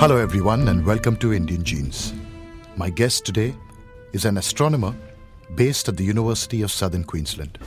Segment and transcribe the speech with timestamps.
[0.00, 2.14] Hello, everyone, and welcome to Indian Genes.
[2.74, 3.54] My guest today
[4.14, 4.96] is an astronomer
[5.56, 7.58] based at the University of Southern Queensland.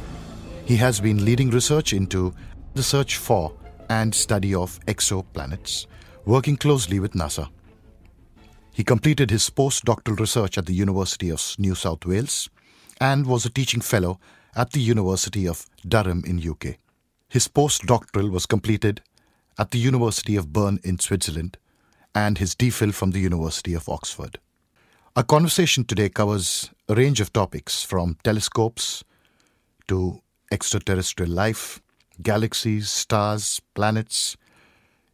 [0.66, 2.34] He has been leading research into
[2.74, 3.54] the search for
[3.88, 5.86] and study of exoplanets,
[6.26, 7.50] working closely with NASA.
[8.74, 12.50] He completed his postdoctoral research at the University of New South Wales
[13.00, 14.20] and was a teaching fellow
[14.56, 16.78] at the University of Durham in UK.
[17.30, 19.04] His postdoctoral was completed
[19.60, 21.60] at the University of Bern in Switzerland
[22.16, 24.40] and his DPhil from the University of Oxford.
[25.16, 29.04] Our conversation today covers a range of topics from telescopes
[29.88, 30.22] to
[30.52, 31.82] extraterrestrial life,
[32.22, 34.38] galaxies, stars, planets,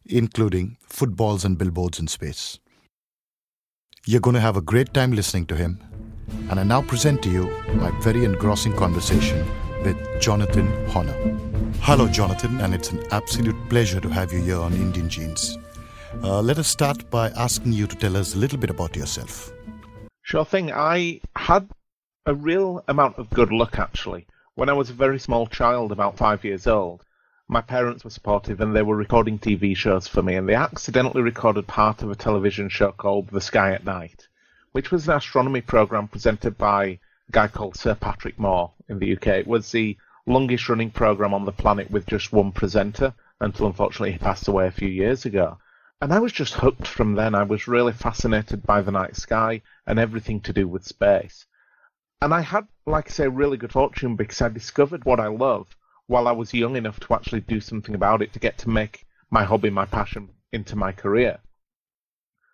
[0.05, 2.59] including footballs and billboards in space.
[4.05, 5.79] You're going to have a great time listening to him,
[6.49, 9.45] and I now present to you my very engrossing conversation
[9.83, 11.15] with Jonathan Horner.
[11.81, 15.57] Hello, Jonathan, and it's an absolute pleasure to have you here on Indian Genes.
[16.23, 19.51] Uh, let us start by asking you to tell us a little bit about yourself.
[20.23, 20.71] Sure thing.
[20.71, 21.69] I had
[22.25, 24.27] a real amount of good luck actually.
[24.55, 27.03] When I was a very small child, about five years old,
[27.47, 31.21] my parents were supportive and they were recording TV shows for me, and they accidentally
[31.21, 34.27] recorded part of a television show called The Sky at Night,
[34.71, 36.99] which was an astronomy program presented by a
[37.31, 39.27] guy called Sir Patrick Moore in the UK.
[39.27, 44.11] It was the longest running program on the planet with just one presenter until unfortunately
[44.11, 45.57] he passed away a few years ago.
[46.01, 47.35] And I was just hooked from then.
[47.35, 51.45] I was really fascinated by the night sky and everything to do with space.
[52.21, 55.75] And I had, like I say, really good fortune because I discovered what I love
[56.07, 59.05] while I was young enough to actually do something about it to get to make
[59.29, 61.39] my hobby, my passion into my career.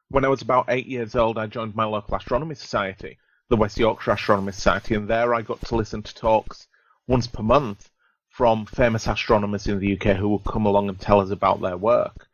[0.09, 3.77] When I was about eight years old, I joined my local astronomy society, the West
[3.77, 6.67] Yorkshire Astronomy Society, and there I got to listen to talks
[7.07, 7.91] once per month
[8.27, 11.77] from famous astronomers in the UK who would come along and tell us about their
[11.77, 12.27] work.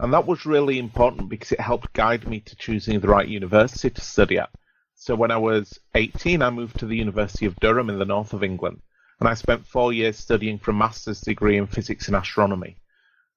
[0.00, 3.90] And that was really important because it helped guide me to choosing the right university
[3.90, 4.50] to study at.
[4.94, 8.32] So when I was 18, I moved to the University of Durham in the north
[8.32, 8.80] of England,
[9.18, 12.76] and I spent four years studying for a master's degree in physics and astronomy.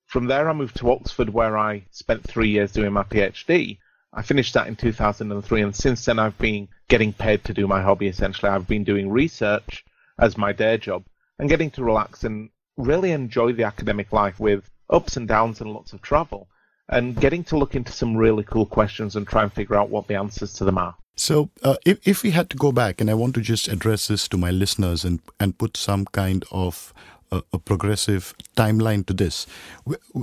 [0.05, 3.79] From there, I moved to Oxford, where I spent three years doing my PhD.
[4.13, 7.81] I finished that in 2003, and since then, I've been getting paid to do my
[7.81, 8.51] hobby essentially.
[8.51, 9.83] I've been doing research
[10.19, 11.05] as my day job
[11.39, 15.73] and getting to relax and really enjoy the academic life with ups and downs and
[15.73, 16.47] lots of travel
[16.91, 20.07] and getting to look into some really cool questions and try and figure out what
[20.07, 20.95] the answers to them are.
[21.15, 24.07] So, uh, if, if we had to go back, and I want to just address
[24.07, 26.93] this to my listeners and, and put some kind of
[27.31, 29.45] a, a progressive timeline to this,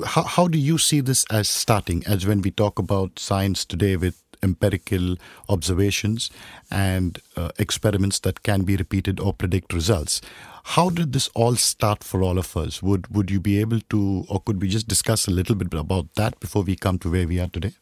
[0.07, 2.05] how, how do you see this as starting?
[2.07, 5.17] As when we talk about science today with empirical
[5.49, 6.31] observations
[6.71, 10.21] and uh, experiments that can be repeated or predict results.
[10.65, 12.83] How did this all start for all of us?
[12.83, 16.15] Would would you be able to, or could we just discuss a little bit about
[16.17, 17.73] that before we come to where we are today?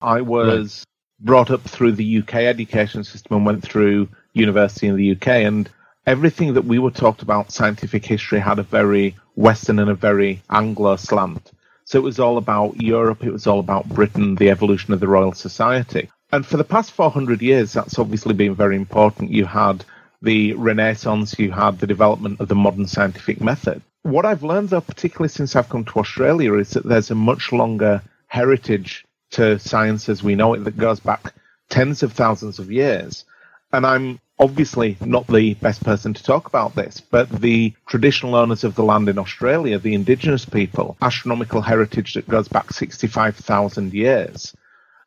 [0.00, 1.26] I was right.
[1.26, 5.68] brought up through the UK education system and went through university in the UK, and
[6.06, 10.42] everything that we were taught about scientific history had a very Western and a very
[10.50, 11.50] Anglo slant.
[11.86, 15.06] So it was all about Europe, it was all about Britain, the evolution of the
[15.06, 16.10] Royal Society.
[16.32, 19.30] And for the past 400 years, that's obviously been very important.
[19.30, 19.84] You had
[20.20, 23.82] the Renaissance, you had the development of the modern scientific method.
[24.02, 27.52] What I've learned, though, particularly since I've come to Australia, is that there's a much
[27.52, 31.34] longer heritage to science as we know it that goes back
[31.68, 33.24] tens of thousands of years.
[33.72, 38.64] And I'm obviously not the best person to talk about this, but the traditional owners
[38.64, 44.54] of the land in Australia, the indigenous people, astronomical heritage that goes back 65,000 years.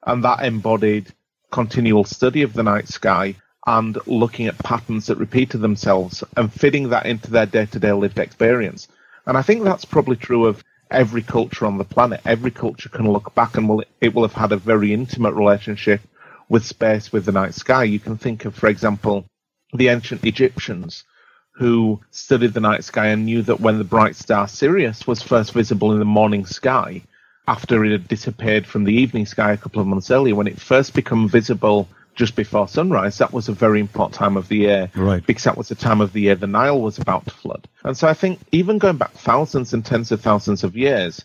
[0.05, 1.13] And that embodied
[1.51, 3.35] continual study of the night sky
[3.67, 7.91] and looking at patterns that repeated themselves and fitting that into their day to day
[7.91, 8.87] lived experience.
[9.25, 12.21] And I think that's probably true of every culture on the planet.
[12.25, 16.01] Every culture can look back and will, it will have had a very intimate relationship
[16.49, 17.83] with space, with the night sky.
[17.83, 19.25] You can think of, for example,
[19.73, 21.03] the ancient Egyptians
[21.53, 25.53] who studied the night sky and knew that when the bright star Sirius was first
[25.53, 27.01] visible in the morning sky,
[27.47, 30.59] after it had disappeared from the evening sky a couple of months earlier, when it
[30.59, 34.91] first became visible just before sunrise, that was a very important time of the year.
[34.95, 35.25] Right.
[35.25, 37.67] Because that was the time of the year the Nile was about to flood.
[37.83, 41.23] And so I think even going back thousands and tens of thousands of years,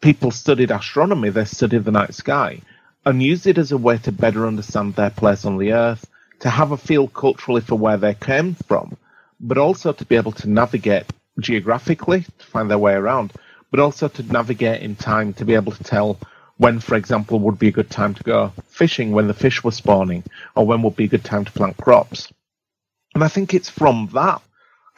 [0.00, 2.60] people studied astronomy, they studied the night sky,
[3.04, 6.06] and used it as a way to better understand their place on the earth,
[6.40, 8.96] to have a feel culturally for where they came from,
[9.40, 11.06] but also to be able to navigate
[11.38, 13.32] geographically, to find their way around,
[13.70, 16.18] but also to navigate in time, to be able to tell
[16.56, 19.72] when, for example, would be a good time to go fishing when the fish were
[19.72, 20.22] spawning,
[20.54, 22.32] or when would be a good time to plant crops.
[23.14, 24.40] And I think it's from that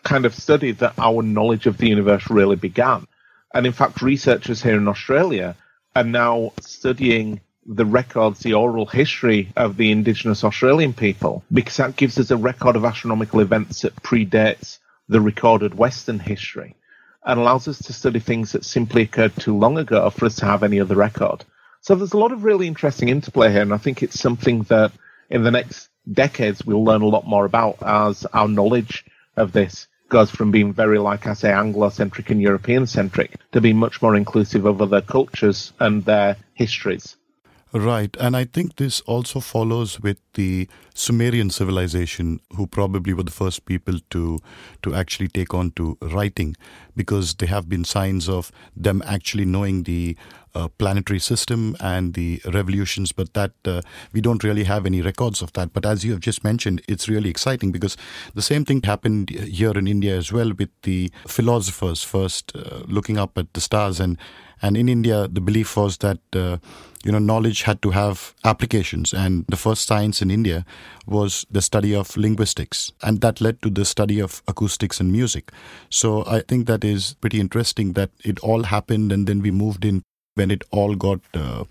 [0.02, 3.06] kind of study that our knowledge of the universe really began.
[3.54, 5.56] And in fact, researchers here in Australia
[5.94, 11.96] are now studying the records, the oral history of the indigenous Australian people, because that
[11.96, 14.78] gives us a record of astronomical events that predates
[15.08, 16.74] the recorded Western history
[17.24, 20.46] and allows us to study things that simply occurred too long ago for us to
[20.46, 21.44] have any other record.
[21.80, 24.92] So there's a lot of really interesting interplay here, and I think it's something that
[25.28, 29.04] in the next decades we'll learn a lot more about as our knowledge
[29.36, 34.00] of this goes from being very, like I say, Anglo-centric and European-centric to being much
[34.00, 37.16] more inclusive of other cultures and their histories.
[37.72, 38.16] Right.
[38.20, 43.66] And I think this also follows with the Sumerian civilization, who probably were the first
[43.66, 44.38] people to,
[44.82, 46.56] to actually take on to writing,
[46.94, 50.16] because there have been signs of them actually knowing the
[50.54, 53.82] uh, planetary system and the revolutions, but that uh,
[54.12, 55.72] we don't really have any records of that.
[55.72, 57.96] But as you have just mentioned, it's really exciting because
[58.34, 63.18] the same thing happened here in India as well with the philosophers first uh, looking
[63.18, 64.16] up at the stars and
[64.62, 66.58] and in India, the belief was that uh,
[67.04, 70.64] you know knowledge had to have applications, and the first science in India
[71.06, 75.52] was the study of linguistics, and that led to the study of acoustics and music.
[75.90, 79.84] So I think that is pretty interesting that it all happened, and then we moved
[79.84, 80.02] in
[80.34, 81.64] when it all got uh,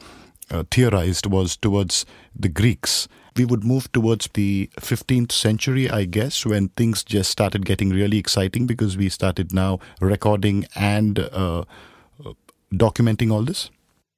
[0.51, 2.05] uh, theorized was towards
[2.35, 3.07] the Greeks.
[3.35, 8.17] We would move towards the 15th century, I guess, when things just started getting really
[8.17, 11.65] exciting because we started now recording and uh,
[12.73, 13.69] documenting all this?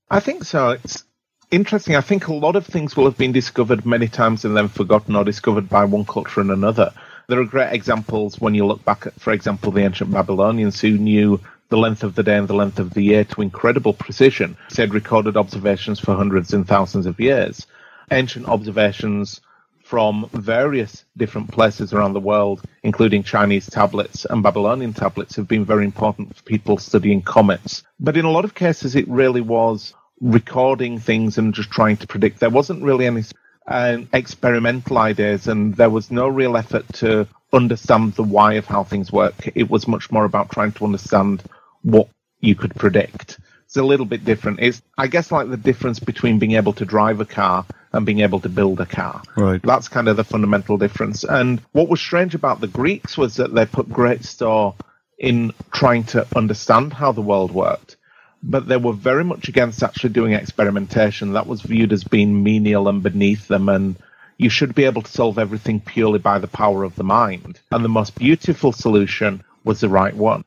[0.09, 0.71] I think so.
[0.71, 1.03] It's
[1.51, 1.95] interesting.
[1.95, 5.15] I think a lot of things will have been discovered many times and then forgotten
[5.15, 6.93] or discovered by one culture and another.
[7.27, 10.97] There are great examples when you look back at, for example, the ancient Babylonians who
[10.97, 14.55] knew the length of the day and the length of the year to incredible precision.
[14.73, 17.67] They had recorded observations for hundreds and thousands of years.
[18.09, 19.41] Ancient observations
[19.87, 25.63] from various different places around the world, including Chinese tablets and Babylonian tablets, have been
[25.63, 27.83] very important for people studying comets.
[27.97, 32.07] But in a lot of cases, it really was recording things and just trying to
[32.07, 32.41] predict.
[32.41, 33.23] There wasn't really any
[33.65, 38.83] uh, experimental ideas, and there was no real effort to understand the why of how
[38.83, 39.49] things work.
[39.55, 41.43] It was much more about trying to understand
[41.83, 42.09] what
[42.41, 43.39] you could predict.
[43.63, 44.59] It's a little bit different.
[44.59, 47.65] It's, I guess, like the difference between being able to drive a car
[47.97, 49.23] and being able to build a car.
[49.35, 49.59] Right.
[49.63, 51.23] That's kind of the fundamental difference.
[51.23, 54.75] And what was strange about the Greeks was that they put great store
[55.17, 57.97] in trying to understand how the world worked.
[58.43, 61.33] But they were very much against actually doing experimentation.
[61.33, 63.95] That was viewed as being menial and beneath them, and
[64.37, 67.59] you should be able to solve everything purely by the power of the mind.
[67.71, 70.45] And the most beautiful solution was the right one.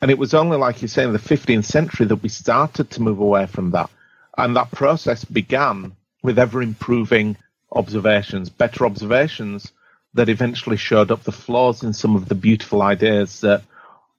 [0.00, 3.02] And it was only, like you say, in the 15th century that we started to
[3.02, 3.90] move away from that.
[4.38, 7.36] And that process began with ever improving
[7.70, 9.72] observations, better observations
[10.14, 13.62] that eventually showed up the flaws in some of the beautiful ideas that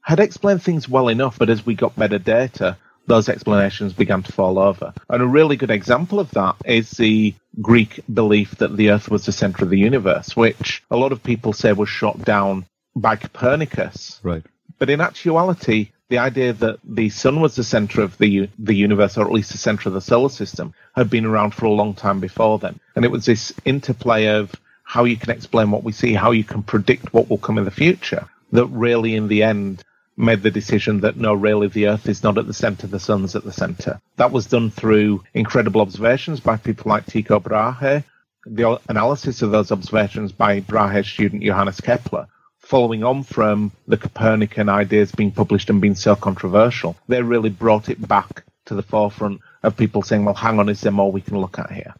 [0.01, 2.77] had explained things well enough, but as we got better data,
[3.07, 4.93] those explanations began to fall over.
[5.09, 9.25] And a really good example of that is the Greek belief that the Earth was
[9.25, 12.65] the center of the universe, which a lot of people say was shot down
[12.95, 14.19] by Copernicus.
[14.23, 14.43] Right.
[14.77, 19.17] But in actuality, the idea that the sun was the center of the the universe,
[19.17, 21.95] or at least the center of the solar system, had been around for a long
[21.95, 22.79] time before then.
[22.95, 26.43] And it was this interplay of how you can explain what we see, how you
[26.43, 29.83] can predict what will come in the future, that really, in the end,
[30.15, 33.35] made the decision that no, really, the Earth is not at the center, the sun's
[33.35, 33.99] at the center.
[34.17, 38.03] That was done through incredible observations by people like Tycho Brahe,
[38.45, 42.27] the analysis of those observations by Brahe's student Johannes Kepler,
[42.73, 47.87] following on from the Copernican ideas being published and being so controversial, they really brought
[47.87, 51.21] it back to the forefront of people saying, well, hang on, is there more we
[51.21, 51.93] can look at here?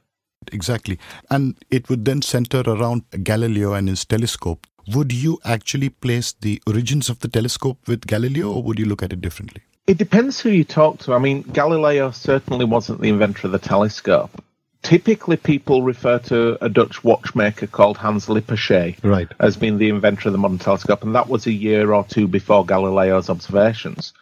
[0.51, 0.97] Exactly.
[1.29, 4.65] And it would then center around Galileo and his telescope.
[4.95, 9.03] Would you actually place the origins of the telescope with Galileo or would you look
[9.03, 9.61] at it differently?
[9.85, 11.13] It depends who you talk to.
[11.13, 14.43] I mean, Galileo certainly wasn't the inventor of the telescope
[14.83, 19.27] typically people refer to a Dutch watchmaker called Hans Lippershey right.
[19.39, 22.27] as being the inventor of the modern telescope, and that was a year or two
[22.27, 24.13] before Galileo's observations.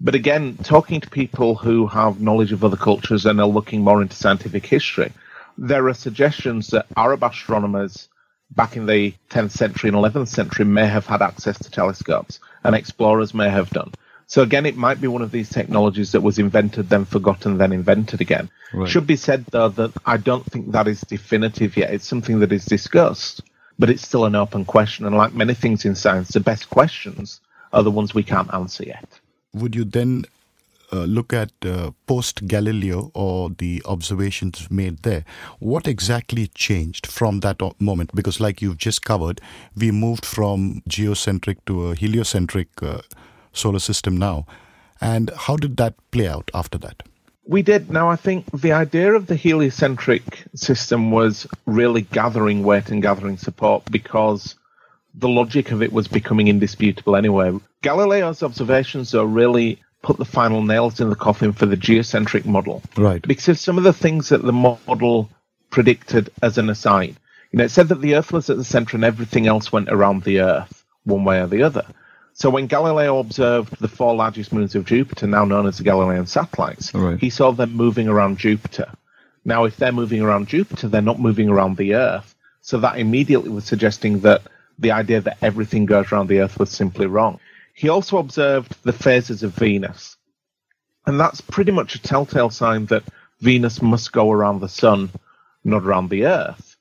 [0.00, 4.02] But again, talking to people who have knowledge of other cultures and are looking more
[4.02, 5.12] into scientific history,
[5.58, 8.08] there are suggestions that Arab astronomers
[8.50, 12.74] back in the 10th century and 11th century may have had access to telescopes, and
[12.74, 13.92] explorers may have done.
[14.26, 17.72] So again, it might be one of these technologies that was invented, then forgotten, then
[17.72, 18.50] invented again.
[18.72, 18.88] Right.
[18.88, 21.92] Should be said though that I don't think that is definitive yet.
[21.92, 23.42] It's something that is discussed,
[23.78, 25.06] but it's still an open question.
[25.06, 27.40] And like many things in science, the best questions
[27.72, 29.20] are the ones we can't answer yet.
[29.52, 30.24] Would you then
[30.92, 35.24] uh, look at uh, post Galileo or the observations made there,
[35.58, 38.14] what exactly changed from that moment?
[38.14, 39.40] Because, like you've just covered,
[39.76, 42.98] we moved from geocentric to a heliocentric uh,
[43.54, 44.46] solar system now.
[45.00, 47.02] And how did that play out after that?
[47.46, 47.90] We did.
[47.90, 53.36] Now, I think the idea of the heliocentric system was really gathering weight and gathering
[53.36, 54.54] support because
[55.14, 57.52] the logic of it was becoming indisputable anyway.
[57.82, 62.82] Galileo's observations, though, really put the final nails in the coffin for the geocentric model.
[62.96, 63.22] Right.
[63.22, 65.30] Because some of the things that the model
[65.70, 67.16] predicted as an aside,
[67.52, 69.88] you know, it said that the Earth was at the center and everything else went
[69.90, 71.84] around the Earth one way or the other.
[72.36, 76.26] So when Galileo observed the four largest moons of Jupiter, now known as the Galilean
[76.26, 77.18] satellites, Right.
[77.18, 78.92] he saw them moving around Jupiter.
[79.44, 82.34] Now, if they're moving around Jupiter, they're not moving around the Earth.
[82.60, 84.42] So that immediately was suggesting that
[84.78, 87.38] the idea that everything goes around the Earth was simply wrong.
[87.72, 90.16] He also observed the phases of Venus.
[91.06, 93.04] And that's pretty much a telltale sign that
[93.40, 95.10] Venus must go around the Sun,
[95.62, 96.76] not around the Earth.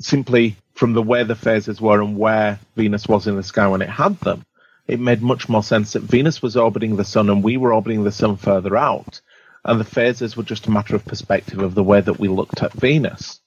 [0.00, 3.82] Simply from the way the phases were and where Venus was in the sky when
[3.82, 4.44] it had them,
[4.88, 8.04] it made much more sense that Venus was orbiting the Sun and we were orbiting
[8.04, 9.20] the Sun further out.
[9.64, 12.62] And the phases were just a matter of perspective of the way that we looked
[12.62, 13.40] at Venus.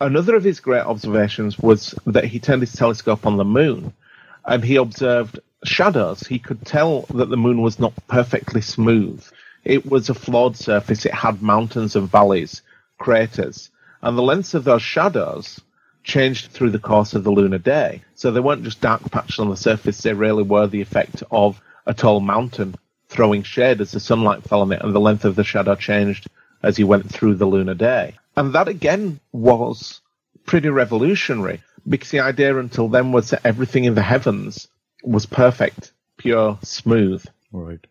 [0.00, 3.92] Another of his great observations was that he turned his telescope on the moon
[4.44, 6.20] and he observed shadows.
[6.20, 9.26] He could tell that the moon was not perfectly smooth.
[9.64, 11.04] It was a flawed surface.
[11.04, 12.62] It had mountains and valleys,
[12.98, 13.70] craters,
[14.02, 15.60] and the lengths of those shadows
[16.02, 18.02] changed through the course of the lunar day.
[18.14, 21.60] So they weren't just dark patches on the surface, they really were the effect of
[21.86, 22.74] a tall mountain
[23.08, 26.28] throwing shade as the sunlight fell on it, and the length of the shadow changed
[26.62, 28.16] as he went through the lunar day.
[28.36, 30.00] And that again was
[30.46, 34.68] pretty revolutionary because the idea until then was that everything in the heavens
[35.02, 37.24] was perfect, pure, smooth.
[37.52, 37.84] Right.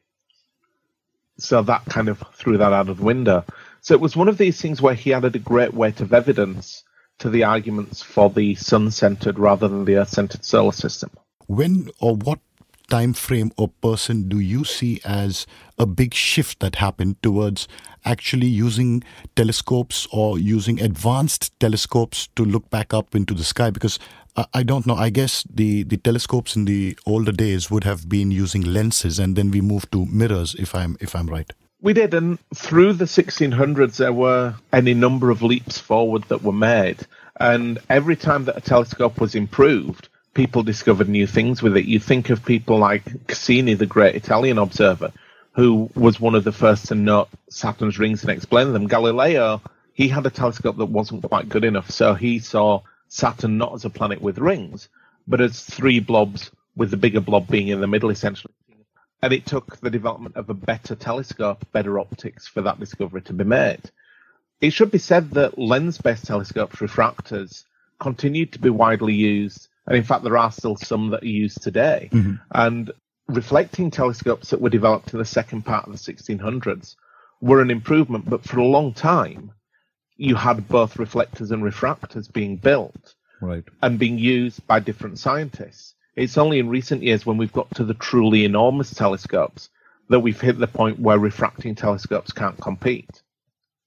[1.37, 3.45] So that kind of threw that out of the window.
[3.81, 6.83] So it was one of these things where he added a great weight of evidence
[7.19, 11.09] to the arguments for the sun centered rather than the earth centered solar system.
[11.47, 12.39] When or what
[12.89, 15.45] time frame or person do you see as
[15.77, 17.67] a big shift that happened towards
[18.03, 19.03] actually using
[19.35, 23.69] telescopes or using advanced telescopes to look back up into the sky?
[23.69, 23.99] Because
[24.53, 24.95] I, don't know.
[24.95, 29.35] I guess the the telescopes in the older days would have been using lenses and
[29.35, 33.05] then we moved to mirrors if i'm if i'm right We did, and through the
[33.05, 36.97] 1600s, there were any number of leaps forward that were made.
[37.39, 41.85] And every time that a telescope was improved, people discovered new things with it.
[41.85, 45.13] You think of people like Cassini, the great Italian observer,
[45.53, 48.87] who was one of the first to note Saturn's rings and explain them.
[48.87, 49.61] Galileo,
[49.93, 53.85] he had a telescope that wasn't quite good enough, so he saw Saturn not as
[53.85, 54.89] a planet with rings,
[55.27, 58.53] but as three blobs, with the bigger blob being in the middle, essentially.
[59.21, 63.33] And it took the development of a better telescope, better optics for that discovery to
[63.33, 63.91] be made.
[64.61, 67.63] It should be said that lens based telescopes, refractors,
[67.99, 69.67] continued to be widely used.
[69.87, 72.09] And in fact, there are still some that are used today.
[72.11, 72.35] Mm-hmm.
[72.51, 72.91] And
[73.27, 76.95] reflecting telescopes that were developed in the second part of the 1600s
[77.41, 79.51] were an improvement, but for a long time,
[80.17, 85.95] you had both reflectors and refractors being built right and being used by different scientists.
[86.15, 89.69] It's only in recent years when we've got to the truly enormous telescopes
[90.09, 93.21] that we've hit the point where refracting telescopes can't compete.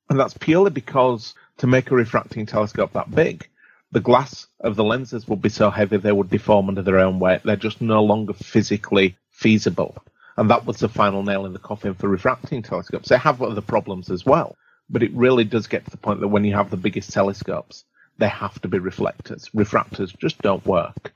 [0.08, 3.48] And that's purely because to make a refracting telescope that big,
[3.90, 7.18] the glass of the lenses would be so heavy they would deform under their own
[7.18, 7.42] weight.
[7.44, 9.96] They're just no longer physically feasible.
[10.36, 13.08] And that was the final nail in the coffin for refracting telescopes.
[13.08, 14.56] They have other problems as well,
[14.88, 17.84] but it really does get to the point that when you have the biggest telescopes,
[18.18, 19.50] they have to be reflectors.
[19.50, 21.12] Refractors just don't work.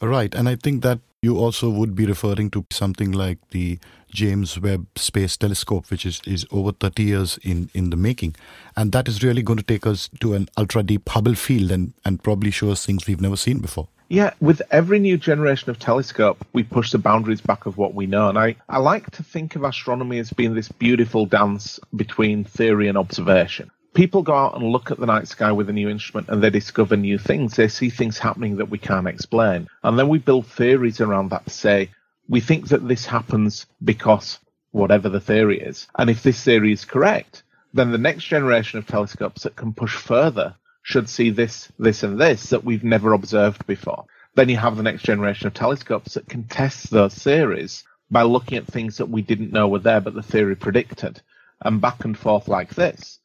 [0.00, 3.78] Right, and I think that you also would be referring to something like the
[4.10, 8.34] James Webb Space Telescope, which is, is over 30 years in, in the making.
[8.76, 11.92] And that is really going to take us to an ultra deep Hubble field and,
[12.06, 13.88] and probably show us things we've never seen before.
[14.08, 18.06] Yeah, with every new generation of telescope, we push the boundaries back of what we
[18.06, 18.30] know.
[18.30, 22.88] And I, I like to think of astronomy as being this beautiful dance between theory
[22.88, 23.70] and observation.
[23.92, 26.50] People go out and look at the night sky with a new instrument and they
[26.50, 27.56] discover new things.
[27.56, 29.68] They see things happening that we can't explain.
[29.82, 31.90] And then we build theories around that to say,
[32.28, 34.38] we think that this happens because
[34.70, 35.88] whatever the theory is.
[35.96, 37.42] And if this theory is correct,
[37.74, 42.20] then the next generation of telescopes that can push further should see this, this, and
[42.20, 44.04] this that we've never observed before.
[44.34, 48.58] Then you have the next generation of telescopes that can test those theories by looking
[48.58, 51.20] at things that we didn't know were there but the theory predicted,
[51.60, 53.19] and back and forth like this.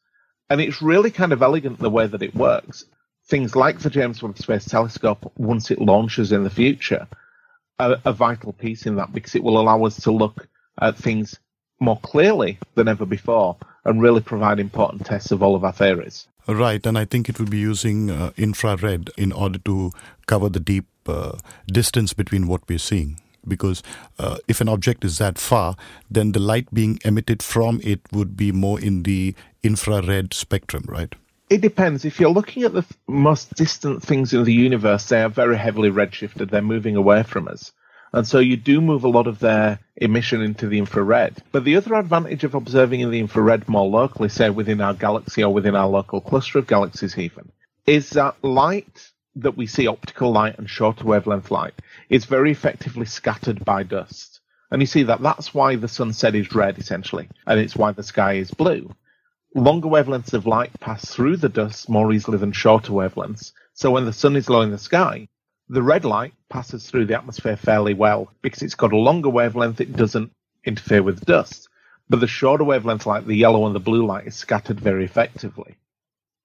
[0.48, 2.84] And it's really kind of elegant the way that it works.
[3.26, 7.08] Things like the James Webb Space Telescope, once it launches in the future,
[7.78, 10.48] are a vital piece in that because it will allow us to look
[10.80, 11.38] at things
[11.80, 16.26] more clearly than ever before and really provide important tests of all of our theories.
[16.48, 19.90] Right, and I think it will be using uh, infrared in order to
[20.26, 23.20] cover the deep uh, distance between what we're seeing.
[23.46, 23.82] Because
[24.18, 25.76] uh, if an object is that far,
[26.10, 29.34] then the light being emitted from it would be more in the
[29.66, 31.14] infrared spectrum, right?
[31.48, 32.04] It depends.
[32.04, 35.56] If you're looking at the th- most distant things in the universe, they are very
[35.56, 36.50] heavily redshifted.
[36.50, 37.72] They're moving away from us.
[38.12, 41.42] And so you do move a lot of their emission into the infrared.
[41.52, 45.44] But the other advantage of observing in the infrared more locally, say within our galaxy
[45.44, 47.52] or within our local cluster of galaxies even,
[47.86, 51.74] is that light that we see, optical light and shorter wavelength light,
[52.08, 54.40] is very effectively scattered by dust.
[54.70, 58.02] And you see that that's why the sunset is red essentially, and it's why the
[58.02, 58.94] sky is blue.
[59.56, 63.52] Longer wavelengths of light pass through the dust more easily than shorter wavelengths.
[63.72, 65.28] So when the sun is low in the sky,
[65.70, 69.80] the red light passes through the atmosphere fairly well because it's got a longer wavelength,
[69.80, 70.30] it doesn't
[70.66, 71.70] interfere with dust.
[72.06, 75.76] But the shorter wavelength light, the yellow and the blue light, is scattered very effectively.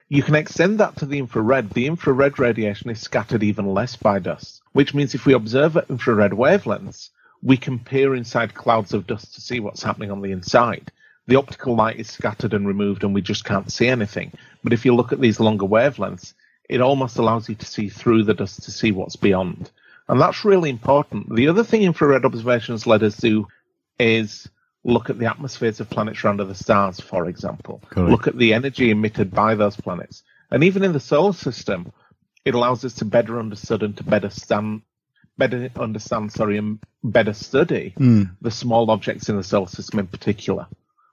[0.07, 1.71] You can extend that to the infrared.
[1.71, 6.31] The infrared radiation is scattered even less by dust, which means if we observe infrared
[6.31, 7.09] wavelengths,
[7.43, 10.93] we can peer inside clouds of dust to see what's happening on the inside.
[11.27, 14.31] The optical light is scattered and removed, and we just can't see anything.
[14.63, 16.33] But if you look at these longer wavelengths,
[16.67, 19.69] it almost allows you to see through the dust to see what's beyond.
[20.07, 21.33] And that's really important.
[21.33, 23.47] The other thing infrared observations let us do
[23.99, 24.49] is
[24.83, 27.81] look at the atmospheres of planets around other stars, for example.
[27.89, 28.09] Correct.
[28.09, 30.23] Look at the energy emitted by those planets.
[30.49, 31.91] And even in the solar system,
[32.45, 34.81] it allows us to better understand and to better stand,
[35.37, 38.23] better understand, sorry, and better study hmm.
[38.41, 40.67] the small objects in the solar system in particular.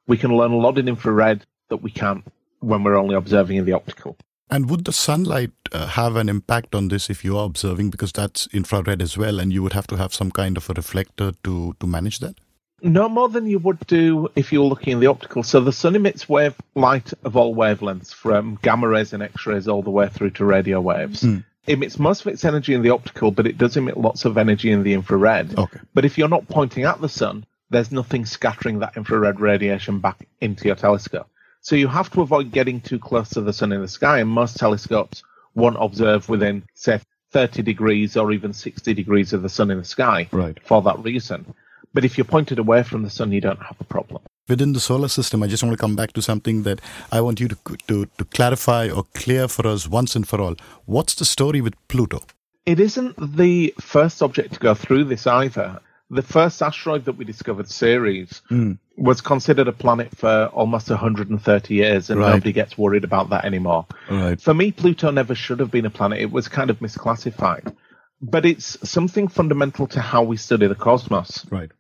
[0.08, 2.24] We can learn a lot in infrared that we can't
[2.58, 4.16] when we're only observing in the optical.
[4.50, 7.90] And would the sunlight uh, have an impact on this if you are observing?
[7.90, 10.72] Because that's infrared as well, and you would have to have some kind of a
[10.72, 12.36] reflector to, to manage that?
[12.80, 15.42] No more than you would do if you were looking in the optical.
[15.42, 19.68] So the sun emits wave light of all wavelengths, from gamma rays and X rays
[19.68, 21.22] all the way through to radio waves.
[21.24, 24.38] It emits most of its energy in the optical, but it does emit lots of
[24.38, 25.58] energy in the infrared.
[25.58, 25.80] Okay.
[25.92, 30.26] But if you're not pointing at the sun, there's nothing scattering that infrared radiation back
[30.40, 31.28] into your telescope.
[31.60, 34.30] So you have to avoid getting too close to the sun in the sky, and
[34.30, 35.22] most telescopes
[35.54, 37.00] won't observe within, say,
[37.32, 40.58] 30 degrees or even 60 degrees of the sun in the sky Right.
[40.64, 41.54] for that reason.
[41.92, 44.22] But if you're pointed away from the sun, you don't have a problem.
[44.48, 46.80] Within the solar system, I just want to come back to something that
[47.12, 47.56] I want you to,
[47.88, 50.54] to, to clarify or clear for us once and for all.
[50.86, 52.22] What's the story with Pluto?
[52.64, 55.80] It isn't the first object to go through this either.
[56.10, 58.72] The first asteroid that we discovered, Ceres, hmm.
[58.96, 62.32] was considered a planet for almost 130 years, and Right.
[62.32, 63.86] nobody gets worried about that anymore.
[64.10, 64.40] Right.
[64.40, 66.20] For me, Pluto never should have been a planet.
[66.20, 67.74] It was kind of misclassified.
[68.22, 71.70] But it's something fundamental to how we study the cosmos, Right.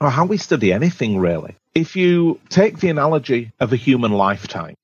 [0.00, 1.56] or how we study anything, really.
[1.74, 4.74] If you take the analogy of a human lifetime,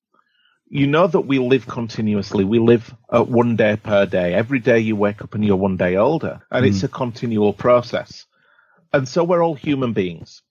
[0.69, 2.45] you know that we live continuously.
[2.45, 4.35] We live at one day per day.
[4.35, 6.87] Every day you wake up and you're one day older, and it's hmm.
[6.87, 8.25] a continual process.
[8.93, 10.43] And so we're all human beings.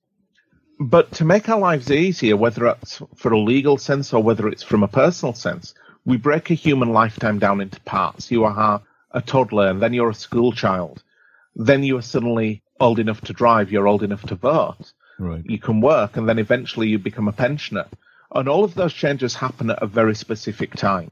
[0.80, 4.64] But to make our lives easier, whether it's for a legal sense or whether it's
[4.64, 5.74] from a personal sense,
[6.06, 8.30] we break a human lifetime down into parts.
[8.30, 11.02] You are a toddler, and then you're a school child.
[11.56, 14.92] Then you are suddenly old enough to drive, you're old enough to vote.
[15.18, 15.44] Right.
[15.46, 17.86] You can work, and then eventually you become a pensioner.
[18.34, 21.12] And all of those changes happen at a very specific time.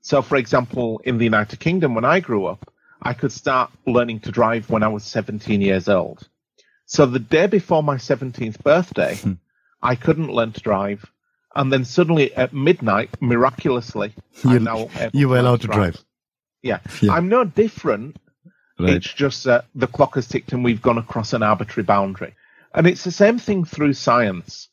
[0.00, 4.20] So, for example, in the United Kingdom, when I grew up, I could start learning
[4.20, 6.26] to drive when I was 17 years old.
[6.92, 9.32] So the day before my 17th birthday, hmm.
[9.82, 11.10] I couldn't learn to drive.
[11.54, 14.12] And then suddenly at midnight, miraculously,
[14.44, 16.04] You- I'm now able you were allowed to drive.
[16.60, 16.80] Yeah.
[17.00, 17.14] Yeah.
[17.14, 18.18] I'm no different.
[18.78, 18.90] Right.
[18.90, 22.34] It's just that the clock has ticked and we've gone across an arbitrary boundary.
[22.74, 24.68] And it's the same thing through science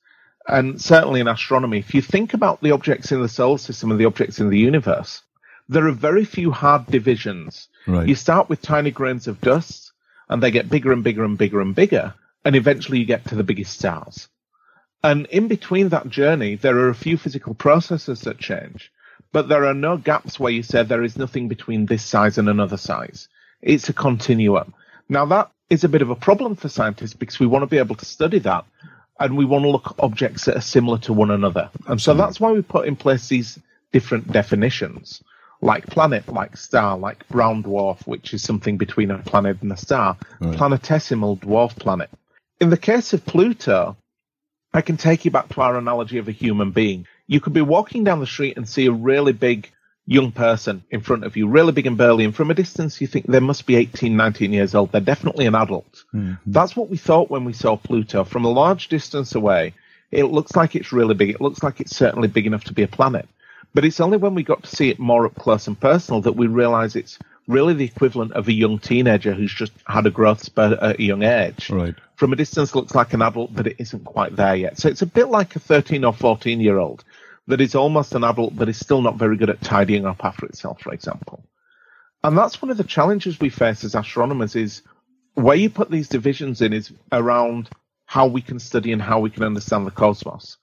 [0.45, 1.79] and certainly in astronomy.
[1.79, 4.59] If you think about the objects in the solar system and the objects in the
[4.59, 5.21] universe,
[5.69, 7.69] there are very few hard divisions.
[7.87, 8.09] Right.
[8.09, 9.88] You start with tiny grains of dust
[10.29, 12.13] and they get bigger and bigger and bigger and bigger.
[12.45, 14.27] And eventually you get to the biggest stars.
[15.03, 18.91] And in between that journey, there are a few physical processes that change,
[19.31, 22.49] but there are no gaps where you say there is nothing between this size and
[22.49, 23.27] another size.
[23.61, 24.73] It's a continuum.
[25.07, 27.77] Now that is a bit of a problem for scientists because we want to be
[27.77, 28.65] able to study that
[29.19, 31.69] and we want to look at objects that are similar to one another.
[31.87, 33.59] And so that's why we put in place these
[33.91, 35.21] different definitions,
[35.61, 39.77] like planet, like star, like brown dwarf, which is something between a planet and a
[39.77, 42.09] star, planetesimal dwarf planet.
[42.59, 43.97] In the case of Pluto,
[44.73, 47.07] I can take you back to our analogy of a human being.
[47.27, 49.71] You could be walking down the street and see a really big
[50.05, 53.05] young person in front of you, really big and burly, and from a distance you
[53.05, 54.91] think they must be 18, 19 years old.
[54.91, 56.03] They're definitely an adult.
[56.13, 56.33] Mm-hmm.
[56.47, 58.23] That's what we thought when we saw Pluto.
[58.23, 59.73] From a large distance away,
[60.11, 61.29] it looks like it's really big.
[61.29, 63.29] It looks like it's certainly big enough to be a planet.
[63.73, 66.35] But it's only when we got to see it more up close and personal that
[66.35, 70.43] we realize it's really the equivalent of a young teenager who's just had a growth
[70.43, 71.69] spurt at a young age.
[71.69, 71.95] Right.
[72.15, 74.77] From a distance, looks like an adult, but it isn't quite there yet.
[74.77, 77.03] So it's a bit like a 13 or 14 year old
[77.47, 80.45] that is almost an adult, but is still not very good at tidying up after
[80.45, 81.43] itself, for example.
[82.23, 84.81] And that's one of the challenges we face as astronomers is
[85.33, 87.69] where you put these divisions in is around
[88.05, 90.57] how we can study and how we can understand the cosmos.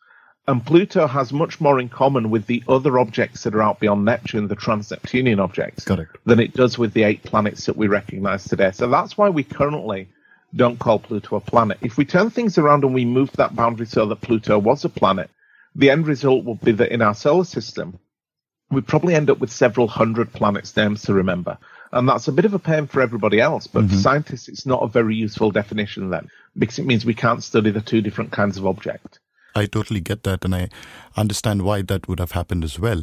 [0.48, 4.04] And Pluto has much more in common with the other objects that are out beyond
[4.04, 6.16] Neptune, the trans-Neptunian objects, Correct.
[6.24, 8.70] than it does with the eight planets that we recognize today.
[8.72, 10.08] So that's why we currently
[10.54, 11.78] don't call Pluto a planet.
[11.82, 14.88] If we turn things around and we move that boundary so that Pluto was a
[14.88, 15.30] planet,
[15.74, 17.98] the end result will be that in our solar system,
[18.70, 21.58] we probably end up with several hundred planets' names to remember.
[21.92, 23.94] And that's a bit of a pain for everybody else, but mm-hmm.
[23.94, 27.72] for scientists, it's not a very useful definition then, because it means we can't study
[27.72, 29.18] the two different kinds of object.
[29.56, 30.68] I totally get that, and I
[31.16, 33.02] understand why that would have happened as well.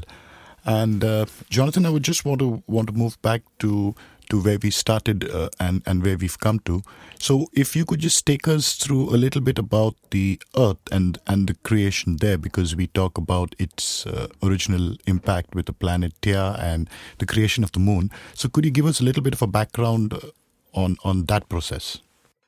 [0.65, 3.95] And uh, Jonathan, I would just want to want to move back to
[4.29, 6.81] to where we started uh, and and where we've come to.
[7.19, 11.17] So, if you could just take us through a little bit about the Earth and
[11.27, 16.13] and the creation there, because we talk about its uh, original impact with the planet
[16.21, 18.09] Theia and the creation of the Moon.
[18.33, 20.13] So, could you give us a little bit of a background
[20.73, 21.99] on on that process?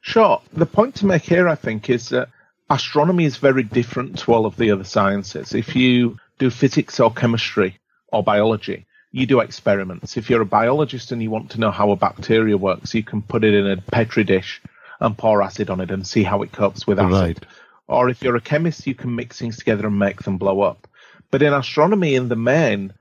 [0.02, 0.40] Sure.
[0.54, 2.30] The point to make here, I think, is that
[2.70, 5.54] astronomy is very different to all of the other sciences.
[5.54, 10.18] If you do physics or chemistry or biology, you do experiments.
[10.18, 13.22] If you're a biologist and you want to know how a bacteria works, you can
[13.22, 14.62] put it in a petri dish
[15.00, 17.12] and pour acid on it and see how it copes with acid.
[17.12, 17.46] Right.
[17.88, 20.88] Or if you're a chemist, you can mix things together and make them blow up.
[21.32, 22.94] But in astronomy, in the main,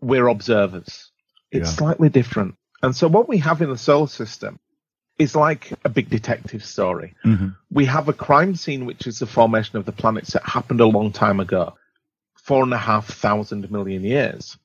[0.00, 1.10] we're observers.
[1.50, 1.76] It's Yeah.
[1.76, 2.54] slightly different.
[2.82, 4.58] And so what we have in the solar system
[5.18, 7.14] is like a big detective story.
[7.24, 7.48] Mm-hmm.
[7.70, 10.86] We have a crime scene, which is the formation of the planets that happened a
[10.86, 11.76] long time ago,
[12.34, 14.56] four and a half thousand million years.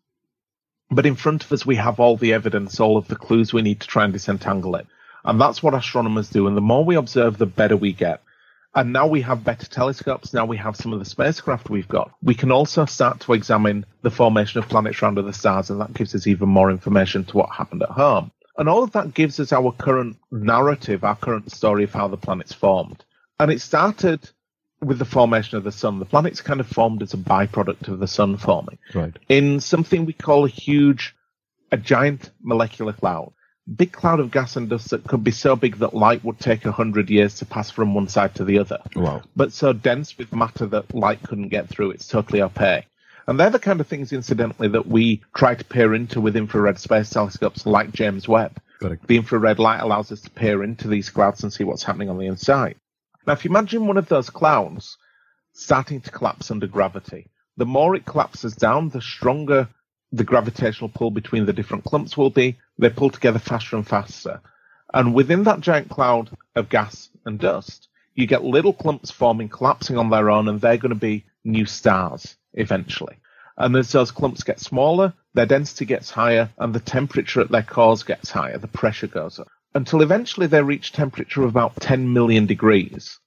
[0.92, 3.64] But in front of us, we have all the evidence, all of the clues we
[3.64, 4.86] need to try and disentangle it.
[5.26, 6.48] And that's what astronomers do.
[6.48, 8.22] And the more we observe, the better we get.
[8.76, 10.34] And now we have better telescopes.
[10.34, 12.12] Now we have some of the spacecraft we've got.
[12.22, 15.94] We can also start to examine the formation of planets around other stars, and that
[15.94, 18.32] gives us even more information to what happened at home.
[18.58, 22.18] And all of that gives us our current narrative, our current story of how the
[22.18, 23.04] planets formed.
[23.40, 24.30] And it started
[24.82, 26.00] with the formation of the sun.
[26.00, 29.18] The planets kind of formed as a byproduct of the sun forming Right.
[29.30, 31.16] in something we call a huge,
[31.72, 33.34] a giant molecular cloud.
[33.78, 36.66] Big cloud of gas and dust that could be so big that light would take
[36.66, 38.80] a hundred years to pass from one side to the other.
[38.94, 39.22] Wow.
[39.38, 41.92] But so dense with matter that light couldn't get through.
[41.92, 42.86] It's totally opaque.
[43.26, 46.78] And they're the kind of things, incidentally, that we try to peer into with infrared
[46.78, 48.60] space telescopes like James Webb.
[49.08, 52.18] The infrared light allows us to peer into these clouds and see what's happening on
[52.18, 52.76] the inside.
[53.26, 54.98] Now, if you imagine one of those clouds
[55.54, 59.70] starting to collapse under gravity, the more it collapses down, the stronger
[60.12, 62.58] the gravitational pull between the different clumps will be.
[62.78, 64.42] They pull together faster and faster.
[64.94, 69.98] And within that giant cloud of gas and dust, you get little clumps forming, collapsing
[69.98, 73.18] on their own, and they're going to be new stars eventually.
[73.58, 77.64] And as those clumps get smaller, their density gets higher, and the temperature at their
[77.64, 82.12] cores gets higher, the pressure goes up, until eventually they reach temperature of about 10
[82.14, 83.20] million degrees.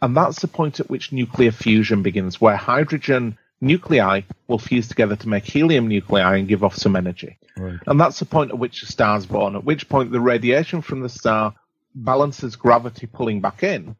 [0.00, 5.16] And that's the point at which nuclear fusion begins, where hydrogen nuclei will fuse together
[5.16, 7.38] to make helium nuclei and give off some energy.
[7.56, 7.78] Right.
[7.86, 11.00] And that's the point at which a star's born, at which point the radiation from
[11.00, 11.54] the star
[11.94, 13.96] balances gravity pulling back in.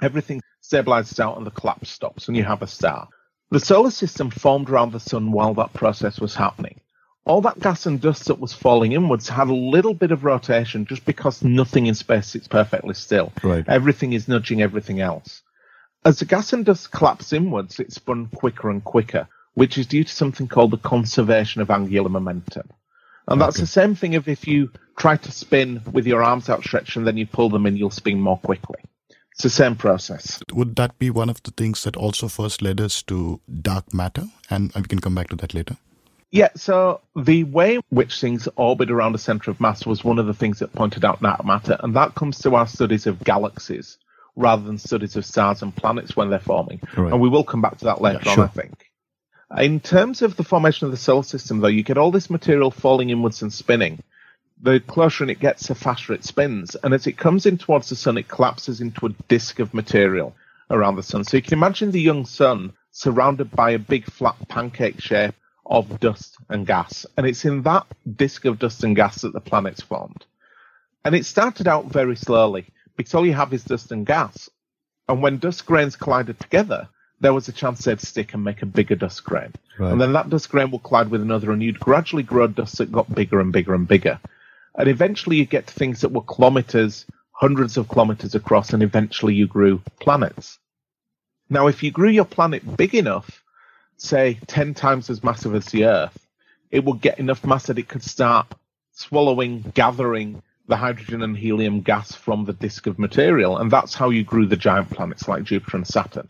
[0.00, 3.08] Everything stabilizes out and the collapse stops, and you have a star.
[3.50, 6.80] The solar system formed around the sun while that process was happening.
[7.24, 10.84] All that gas and dust that was falling inwards had a little bit of rotation
[10.86, 13.32] just because nothing in space sits perfectly still.
[13.42, 13.64] Right.
[13.68, 15.42] Everything is nudging everything else.
[16.04, 20.04] As the gas and dust collapse inwards, it spun quicker and quicker, which is due
[20.04, 22.68] to something called the conservation of angular momentum.
[23.26, 23.62] And that's Okay.
[23.62, 27.16] the same thing if, if you try to spin with your arms outstretched and then
[27.16, 28.78] you pull them in, you'll spin more quickly.
[29.36, 30.42] It's the same process.
[30.54, 34.24] Would that be one of the things that also first led us to dark matter?
[34.48, 35.76] And we can come back to that later.
[36.30, 40.18] Yeah, so the way in which things orbit around a center of mass was one
[40.18, 43.22] of the things that pointed out dark matter, and that comes to our studies of
[43.22, 43.98] galaxies
[44.36, 46.80] rather than studies of stars and planets when they're forming.
[46.96, 47.12] Right.
[47.12, 48.40] And we will come back to that later Yeah, on.
[48.40, 48.90] I think.
[49.58, 52.70] In terms of the formation of the solar system, though, you get all this material
[52.70, 54.02] falling inwards and spinning.
[54.62, 56.76] The closer it gets, the faster it spins.
[56.76, 60.34] And as it comes in towards the sun, it collapses into a disk of material
[60.70, 61.24] around the sun.
[61.24, 65.34] So you can imagine the young sun surrounded by a big flat pancake shape
[65.66, 67.04] of dust and gas.
[67.16, 70.24] And it's in that disk of dust and gas that the planets formed.
[71.04, 72.66] And it started out very slowly
[72.96, 74.48] because all you have is dust and gas.
[75.08, 76.88] And when dust grains collided together,
[77.20, 79.52] there was a chance they'd stick and make a bigger dust grain.
[79.78, 79.92] Right.
[79.92, 82.92] And then that dust grain will collide with another, and you'd gradually grow dust that
[82.92, 84.18] got bigger and bigger and bigger.
[84.76, 89.34] And eventually you get to things that were kilometers, hundreds of kilometers across, and eventually
[89.34, 90.58] you grew planets.
[91.48, 93.42] Now, if you grew your planet big enough,
[93.96, 96.26] say 10 times as massive as the Earth,
[96.70, 98.52] it would get enough mass that it could start
[98.92, 103.56] swallowing, gathering the hydrogen and helium gas from the disk of material.
[103.58, 106.28] And that's how you grew the giant planets like Jupiter and Saturn.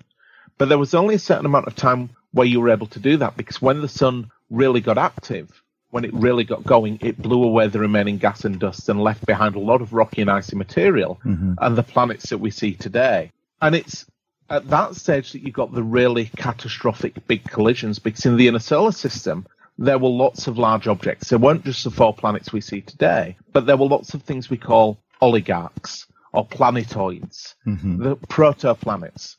[0.58, 3.16] But there was only a certain amount of time where you were able to do
[3.18, 5.62] that because when the sun really got active,
[5.96, 9.24] when it really got going, it blew away the remaining gas and dust and left
[9.24, 11.54] behind a lot of rocky and icy material mm-hmm.
[11.56, 13.32] and the planets that we see today.
[13.62, 14.04] And it's
[14.50, 18.58] at that stage that you've got the really catastrophic big collisions because in the inner
[18.58, 19.46] solar system,
[19.78, 21.30] there were lots of large objects.
[21.30, 24.50] There weren't just the four planets we see today, but there were lots of things
[24.50, 28.02] we call oligarchs or planetoids, mm-hmm.
[28.02, 29.36] the protoplanets.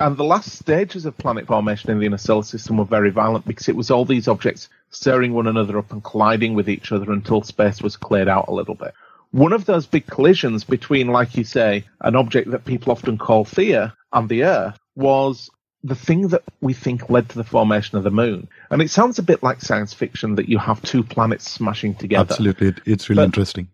[0.00, 3.46] And the last stages of planet formation in the inner solar system were very violent
[3.46, 7.12] because it was all these objects stirring one another up and colliding with each other
[7.12, 8.94] until space was cleared out a little bit.
[9.32, 13.44] One of those big collisions between, like you say, an object that people often call
[13.44, 15.50] Theia and the Earth was
[15.84, 18.48] the thing that we think led to the formation of the moon.
[18.70, 22.32] And it sounds a bit like science fiction that you have two planets smashing together.
[22.32, 22.74] Absolutely.
[22.86, 23.68] It's really but interesting.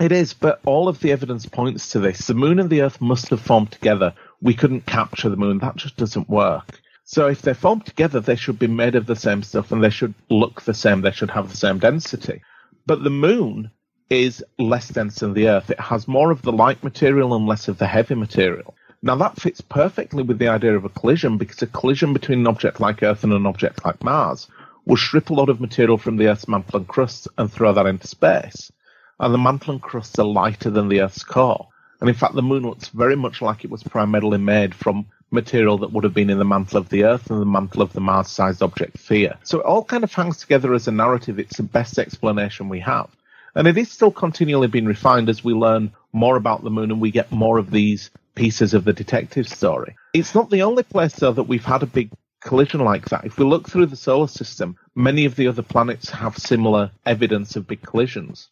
[0.00, 2.26] It is, but all of the evidence points to this.
[2.26, 4.14] The moon and the earth must have formed together.
[4.42, 5.58] We couldn't capture the moon.
[5.58, 6.80] That just doesn't work.
[7.04, 9.90] So if they're formed together, they should be made of the same stuff and they
[9.90, 11.00] should look the same.
[11.00, 12.42] They should have the same density.
[12.86, 13.70] But the moon
[14.10, 15.70] is less dense than the earth.
[15.70, 18.74] It has more of the light material and less of the heavy material.
[19.04, 22.46] Now that fits perfectly with the idea of a collision because a collision between an
[22.46, 24.46] object like Earth and an object like Mars
[24.84, 27.86] will strip a lot of material from the Earth's mantle and crust and throw that
[27.86, 28.70] into space.
[29.18, 31.68] And the mantle and crust are lighter than the Earth's core.
[32.02, 35.78] And in fact, the moon looks very much like it was primarily made from material
[35.78, 38.00] that would have been in the mantle of the Earth and the mantle of the
[38.00, 39.38] Mars sized object Theia.
[39.44, 41.38] So it all kind of hangs together as a narrative.
[41.38, 43.08] It's the best explanation we have.
[43.54, 47.00] And it is still continually being refined as we learn more about the moon and
[47.00, 49.94] we get more of these pieces of the detective story.
[50.12, 52.10] It's not the only place, though, that we've had a big
[52.40, 53.24] collision like that.
[53.24, 57.54] If we look through the solar system, many of the other planets have similar evidence
[57.54, 58.48] of big collisions.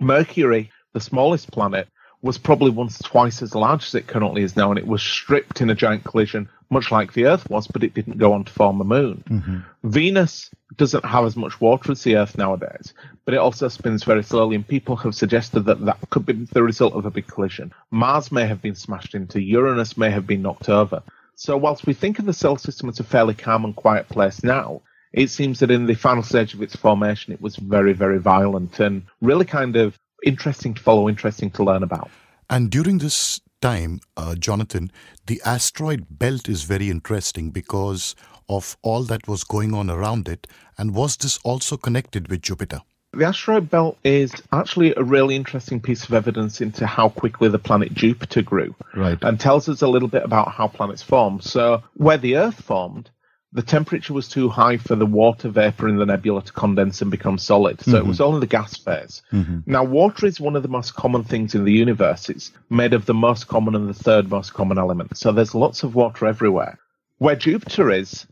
[0.00, 1.86] Mercury, the smallest planet,
[2.24, 5.60] was probably once twice as large as it currently is now, and it was stripped
[5.60, 8.52] in a giant collision, much like the Earth was, but it didn't go on to
[8.52, 9.22] form a moon.
[9.28, 9.58] Mm-hmm.
[9.90, 12.94] Venus doesn't have as much water as the Earth nowadays,
[13.26, 16.62] but it also spins very slowly, and people have suggested that that could be the
[16.62, 17.74] result of a big collision.
[17.90, 21.02] Mars may have been smashed into, Uranus may have been knocked over.
[21.34, 24.42] So, whilst we think of the solar system as a fairly calm and quiet place
[24.42, 24.80] now,
[25.12, 28.80] it seems that in the final stage of its formation, it was very, very violent
[28.80, 32.10] and really kind of interesting to follow, interesting to learn about.
[32.50, 34.90] And during this time, uh, Jonathan,
[35.26, 38.14] the asteroid belt is very interesting because
[38.48, 40.46] of all that was going on around it.
[40.76, 42.82] And was this also connected with Jupiter?
[43.14, 47.60] The asteroid belt is actually a really interesting piece of evidence into how quickly the
[47.60, 48.74] planet Jupiter grew.
[48.94, 49.18] Right.
[49.22, 51.40] And tells us a little bit about how planets form.
[51.40, 53.10] So, where the Earth formed,
[53.54, 57.10] the temperature was too high for the water vapor in the nebula to condense and
[57.10, 57.80] become solid.
[57.80, 57.98] So mm-hmm.
[57.98, 59.22] it was only the gas phase.
[59.32, 59.60] Mm-hmm.
[59.66, 62.28] Now, water is one of the most common things in the universe.
[62.28, 65.16] It's made of the most common and the third most common element.
[65.16, 66.80] So there's lots of water everywhere.
[67.18, 68.26] Where Jupiter is,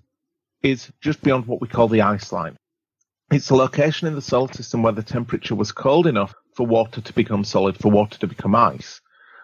[0.61, 2.57] is just beyond what we call the ice line.
[3.31, 7.01] It's a location in the solar system where the temperature was cold enough for water
[7.01, 9.01] to become solid, for water to become ice.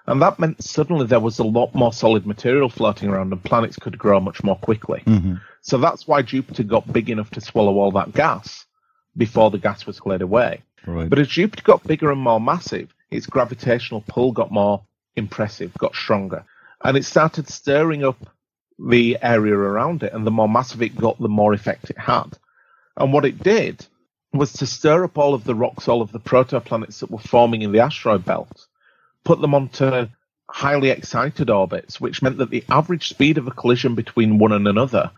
[0.06, 3.76] And that meant suddenly there was a lot more solid material floating around and planets
[3.76, 5.02] could grow much more quickly.
[5.06, 5.34] Mm-hmm.
[5.62, 8.66] So that's why Jupiter got big enough to swallow all that gas
[9.16, 10.62] before the gas was cleared away.
[10.86, 11.08] Right.
[11.08, 14.82] But as Jupiter got bigger and more massive, its gravitational pull got more
[15.16, 16.44] impressive, got stronger.
[16.82, 18.28] And it started stirring up
[18.78, 20.12] the area around it.
[20.12, 22.38] And the more massive it got, the more effect it had.
[22.96, 23.84] And what it did
[24.32, 27.62] was to stir up all of the rocks, all of the protoplanets that were forming
[27.62, 28.66] in the asteroid belt
[29.24, 30.06] put them onto
[30.48, 34.66] highly excited orbits, which meant that the average speed of a collision between one and
[34.66, 35.10] another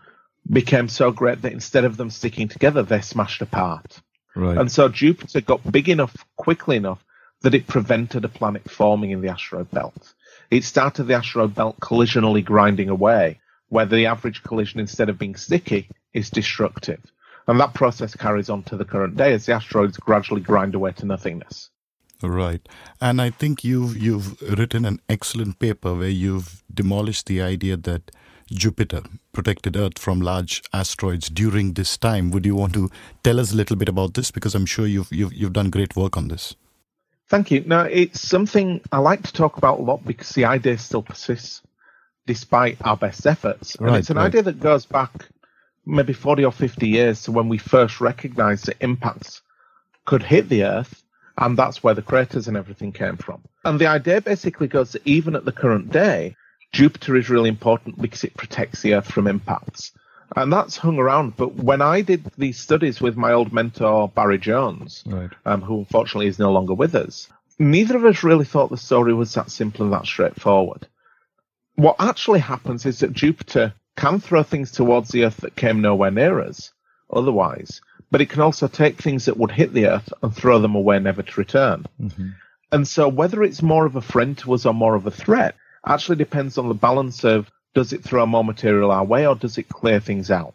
[0.49, 4.01] became so great that instead of them sticking together, they smashed apart.
[4.35, 4.57] Right.
[4.57, 7.03] And so Jupiter got big enough quickly enough
[7.41, 10.13] that it prevented a planet forming in the asteroid belt.
[10.49, 15.35] It started the asteroid belt collisionally grinding away, where the average collision, instead of being
[15.35, 16.99] sticky, is destructive.
[17.47, 20.91] And that process carries on to the current day as the asteroids gradually grind away
[20.93, 21.69] to nothingness.
[22.21, 22.67] Right.
[22.99, 28.11] And I think you've you've written an excellent paper where you've demolished the idea that
[28.51, 32.31] Jupiter protected Earth from large asteroids during this time.
[32.31, 32.89] Would you want to
[33.23, 34.31] tell us a little bit about this?
[34.31, 36.55] Because I'm sure you've you've, you've done great work on this.
[37.29, 37.63] Thank you.
[37.65, 41.61] Now it's something I like to talk about a lot because the idea still persists
[42.27, 43.75] despite our best efforts.
[43.75, 44.27] And it's an right.
[44.27, 45.27] idea that goes back
[45.85, 49.41] maybe 40 or 50 years to when we first recognized that impacts
[50.05, 51.03] could hit the Earth
[51.37, 53.41] And that's where the craters and everything came from.
[53.65, 56.35] And the idea basically goes that even at the current day,
[56.71, 59.91] Jupiter is really important because it protects the Earth from impacts.
[60.35, 61.35] And that's hung around.
[61.35, 65.29] But when I did these studies with my old mentor, Barrie Jones, Right.
[65.45, 67.27] um, who unfortunately is no longer with us,
[67.59, 70.87] neither of us really thought the story was that simple and that straightforward.
[71.75, 76.11] What actually happens is that Jupiter can throw things towards the Earth that came nowhere
[76.11, 76.71] near us
[77.11, 80.75] otherwise, but it can also take things that would hit the Earth and throw them
[80.75, 81.85] away never to return.
[82.71, 85.55] And so whether it's more of a friend to us or more of a threat
[85.85, 89.57] actually depends on the balance of does it throw more material our way or does
[89.57, 90.53] it clear things out?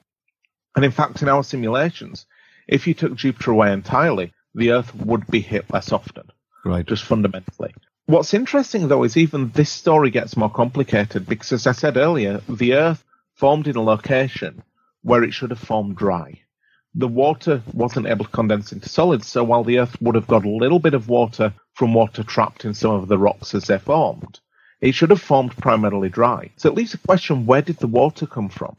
[0.75, 2.27] And in fact, in our simulations,
[2.69, 6.25] if you took Jupiter away entirely, the Earth would be hit less often,
[6.65, 6.87] Right.
[6.87, 7.75] just fundamentally.
[8.07, 12.41] What's interesting though is even this story gets more complicated because, as I said earlier,
[12.49, 14.63] the Earth formed in a location
[15.03, 16.41] where it should have formed dry.
[16.95, 20.45] The water wasn't able to condense into solids, so while the Earth would have got
[20.45, 23.79] a little bit of water from water trapped in some of the rocks as they
[23.79, 24.41] formed,
[24.81, 26.51] it should have formed primarily dry.
[26.57, 28.77] So it leaves the question where did the water come from?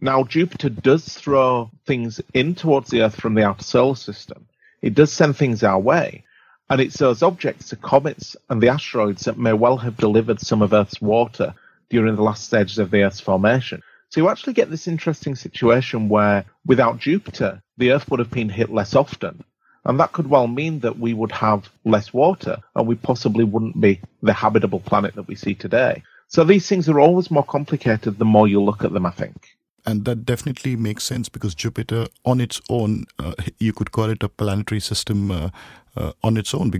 [0.00, 4.46] Now, Jupiter does throw things in towards the Earth from the outer solar system.
[4.80, 6.24] It does send things our way.
[6.70, 10.62] And it's those objects, the comets and the asteroids, that may well have delivered some
[10.62, 11.54] of Earth's water
[11.90, 13.82] during the last stages of the Earth's formation.
[14.08, 18.48] So you actually get this interesting situation where without Jupiter, the Earth would have been
[18.48, 19.44] hit less often.
[19.90, 23.80] And that could well mean that we would have less water and we possibly wouldn't
[23.80, 26.04] be the habitable planet that we see today.
[26.28, 29.48] So these things are always more complicated the more you look at them, I think.
[29.84, 34.22] And that definitely makes sense because Jupiter, on its own, uh, you could call it
[34.22, 35.50] a planetary system uh,
[35.96, 36.70] uh, on its own.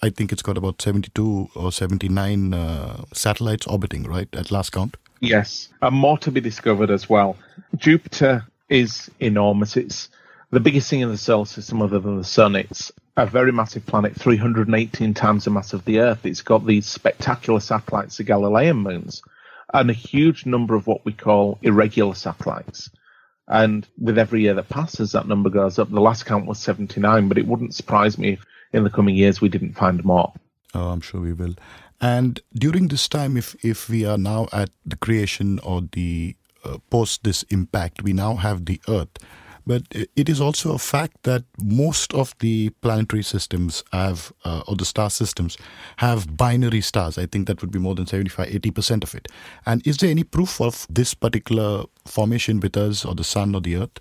[0.00, 4.96] I think it's got about 72 or 79 uh, satellites orbiting, right, at last count?
[5.20, 7.36] Yes, and more to be discovered as well.
[7.76, 9.76] Jupiter is enormous.
[9.76, 10.08] It's
[10.54, 12.54] the biggest thing in the solar system other than the sun.
[12.54, 16.24] It's a very massive planet, 318 times the mass of the Earth.
[16.24, 19.20] It's got these spectacular satellites, the Galilean moons,
[19.72, 22.88] and a huge number of what we call irregular satellites.
[23.48, 25.90] And with every year that passes, that number goes up.
[25.90, 29.40] The last count was 79, but it wouldn't surprise me if in the coming years
[29.40, 30.32] we didn't find more.
[30.72, 31.54] Oh, I'm sure we will.
[32.00, 36.78] And during this time, if if we are now at the creation or the uh,
[36.90, 39.18] post this impact, we now have the Earth.
[39.66, 44.76] But it is also a fact that most of the planetary systems have, uh, or
[44.76, 45.56] the star systems,
[45.98, 47.16] have binary stars.
[47.16, 49.28] I think that would be more than 75, 80% of it.
[49.64, 53.60] And is there any proof of this particular formation with us, or the Sun, or
[53.60, 54.00] the Earth?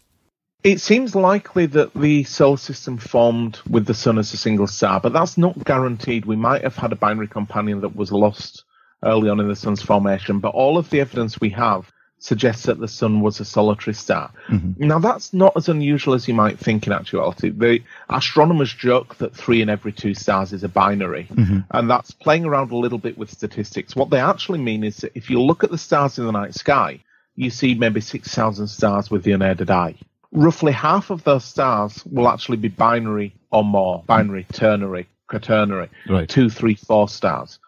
[0.63, 5.01] It seems likely that the solar system formed with the sun as a single star,
[5.01, 6.25] but that's not guaranteed.
[6.25, 8.63] We might have had a binary companion that was lost
[9.03, 11.91] early on in the sun's formation, but all of the evidence we have
[12.23, 14.31] suggests that the sun was a solitary star.
[14.47, 14.87] Mm-hmm.
[14.87, 17.49] Now, that's not as unusual as you might think in actuality.
[17.49, 21.59] The astronomers joke that three in every two stars is a binary, mm-hmm.
[21.71, 23.93] and that's playing around a little bit with statistics.
[23.93, 26.53] What they actually mean is that if you look at the stars in the night
[26.55, 27.01] sky,
[27.35, 29.95] you see maybe 6,000 stars with the unaided eye
[30.33, 34.53] roughly half of those stars will actually be binary or more, binary, mm-hmm.
[34.53, 36.27] ternary, quaternary, Right.
[36.27, 37.59] two, three, four stars,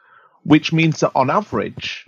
[0.43, 2.07] which means that on average,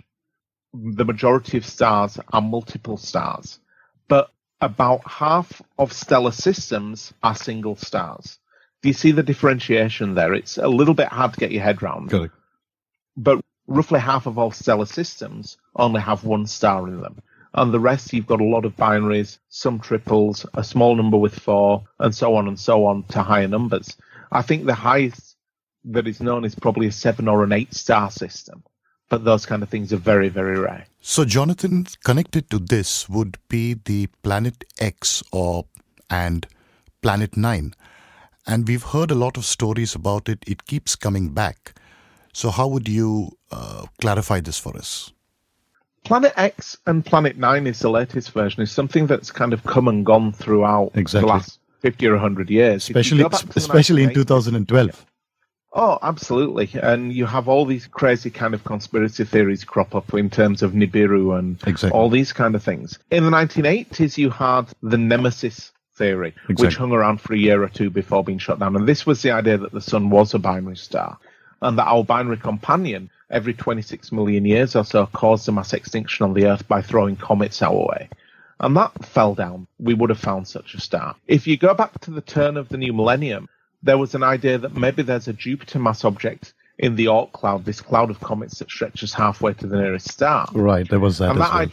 [0.82, 3.58] the majority of stars are multiple stars,
[4.08, 8.38] but about half of stellar systems are single stars.
[8.82, 10.34] Do you see the differentiation there?
[10.34, 12.34] It's a little bit hard to get your head round Correct.
[13.16, 17.20] but roughly half of all stellar systems only have one star in them.
[17.54, 21.38] And the rest, you've got a lot of binaries, some triples, a small number with
[21.38, 23.96] four, and so on and so on to higher numbers.
[24.30, 25.36] I think the highest
[25.84, 28.62] that is known is probably a seven or an eight star system.
[29.08, 30.86] But those kind of things are very, very rare.
[31.00, 35.64] So, Jonathan, connected to this would be the Planet X or
[36.10, 36.46] and
[37.00, 37.74] Planet Nine,
[38.46, 40.44] and we've heard a lot of stories about it.
[40.46, 41.74] It keeps coming back.
[42.32, 45.12] So, how would you uh, clarify this for us?
[46.04, 48.62] Planet X and Planet Nine is the latest version.
[48.62, 51.26] Is something that's kind of come and gone throughout Exactly.
[51.28, 52.84] the last fifty or hundred years.
[52.84, 55.06] Especially, go back to the especially in 1980s 2012.
[55.72, 56.70] Oh, absolutely.
[56.80, 60.72] And you have all these crazy kind of conspiracy theories crop up in terms of
[60.72, 61.96] Nibiru and Exactly.
[61.98, 62.98] all these kind of things.
[63.10, 67.68] In the 1980s, you had the Nemesis theory, which hung around for a year or
[67.68, 68.76] two before being shut down.
[68.76, 71.18] And this was the idea that the sun was a binary star
[71.60, 76.24] and that our binary companion every 26 million years or so caused a mass extinction
[76.24, 78.08] on the Earth by throwing comets our way.
[78.60, 79.66] And that fell down.
[79.78, 81.14] We would have found such a star.
[81.26, 83.48] If you go back to the turn of the new millennium,
[83.82, 87.64] there was an idea that maybe there's a Jupiter mass object in the Oort cloud,
[87.64, 90.48] this cloud of comets that stretches halfway to the nearest star.
[90.52, 91.62] Right, there was that And that, well.
[91.62, 91.72] I-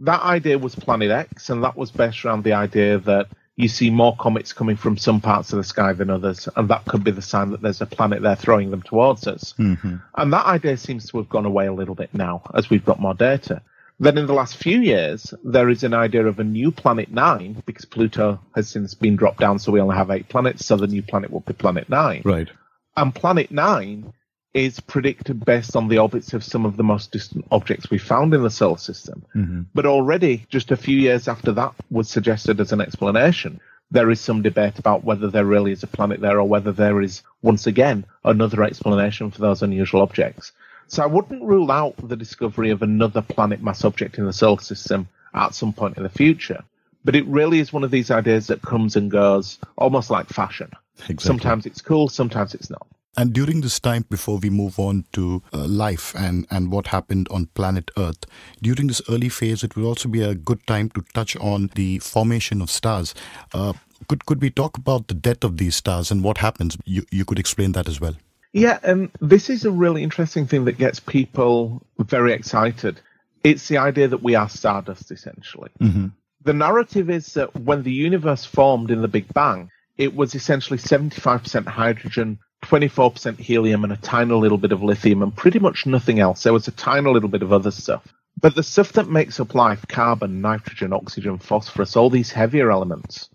[0.00, 3.88] that idea was Planet X, and that was based around the idea that you see
[3.88, 7.10] more comets coming from some parts of the sky than others, and that could be
[7.10, 9.54] the sign that there's a planet there throwing them towards us.
[9.58, 9.96] Mm-hmm.
[10.16, 13.00] And that idea seems to have gone away a little bit now as we've got
[13.00, 13.62] more data.
[13.98, 17.62] Then in the last few years, there is an idea of a new planet nine,
[17.64, 20.86] because Pluto has since been dropped down, so we only have eight planets, so the
[20.86, 22.22] new planet will be planet nine.
[22.24, 22.48] Right.
[22.96, 24.12] And planet nine
[24.52, 28.32] is predicted based on the orbits of some of the most distant objects we found
[28.32, 29.24] in the solar system.
[29.34, 29.62] Mm-hmm.
[29.74, 34.20] But already, just a few years after that was suggested as an explanation, there is
[34.20, 37.66] some debate about whether there really is a planet there or whether there is, once
[37.66, 40.52] again, another explanation for those unusual objects.
[40.88, 44.60] So I wouldn't rule out the discovery of another planet mass object in the solar
[44.60, 46.62] system at some point in the future.
[47.04, 50.70] But it really is one of these ideas that comes and goes almost like fashion.
[50.98, 51.24] Exactly.
[51.24, 52.86] Sometimes it's cool, sometimes it's not.
[53.18, 57.28] And during this time, before we move on to uh, life and, and what happened
[57.30, 58.26] on planet Earth,
[58.60, 61.98] during this early phase, it will also be a good time to touch on the
[62.00, 63.14] formation of stars.
[63.54, 63.72] Uh,
[64.08, 66.76] could could we talk about the death of these stars and what happens?
[66.84, 68.16] You you could explain that as well.
[68.56, 72.98] Yeah, and this is a really interesting thing that gets people very excited.
[73.44, 75.68] It's the idea that we are stardust, essentially.
[75.78, 76.06] Mm-hmm.
[76.42, 80.78] The narrative is that when the universe formed in the Big Bang, it was essentially
[80.78, 86.18] 75% hydrogen, 24% helium, and a tiny little bit of lithium, and pretty much nothing
[86.18, 86.42] else.
[86.42, 88.08] There was a tiny little bit of other stuff.
[88.40, 93.28] But the stuff that makes up life carbon, nitrogen, oxygen, phosphorus, all these heavier elements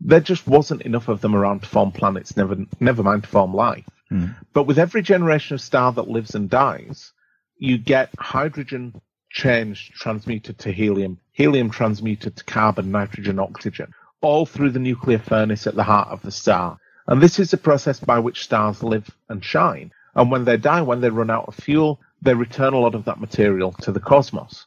[0.00, 3.52] there just wasn't enough of them around to form planets, never, never mind to form
[3.52, 3.84] life.
[4.12, 4.34] Mm.
[4.52, 7.12] But with every generation of star that lives and dies,
[7.56, 9.00] you get hydrogen
[9.30, 15.66] changed, transmuted to helium, helium transmuted to carbon, nitrogen, oxygen, all through the nuclear furnace
[15.66, 16.78] at the heart of the star.
[17.06, 19.92] And this is the process by which stars live and shine.
[20.14, 23.04] And when they die, when they run out of fuel, they return a lot of
[23.04, 24.66] that material to the cosmos.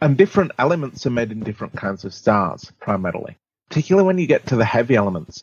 [0.00, 3.36] And different elements are made in different kinds of stars, primarily
[3.68, 5.42] particularly when you get to the heavy elements.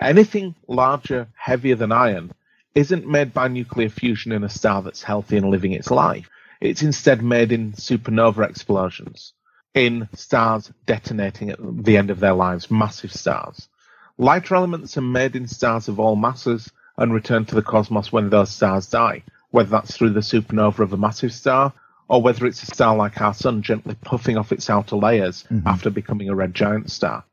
[0.00, 2.32] Anything larger, heavier than iron,
[2.74, 6.28] isn't made by nuclear fusion in a star that's healthy and living its life.
[6.60, 9.32] It's instead made in supernova explosions,
[9.74, 13.68] in stars detonating at the end of their lives, massive stars.
[14.18, 18.30] Lighter elements are made in stars of all masses and return to the cosmos when
[18.30, 21.72] those stars die, whether that's through the supernova of a massive star
[22.08, 25.62] or whether it's a star like our sun gently puffing off its outer layers Mhm.
[25.66, 27.24] after becoming a red giant star.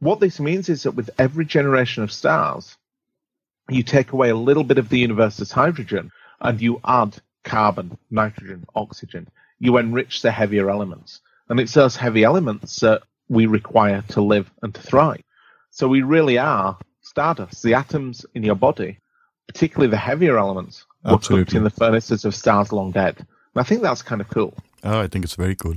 [0.00, 2.76] What this means is that with every generation of stars,
[3.68, 6.10] you take away a little bit of the universe's hydrogen
[6.40, 9.28] and you add carbon, nitrogen, oxygen.
[9.58, 11.20] You enrich the heavier elements.
[11.48, 15.22] And it's those heavy elements that we require to live and to thrive.
[15.70, 17.62] So we really are stardust.
[17.62, 18.98] The atoms in your body,
[19.46, 23.16] particularly the heavier elements, were cooked in the furnaces of stars long dead.
[23.18, 24.54] And I think that's kind of cool.
[24.84, 25.74] Oh, I think it's very cool.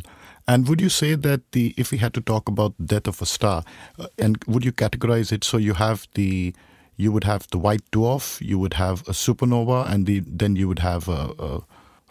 [0.47, 3.25] And would you say that the if we had to talk about death of a
[3.25, 3.63] star,
[3.99, 6.53] uh, and would you categorize it so you have the
[7.01, 10.67] you would have the white dwarf, you would have a supernova, and the then you
[10.67, 11.49] would have a, a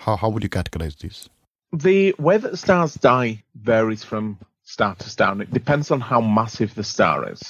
[0.04, 1.28] how how would you categorize these?
[1.72, 6.20] The way that stars die varies from star to star, and it depends on how
[6.20, 7.42] massive the star is.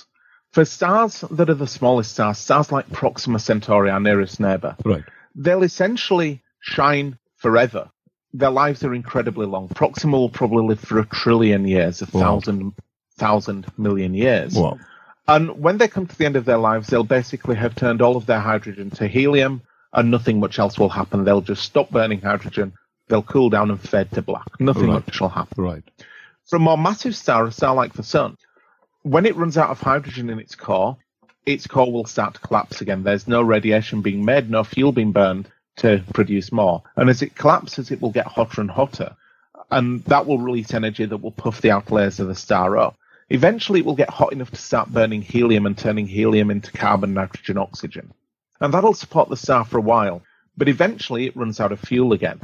[0.52, 5.04] For stars that are the smallest stars, stars like Proxima Centauri, our nearest neighbour, Right.
[5.34, 7.88] they'll essentially shine forever.
[8.34, 9.68] Their lives are incredibly long.
[9.68, 12.20] Proxima will probably live for a trillion years, a Wow.
[12.20, 12.74] thousand,
[13.16, 14.54] thousand million years.
[14.54, 14.78] Wow.
[15.30, 18.16] And when they come to the end of their lives, they'll basically have turned all
[18.16, 19.62] of their hydrogen to helium,
[19.92, 21.22] and nothing much else will happen.
[21.22, 22.72] They'll just stop burning hydrogen,
[23.08, 24.48] they'll cool down and fade to black.
[24.58, 25.06] Nothing Right.
[25.06, 25.62] much will happen.
[25.62, 25.84] Right.
[26.46, 28.38] For a more massive star, a star like the Sun,
[29.02, 30.96] when it runs out of hydrogen in its core,
[31.46, 33.04] its core will start to collapse again.
[33.04, 36.82] There's no radiation being made, no fuel being burned to produce more.
[36.96, 39.14] And as it collapses, it will get hotter and hotter.
[39.70, 42.96] And that will release energy that will puff the outer layers of the star up.
[43.30, 47.14] Eventually, it will get hot enough to start burning helium and turning helium into carbon,
[47.14, 48.12] nitrogen, oxygen.
[48.60, 50.22] And that'll support the star for a while.
[50.56, 52.40] But eventually, it runs out of fuel again.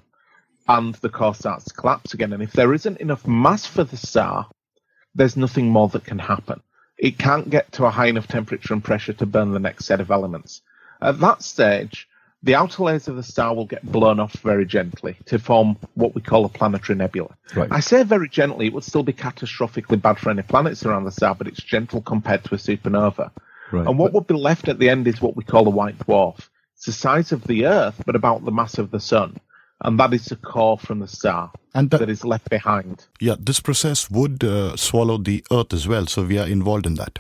[0.69, 2.33] And the core starts to collapse again.
[2.33, 4.49] And if there isn't enough mass for the star,
[5.15, 6.63] there's nothing more that can happen.
[6.97, 10.01] It can't get to a high enough temperature and pressure to burn the next set
[10.01, 10.63] of elements.
[11.03, 12.09] At that stage,
[12.47, 16.15] the outer layers of the star will get blown off very gently to form what
[16.15, 17.37] we call a planetary nebula.
[17.57, 17.69] Right.
[17.73, 21.11] I say very gently, it would still be catastrophically bad for any planets around the
[21.11, 23.33] star, but it's gentle compared to a supernova.
[23.73, 23.87] Right.
[23.87, 26.49] And what would be left at the end is what we call a white dwarf.
[26.75, 29.39] It's the size of the Earth, but about the mass of the Sun.
[29.81, 33.05] And that is the core from the star and that, that is left behind.
[33.21, 36.07] yeah, this process would uh, swallow the Earth as well.
[36.07, 37.19] So we are involved in that.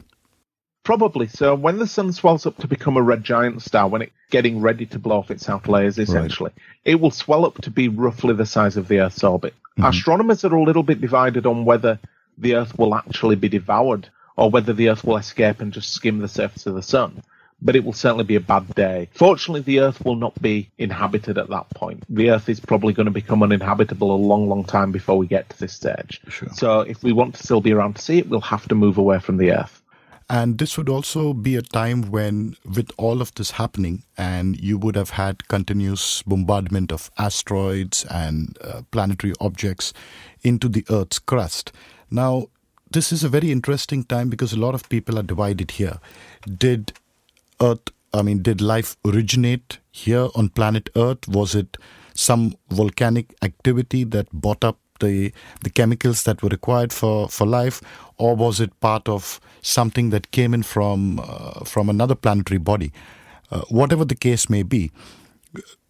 [0.87, 1.27] Probably.
[1.27, 4.61] So when the sun swells up to become a red giant star, when it's getting
[4.61, 6.53] ready to blow off its outer layers, essentially,
[6.85, 9.55] it will swell up to be roughly the size of the Earth's orbit.
[9.77, 9.89] Mhm.
[9.89, 11.99] Astronomers are a little bit divided on whether
[12.39, 16.21] the Earth will actually be devoured or whether the Earth will escape and just skim
[16.21, 17.21] the surface of the sun.
[17.61, 19.09] But it will certainly be a bad day.
[19.13, 22.05] Fortunately, the Earth will not be inhabited at that point.
[22.09, 25.51] The Earth is probably going to become uninhabitable a long, long time before we get
[25.51, 26.21] to this stage.
[26.29, 26.51] Sure.
[26.51, 28.99] So if we want to still be around to see it, we'll have to move
[28.99, 29.83] away from the Earth.
[30.29, 34.77] And this would also be a time when, with all of this happening, and you
[34.77, 39.93] would have had continuous bombardment of asteroids and uh, planetary objects
[40.43, 41.71] into the Earth's crust.
[42.11, 42.49] Now,
[42.91, 46.01] this is a very interesting time because a lot of people are divided here.
[46.43, 46.93] Did
[47.61, 51.29] Earth, I mean, did life originate here on planet Earth?
[51.29, 51.77] Was it
[52.15, 55.33] some volcanic activity that brought up the
[55.63, 57.81] the chemicals that were required for, for life,
[58.19, 62.93] or was it part of something that came in from uh, from another planetary body?
[63.51, 64.91] Uh, whatever the case may be,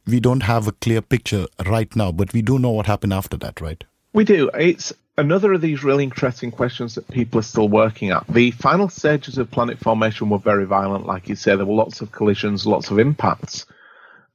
[0.06, 3.36] we don't have a clear picture right now, but we do know what happened after
[3.38, 3.82] that, right?
[4.12, 4.50] We do.
[4.54, 8.26] It's another of these really interesting questions that people are still working at.
[8.28, 11.56] The final stages of planet formation were very violent, like you say.
[11.56, 13.66] There were lots of collisions, lots of impacts.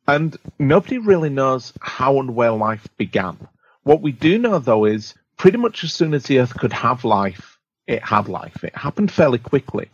[0.07, 3.37] And nobody really knows how and where life began.
[3.83, 7.03] What we do know, though, is pretty much as soon as the Earth could have
[7.03, 7.57] life,
[7.87, 8.63] it had life.
[8.63, 9.89] It happened fairly quickly.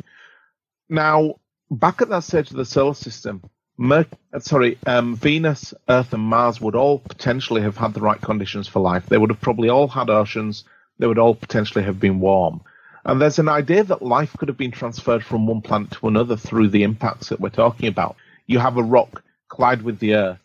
[0.89, 1.35] Now,
[1.71, 3.41] back at that stage of the solar system,
[3.77, 4.07] Mer-
[4.39, 8.79] sorry, um, Venus, Earth, and Mars would all potentially have had the right conditions for
[8.79, 9.05] life.
[9.05, 10.63] They would have probably all had oceans.
[10.97, 12.61] They would all potentially have been warm.
[13.05, 16.35] And there's an idea that life could have been transferred from one planet to another
[16.35, 18.15] through the impacts that we're talking about.
[18.47, 20.39] You have a rock collide with the Earth.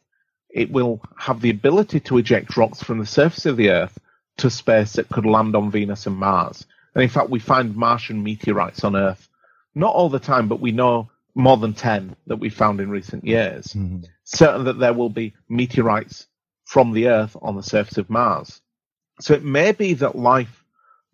[0.52, 3.98] It will have the ability to eject rocks from the surface of the Earth
[4.38, 6.66] to space that could land on Venus and Mars.
[6.94, 9.28] And in fact, we find Martian meteorites on Earth.
[9.74, 13.24] Not all the time, but we know more than 10 that we found in recent
[13.24, 13.68] years.
[13.68, 14.04] Mm-hmm.
[14.24, 16.26] Certain that there will be meteorites
[16.64, 18.60] from the Earth on the surface of Mars.
[19.20, 20.64] So it may be that life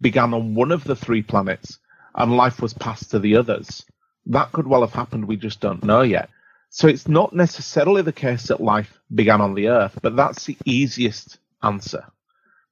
[0.01, 1.78] began on one of the three planets
[2.14, 3.84] and life was passed to the others.
[4.26, 6.30] That could well have happened, we just don't know yet.
[6.71, 10.57] So it's not necessarily the case that life began on the Earth, but that's the
[10.64, 12.05] easiest answer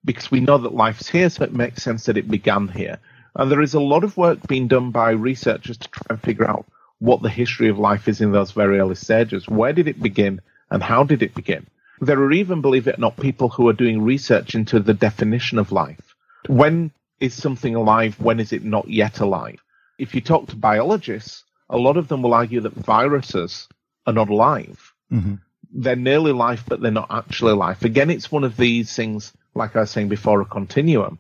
[0.07, 2.99] because we know that life's here, so it makes sense that it began here.
[3.35, 6.49] And there is a lot of work being done by researchers to try and figure
[6.49, 6.65] out
[7.01, 9.49] what the history of life is in those very early stages.
[9.49, 10.41] Where did it begin
[10.71, 11.67] and how did it begin?
[12.01, 15.59] There are even, believe it or not, people who are doing research into the definition
[15.59, 16.15] of life.
[16.47, 18.19] When is something alive?
[18.21, 19.59] When is it not yet alive?
[19.99, 23.67] If you talk to biologists, a lot of them will argue that viruses
[24.07, 24.93] are not alive.
[25.13, 25.35] Mm-hmm.
[25.73, 27.83] They're nearly life, but they're not actually life.
[27.85, 31.19] Again, it's one of these things, like I was saying before, a continuum.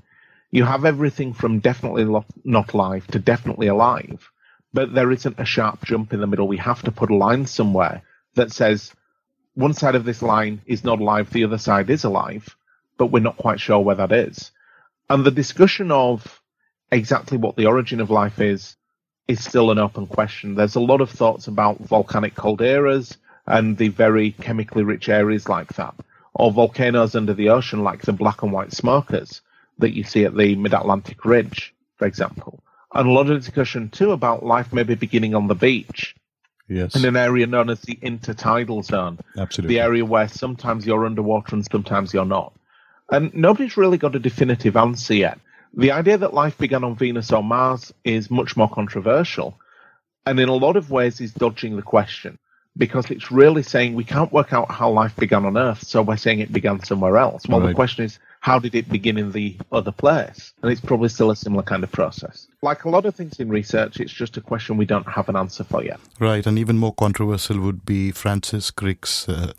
[0.50, 4.30] You have everything from definitely lo- not alive to definitely alive
[4.76, 6.46] but there isn't a sharp jump in the middle.
[6.46, 8.02] We have to put a line somewhere
[8.34, 8.92] that says
[9.54, 12.54] one side of this line is not alive, the other side is alive,
[12.98, 14.50] but we're not quite sure where that is.
[15.08, 16.42] And the discussion of
[16.92, 18.76] exactly what the origin of life is
[19.28, 20.54] is still an open question.
[20.54, 23.16] There's a lot of thoughts about volcanic calderas
[23.46, 25.94] and the very chemically rich areas like that,
[26.34, 29.40] or volcanoes under the ocean like the black and white smokers
[29.78, 32.62] that you see at the mid Atlantic Ridge, for example
[32.96, 36.14] and a lot of discussion too about life maybe beginning on the beach
[36.68, 36.96] Yes.
[36.96, 39.76] in an area known as the intertidal zone, Absolutely.
[39.76, 42.52] the area where sometimes you're underwater and sometimes you're not.
[43.08, 45.38] And nobody's really got a definitive answer yet.
[45.74, 49.58] The idea that life began on Venus or Mars is much more controversial,
[50.24, 52.38] and in a lot of ways is dodging the question
[52.76, 56.16] because it's really saying we can't work out how life began on Earth, so we're
[56.16, 57.46] saying it began somewhere else.
[57.48, 60.52] Well, the question is, how did it begin in the other place?
[60.62, 62.46] And it's probably still a similar kind of process.
[62.62, 65.36] Like a lot of things in research, it's just a question we don't have an
[65.36, 65.98] answer for yet.
[66.20, 69.52] Right, and even more controversial would be Francis Crick's uh,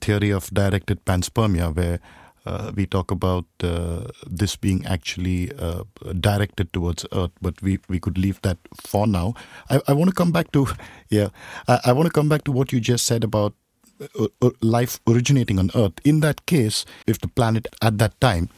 [0.00, 2.00] theory of directed panspermia, where
[2.46, 5.82] uh, we talk about uh, this being actually uh,
[6.20, 9.34] directed towards Earth, but we, we could leave that for now.
[9.68, 10.68] I, I want to come back to
[11.10, 11.28] yeah,
[11.66, 13.54] I, I want to come back to what you just said about
[14.00, 15.94] uh, uh, life originating on Earth.
[16.04, 18.48] In that case, if the planet at that time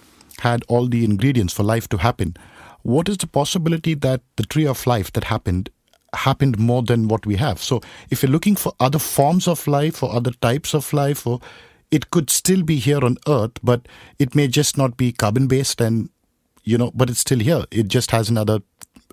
[0.41, 2.37] had all the ingredients for life to happen,
[2.83, 5.71] what is the possibility that the tree of life that happened
[6.15, 7.63] happened more than what we have?
[7.63, 7.81] So,
[8.11, 11.41] if you're looking for other forms of life or other types of life, or
[11.91, 13.87] it could still be here on Earth, but
[14.19, 16.11] it may just not be carbon based, and
[16.65, 17.65] you know, but it's still here.
[17.71, 18.61] It just has another,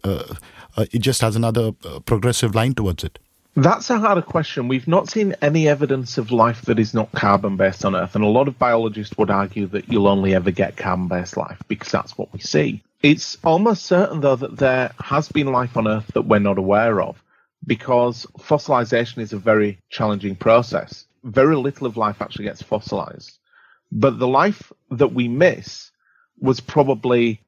[0.03, 0.35] uh,
[0.75, 3.19] uh, it just has another uh, progressive line towards it.
[3.57, 4.67] That's a harder question.
[4.67, 8.23] We've not seen any evidence of life that is not carbon based on Earth, and
[8.23, 11.89] a lot of biologists would argue that you'll only ever get carbon based life because
[11.89, 12.83] that's what we see.
[13.01, 16.99] It's almost certain, though, that there has been life on Earth that we're not aware
[17.01, 17.21] of
[17.65, 21.04] because fossilization is a very challenging process.
[21.25, 23.37] Very little of life actually gets fossilized.
[23.91, 25.91] But the life that we miss
[26.39, 27.41] was probably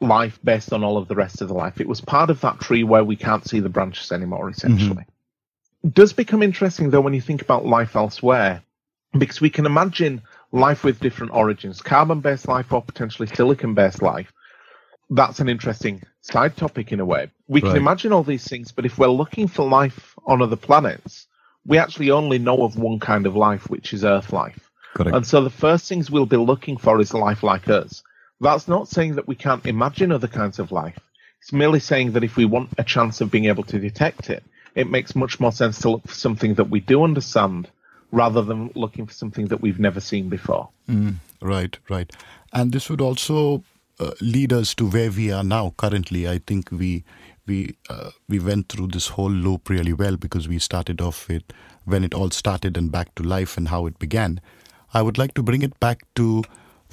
[0.00, 1.80] life based on all of the rest of the life.
[1.80, 5.04] It was part of that tree where we can't see the branches anymore, essentially.
[5.04, 5.88] Mm-hmm.
[5.90, 8.62] Does become interesting though when you think about life elsewhere,
[9.16, 10.22] because we can imagine
[10.52, 14.32] life with different origins, carbon based life or potentially silicon based life.
[15.10, 17.30] That's an interesting side topic in a way.
[17.48, 17.70] We right.
[17.70, 21.26] can imagine all these things, but if we're looking for life on other planets,
[21.70, 24.68] we actually only know of one kind of life, which is Earth life.
[24.94, 25.14] Correct.
[25.14, 28.02] And so the first things we'll be looking for is life like us.
[28.40, 30.98] That's not saying that we can't imagine other kinds of life.
[31.40, 34.42] It's merely saying that if we want a chance of being able to detect it,
[34.74, 37.70] it makes much more sense to look for something that we do understand
[38.10, 40.70] rather than looking for something that we've never seen before.
[40.88, 42.10] Mm, right, right.
[42.52, 43.62] And this would also
[44.00, 46.28] uh, lead us to where we are now currently.
[46.28, 47.04] I think we
[47.46, 51.42] we uh, we went through this whole loop really well because we started off with
[51.84, 54.40] when it all started and back to life and how it began.
[54.92, 56.42] I would like to bring it back to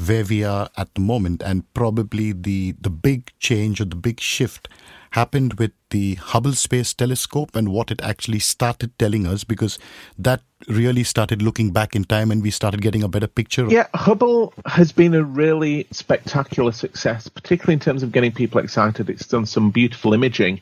[0.06, 4.20] where we are at the moment and probably the the big change or the big
[4.20, 4.68] shift
[5.12, 9.80] happened with the Hubble Space Telescope and what it actually started telling us because
[10.18, 13.68] that really started looking back in time and we started getting a better picture.
[13.68, 19.10] Yeah, Hubble has been a really spectacular success, particularly in terms of getting people excited.
[19.10, 20.62] It's done some beautiful imaging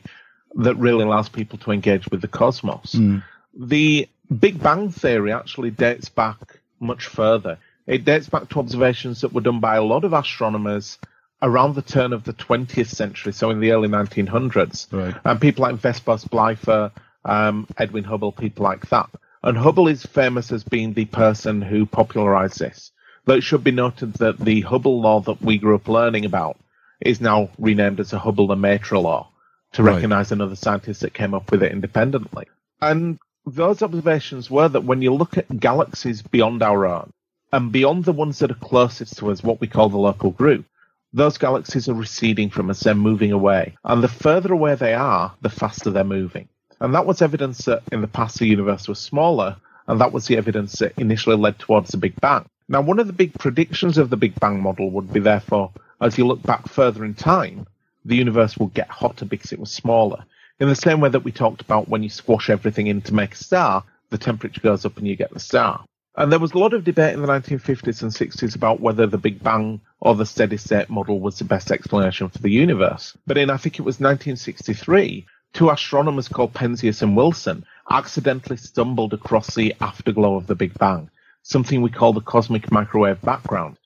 [0.56, 2.94] that really allows people to engage with the cosmos.
[2.94, 3.22] Mm.
[3.58, 7.58] The Big Bang Theory actually dates back much further.
[7.86, 10.98] It dates back to observations that were done by a lot of astronomers
[11.42, 14.92] around the turn of the 20th century, so in the early 1900s.
[14.92, 15.14] Right.
[15.24, 16.92] And people like Vesto Slipher,
[17.24, 19.10] um, Edwin Hubble, people like that.
[19.42, 22.90] And Hubble is famous as being the person who popularized this.
[23.24, 26.58] Though it should be noted that the Hubble law that we grew up learning about
[27.00, 29.28] is now renamed as a Hubble-Lemaitre law
[29.72, 29.94] to right.
[29.94, 32.46] recognize another scientist that came up with it independently.
[32.80, 37.12] And those observations were that when you look at galaxies beyond our own,
[37.52, 40.66] and beyond the ones that are closest to us, what we call the local group,
[41.12, 43.76] those galaxies are receding from us, they're moving away.
[43.84, 46.48] And the further away they are, the faster they're moving.
[46.80, 50.26] And that was evidence that in the past the universe was smaller, and that was
[50.26, 52.46] the evidence that initially led towards the Big Bang.
[52.68, 56.18] Now, one of the big predictions of the Big Bang model would be, therefore, as
[56.18, 57.66] you look back further in time,
[58.04, 60.24] the universe will get hotter because it was smaller.
[60.58, 63.34] In the same way that we talked about when you squash everything in to make
[63.34, 65.84] a star, the temperature goes up and you get the star.
[66.16, 69.18] And there was a lot of debate in the 1950s and 60s about whether the
[69.18, 73.16] Big Bang or the steady state model was the best explanation for the universe.
[73.26, 79.12] But in, I think it was 1963, two astronomers called Penzias and Wilson accidentally stumbled
[79.12, 81.10] across the afterglow of the Big Bang,
[81.42, 83.76] something we call the cosmic microwave background.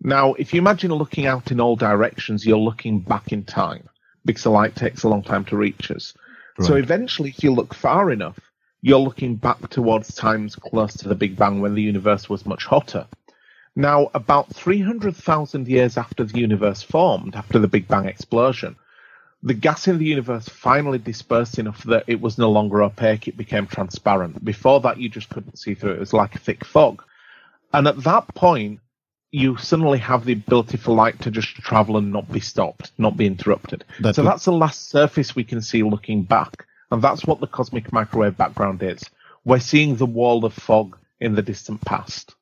[0.00, 3.88] Now, if you imagine looking out in all directions, you're looking back in time
[4.24, 6.14] because the light takes a long time to reach us.
[6.58, 6.66] Right.
[6.66, 8.38] So eventually, if you look far enough,
[8.84, 12.66] you're looking back towards times close to the Big Bang when the universe was much
[12.66, 13.06] hotter.
[13.74, 18.76] Now, about 300,000 years after the universe formed, after the Big Bang explosion,
[19.42, 23.38] the gas in the universe finally dispersed enough that it was no longer opaque, it
[23.38, 24.44] became transparent.
[24.44, 27.02] Before that, you just couldn't see through it, it was like a thick fog.
[27.72, 28.80] And at that point,
[29.30, 33.16] you suddenly have the ability for light to just travel and not be stopped, not
[33.16, 33.82] be interrupted.
[33.98, 36.66] That's so that's the last surface we can see looking back.
[36.90, 39.02] And that's what the cosmic microwave background is.
[39.44, 42.34] We're seeing the wall of fog in the distant past.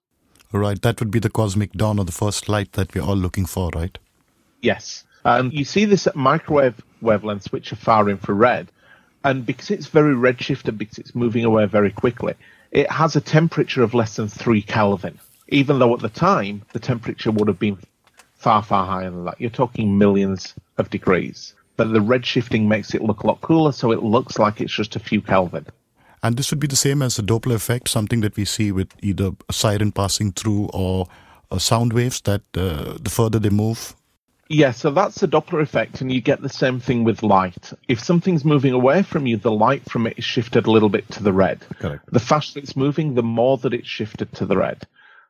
[0.52, 3.46] Right, that would be the cosmic dawn or the first light that we're all looking
[3.46, 3.96] for, right?
[4.60, 5.04] Yes.
[5.24, 8.70] And you see this at microwave wavelengths, which are far infrared.
[9.24, 12.34] And because it's very redshifted, because it's moving away very quickly,
[12.70, 15.18] it has a temperature of less than 3 Kelvin,
[15.48, 17.78] even though at the time the temperature would have been
[18.34, 19.40] far, far higher than that.
[19.40, 23.92] You're talking millions of degrees but the redshifting makes it look a lot cooler, so
[23.92, 25.66] it looks like it's just a few Kelvin.
[26.22, 28.92] And this would be the same as the Doppler effect, something that we see with
[29.02, 31.08] either a siren passing through or
[31.50, 33.94] uh, sound waves that uh, the further they move.
[34.48, 37.72] Yeah, so that's the Doppler effect, and you get the same thing with light.
[37.88, 41.10] If something's moving away from you, the light from it is shifted a little bit
[41.12, 41.60] to the red.
[41.78, 42.04] Correct.
[42.12, 44.86] The faster it's moving, the more that it's shifted to the red.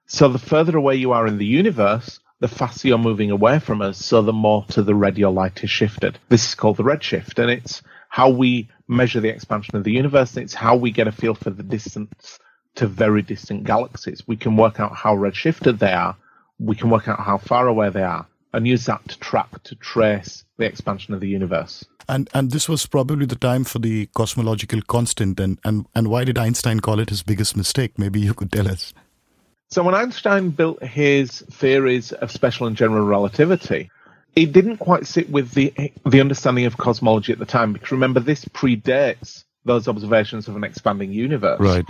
[0.06, 3.80] So the further away you are in the universe, the faster you're moving away from
[3.80, 6.18] us, so the more to the red your light is shifted.
[6.28, 10.36] This is called the redshift, and it's how we measure the expansion of the universe,
[10.36, 12.40] it's how we get a feel for the distance
[12.74, 14.26] to very distant galaxies.
[14.26, 16.16] We can work out how redshifted they are,
[16.58, 19.76] we can work out how far away they are, and use that to track, to
[19.76, 21.84] trace the expansion of the universe.
[22.08, 26.24] And and this was probably the time for the cosmological constant, and, and, and why
[26.24, 28.00] did Einstein call it his biggest mistake?
[28.00, 28.92] Maybe you could tell us.
[29.72, 33.90] So when Einstein built his theories of special and general relativity,
[34.36, 35.72] it didn't quite sit with the
[36.04, 40.64] the understanding of cosmology at the time because remember this predates those observations of an
[40.64, 41.58] expanding universe.
[41.58, 41.86] Right.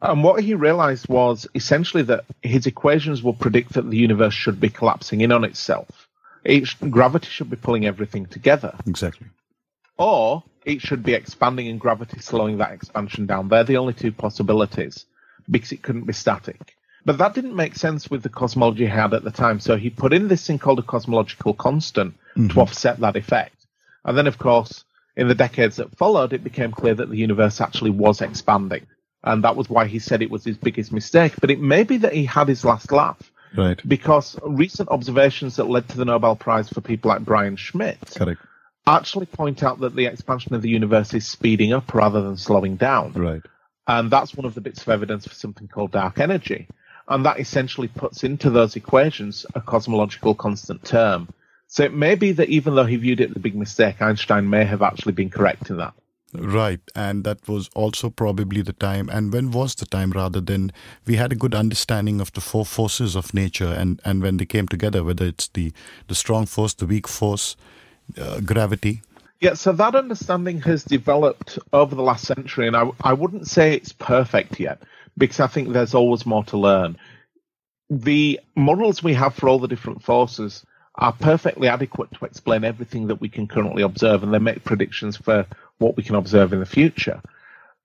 [0.00, 4.58] And what he realized was essentially that his equations will predict that the universe should
[4.58, 6.08] be collapsing in on itself.
[6.44, 8.74] It, gravity should be pulling everything together.
[8.86, 9.26] Exactly.
[9.98, 13.48] Or it should be expanding and gravity slowing that expansion down.
[13.48, 15.04] They're the only two possibilities
[15.50, 16.77] because it couldn't be static.
[17.04, 19.60] But that didn't make sense with the cosmology he had at the time.
[19.60, 22.48] So he put in this thing called a cosmological constant mm-hmm.
[22.48, 23.54] to offset that effect.
[24.04, 24.84] And then, of course,
[25.16, 28.86] in the decades that followed, it became clear that the universe actually was expanding.
[29.22, 31.34] And that was why he said it was his biggest mistake.
[31.40, 33.18] But it may be that he had his last laugh.
[33.56, 33.80] Right.
[33.86, 38.40] Because recent observations that led to the Nobel Prize for people like Brian Schmidt Correct.
[38.86, 42.76] actually point out that the expansion of the universe is speeding up rather than slowing
[42.76, 43.12] down.
[43.12, 43.42] Right.
[43.86, 46.68] And that's one of the bits of evidence for something called dark energy.
[47.08, 51.28] And that essentially puts into those equations a cosmological constant term.
[51.66, 54.48] So it may be that even though he viewed it as a big mistake, Einstein
[54.48, 55.94] may have actually been correct in that.
[56.34, 56.80] Right.
[56.94, 59.08] And that was also probably the time.
[59.08, 60.72] And when was the time rather than
[61.06, 64.44] we had a good understanding of the four forces of nature and, and when they
[64.44, 65.72] came together, whether it's the,
[66.06, 67.56] the strong force, the weak force,
[68.18, 69.02] uh, gravity.
[69.40, 73.72] Yeah, so that understanding has developed over the last century, and I, I wouldn't say
[73.72, 74.82] it's perfect yet
[75.18, 76.96] because I think there's always more to learn.
[77.90, 80.64] The models we have for all the different forces
[80.94, 85.16] are perfectly adequate to explain everything that we can currently observe, and they make predictions
[85.16, 85.46] for
[85.78, 87.22] what we can observe in the future.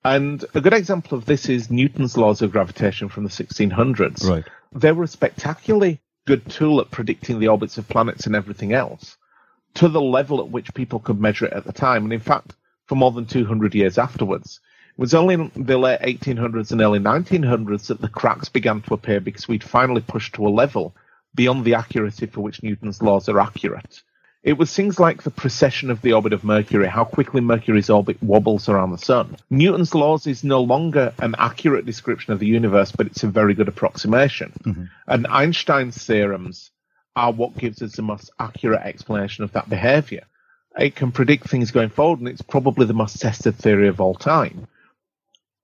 [0.03, 4.27] And a good example of this is Newton's laws of gravitation from the 1600s.
[4.27, 4.43] Right.
[4.73, 9.17] They were a spectacularly good tool at predicting the orbits of planets and everything else
[9.75, 12.03] to the level at which people could measure it at the time.
[12.03, 12.53] And in fact,
[12.85, 14.59] for more than 200 years afterwards,
[14.95, 18.93] it was only in the late 1800s and early 1900s that the cracks began to
[18.93, 20.95] appear because we'd finally pushed to a level
[21.33, 24.03] beyond the accuracy for which Newton's laws are accurate.
[24.43, 28.21] It was things like the precession of the orbit of Mercury, how quickly Mercury's orbit
[28.21, 29.37] wobbles around the Sun.
[29.49, 33.53] Newton's laws is no longer an accurate description of the universe, but it's a very
[33.53, 34.51] good approximation.
[34.63, 34.83] Mm-hmm.
[35.07, 36.71] And Einstein's theorems
[37.15, 40.25] are what gives us the most accurate explanation of that behavior.
[40.77, 44.15] It can predict things going forward, and it's probably the most tested theory of all
[44.15, 44.67] time.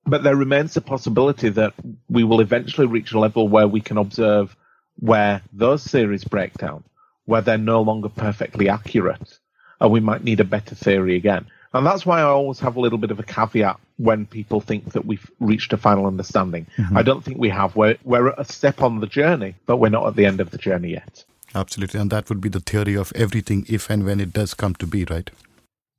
[0.10, 1.74] But there remains the possibility that
[2.10, 4.56] we will eventually reach a level where we can observe
[5.00, 6.84] where those theories break down,
[7.26, 9.40] where they're no longer perfectly accurate,
[9.80, 11.46] and we might need a better theory again.
[11.74, 14.94] And that's why I always have a little bit of a caveat when people think
[14.94, 16.66] that we've reached a final understanding.
[16.78, 16.98] Mm-hmm.
[16.98, 17.76] I don't think we have.
[17.76, 20.58] We're, we're a step on the journey, but we're not at the end of the
[20.58, 21.24] journey yet.
[21.54, 22.00] Absolutely.
[22.00, 24.88] And that would be the theory of everything if and when it does come to
[24.88, 25.30] be, right?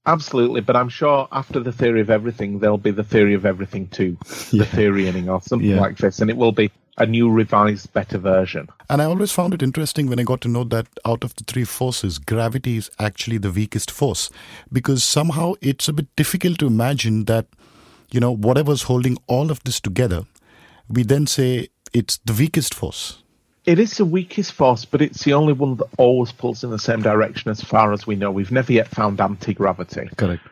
[0.07, 3.87] Absolutely, but I'm sure after the theory of everything, there'll be the theory of everything
[3.89, 4.17] too,
[4.51, 4.65] yeah.
[4.65, 5.81] the theorying or something yeah.
[5.81, 8.69] like this, and it will be a new, revised, better version.
[8.89, 11.45] And I always found it interesting when I got to know that out of the
[11.45, 14.31] three forces, gravity is actually the weakest force,
[14.73, 17.47] because somehow it's a bit difficult to imagine that,
[18.11, 20.27] you know, whatever's holding all of this together,
[20.89, 23.23] we then say it's the weakest force.
[23.71, 26.79] It is the weakest force, but it's the only one that always pulls in the
[26.81, 28.33] same direction as far as we know.
[28.33, 30.09] We've never yet found anti gravity.
[30.17, 30.43] Correct.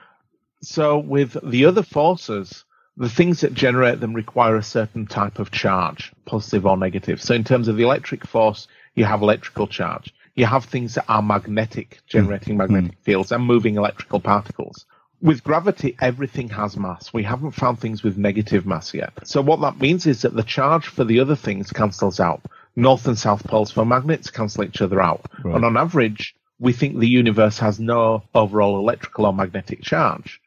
[0.62, 2.64] So, with the other forces,
[2.96, 7.20] the things that generate them require a certain type of charge, positive or negative.
[7.20, 10.14] So, in terms of the electric force, you have electrical charge.
[10.36, 12.58] You have things that are magnetic, generating mm.
[12.58, 13.04] magnetic mm.
[13.04, 14.86] fields and moving electrical particles.
[15.20, 17.12] With gravity, everything has mass.
[17.12, 19.26] We haven't found things with negative mass yet.
[19.26, 22.42] So, what that means is that the charge for the other things cancels out
[22.78, 25.26] north and south poles for magnets cancel each other out.
[25.42, 25.56] Right.
[25.56, 30.40] And on average, we think the universe has no overall electrical or magnetic charge,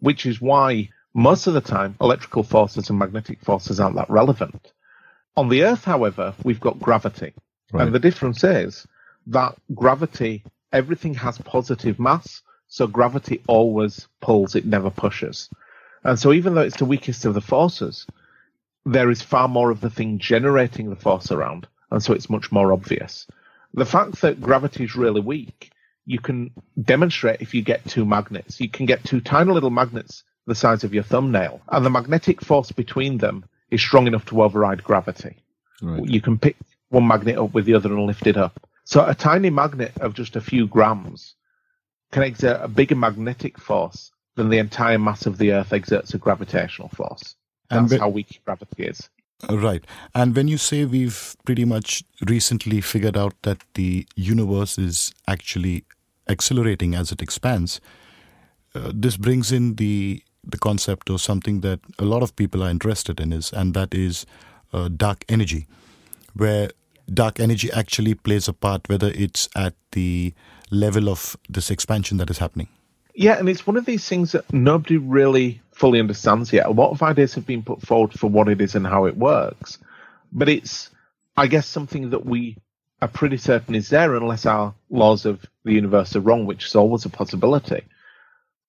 [0.00, 4.70] which is why most of the time electrical forces and magnetic forces aren't that relevant.
[5.34, 7.32] On the Earth, however, we've got gravity.
[7.72, 7.86] Right.
[7.86, 8.86] And the difference is
[9.28, 15.48] that gravity, everything has positive mass, so gravity always pulls, it never pushes.
[16.04, 18.06] And so even though it's the weakest of the forces,
[18.84, 22.52] there is far more of the thing generating the force around and so it's much
[22.52, 23.26] more obvious.
[23.74, 25.70] The fact that gravity is really weak,
[26.06, 26.50] you can
[26.82, 28.60] demonstrate if you get two magnets.
[28.60, 32.40] You can get two tiny little magnets the size of your thumbnail, and the magnetic
[32.40, 35.36] force between them is strong enough to override gravity.
[35.82, 36.04] Right.
[36.08, 36.56] You can pick
[36.88, 38.58] one magnet up with the other and lift it up.
[38.84, 41.34] So a tiny magnet of just a few grams
[42.10, 46.18] can exert a bigger magnetic force than the entire mass of the Earth exerts a
[46.18, 47.34] gravitational force.
[47.68, 49.10] That's how weak gravity is.
[49.48, 49.84] Right.
[50.14, 55.84] And when you say we've pretty much recently figured out that the universe is actually
[56.28, 57.80] accelerating as it expands,
[58.74, 62.70] uh, this brings in the the concept of something that a lot of people are
[62.70, 64.24] interested in is and that is
[64.72, 65.66] uh, dark energy
[66.34, 66.70] where
[67.12, 70.32] dark energy actually plays a part whether it's at the
[70.70, 72.68] level of this expansion that is happening
[73.18, 76.66] yeah, and it's one of these things that nobody really fully understands yet.
[76.66, 79.16] A lot of ideas have been put forward for what it is and how it
[79.16, 79.78] works,
[80.32, 80.90] but it's,
[81.36, 82.56] I guess, something that we
[83.00, 86.74] are pretty certain is there unless our laws of the universe are wrong, which is
[86.74, 87.84] always a possibility.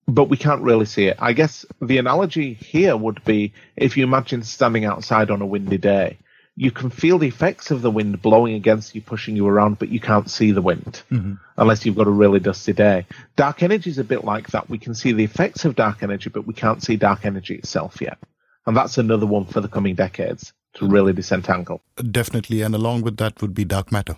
[0.06, 1.16] But we can't really see it.
[1.18, 5.78] I guess the analogy here would be if you imagine standing outside on a windy
[5.78, 6.18] day,
[6.60, 9.88] you can feel the effects of the wind blowing against you, pushing you around, but
[9.88, 11.32] you can't see the wind mm-hmm.
[11.56, 13.06] unless you've got a really dusty day.
[13.34, 14.68] Dark energy is a bit like that.
[14.68, 18.02] We can see the effects of dark energy, but we can't see dark energy itself
[18.02, 18.18] yet.
[18.66, 21.80] And that's another one for the coming decades to really disentangle.
[21.96, 22.60] Definitely.
[22.60, 24.16] And along with that would be dark matter.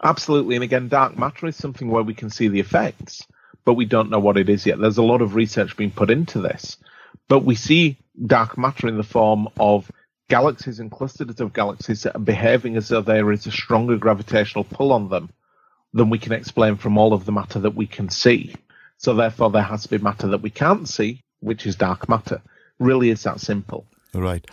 [0.00, 0.54] Absolutely.
[0.54, 3.26] And again, dark matter is something where we can see the effects,
[3.64, 4.78] but we don't know what it is yet.
[4.78, 6.76] There's a lot of research being put into this.
[7.26, 9.90] But we see dark matter in the form of
[10.28, 14.64] galaxies and clusters of galaxies that are behaving as though there is a stronger gravitational
[14.64, 15.30] pull on them
[15.92, 18.54] than we can explain from all of the matter that we can see.
[18.98, 22.40] So therefore, there has to be matter that we can't see, which is dark matter.
[22.78, 23.86] Really, is that simple.
[24.14, 24.46] Right.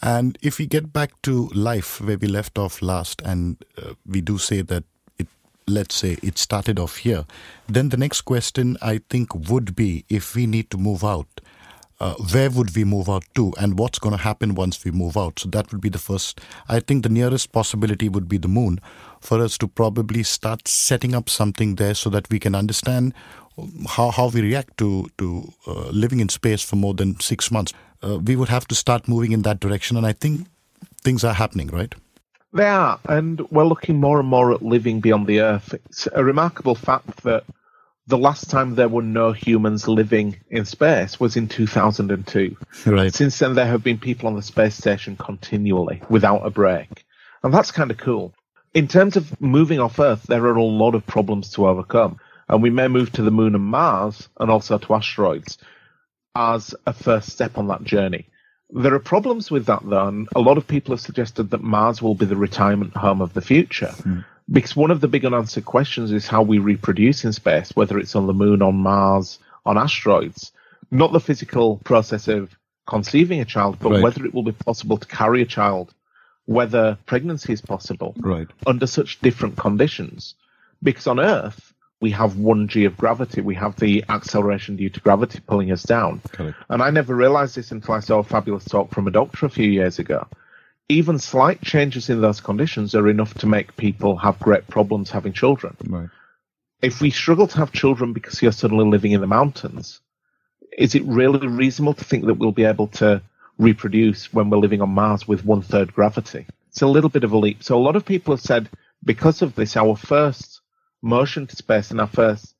[0.00, 4.20] And if we get back to life where we left off last, and uh, we
[4.20, 4.84] do say that
[5.18, 5.26] it,
[5.66, 7.24] let's say it started off here,
[7.66, 11.40] then the next question I think would be if we need to move out,
[12.00, 15.16] uh, where would we move out to, and what's going to happen once we move
[15.16, 15.38] out?
[15.40, 16.40] So that would be the first.
[16.68, 18.80] I think the nearest possibility would be the moon
[19.20, 23.14] for us to probably start setting up something there so that we can understand
[23.88, 27.72] how, how we react to, to uh, living in space for more than six months
[28.02, 29.96] uh, we would have to start moving in that direction.
[29.96, 30.46] And I think
[31.02, 31.94] things are happening, right?
[32.52, 35.74] They are, and we're looking more and more at living beyond the Earth.
[35.74, 37.44] It's a remarkable fact that
[38.08, 42.56] the last time there were no humans living in space was in 2002.
[42.86, 43.14] Right.
[43.14, 47.04] Since then, there have been people on the space station continually without a break.
[47.42, 48.32] And that's kind of cool.
[48.72, 52.18] In terms of moving off Earth, there are a lot of problems to overcome.
[52.48, 55.58] And we may move to the moon and Mars and also to asteroids
[56.34, 58.26] as a first step on that journey.
[58.70, 62.00] There are problems with that, though, and a lot of people have suggested that Mars
[62.00, 63.94] will be the retirement home of the future.
[63.98, 64.24] Mm.
[64.50, 68.16] Because one of the big unanswered questions is how we reproduce in space, whether it's
[68.16, 70.52] on the moon, on Mars, on asteroids.
[70.90, 74.02] Not the physical process of conceiving a child, but right.
[74.02, 75.92] whether it will be possible to carry a child,
[76.46, 78.48] whether pregnancy is possible right.
[78.66, 80.34] under such different conditions.
[80.82, 83.40] Because on Earth, we have one g of gravity.
[83.40, 86.22] We have the acceleration due to gravity pulling us down.
[86.68, 89.50] And I never realized this until I saw a fabulous talk from a doctor a
[89.50, 90.26] few years ago.
[90.90, 95.34] Even slight changes in those conditions are enough to make people have great problems having
[95.34, 95.76] children.
[95.86, 96.08] Right.
[96.80, 100.00] If we struggle to have children because you're suddenly living in the mountains,
[100.78, 103.20] is it really reasonable to think that we'll be able to
[103.58, 106.46] reproduce when we're living on Mars with one third gravity?
[106.68, 107.62] It's a little bit of a leap.
[107.62, 108.70] So a lot of people have said
[109.04, 110.62] because of this, our first
[111.02, 112.54] motion to space and our first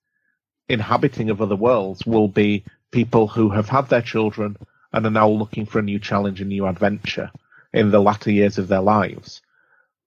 [0.68, 4.58] inhabiting of other worlds will be people who have had their children
[4.92, 7.30] and are now looking for a new challenge, a new adventure
[7.72, 9.42] in the latter years of their lives.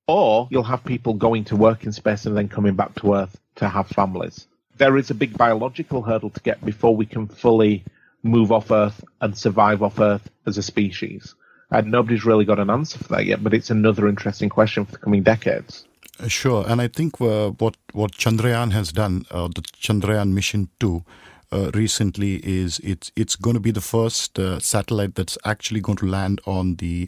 [0.07, 3.39] Or you'll have people going to work in space and then coming back to Earth
[3.55, 4.47] to have families.
[4.78, 7.84] There is a big biological hurdle to get before we can fully
[8.24, 11.36] move off Earth and survive off Earth as a species.
[11.70, 14.93] And nobody's really got an answer for that yet, but it's another interesting question for
[14.93, 15.86] the coming decades.
[16.20, 20.70] Uh, sure, and I think uh, what what Chandrayaan has done, uh, the Chandrayaan mission
[20.80, 21.03] two,
[21.51, 25.97] uh, recently is it's it's going to be the first uh, satellite that's actually going
[25.97, 27.07] to land on the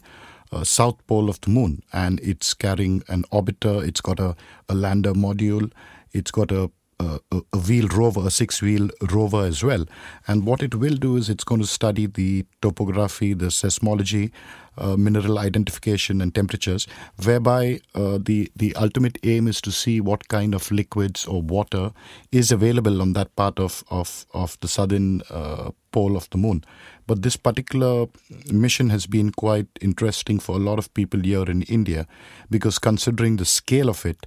[0.54, 3.86] uh, south pole of the moon, and it's carrying an orbiter.
[3.86, 4.36] It's got a,
[4.70, 5.72] a lander module.
[6.12, 7.20] It's got a a,
[7.51, 9.86] a wheel rover, a six wheel rover as well.
[10.28, 14.32] And what it will do is it's going to study the topography, the seismology,
[14.78, 16.88] uh, mineral identification, and temperatures,
[17.24, 21.91] whereby uh, the, the ultimate aim is to see what kind of liquids or water
[22.32, 26.63] is available on that part of, of, of the southern uh, pole of the moon.
[27.07, 28.07] But this particular
[28.51, 32.07] mission has been quite interesting for a lot of people here in India
[32.49, 34.26] because considering the scale of it,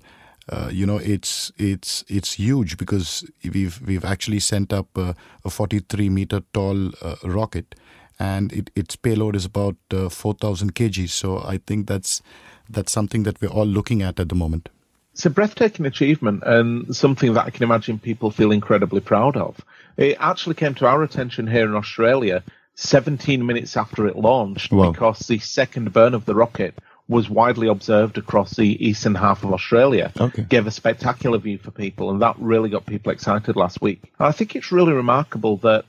[0.49, 5.51] uh, you know it's it's it's huge because we've we've actually sent up a, a
[5.51, 7.75] 43 meter tall uh, rocket
[8.19, 12.23] and it, its payload is about uh, 4000 kg so i think that's
[12.69, 14.69] that's something that we're all looking at at the moment
[15.13, 19.61] it's a breathtaking achievement and something that i can imagine people feel incredibly proud of
[19.97, 22.43] it actually came to our attention here in australia
[22.77, 24.93] 17 minutes after it launched wow.
[24.93, 26.75] because the second burn of the rocket
[27.09, 30.13] was widely observed across the eastern half of Australia.
[30.19, 30.43] Okay.
[30.43, 34.13] Gave a spectacular view for people, and that really got people excited last week.
[34.19, 35.85] I think it's really remarkable that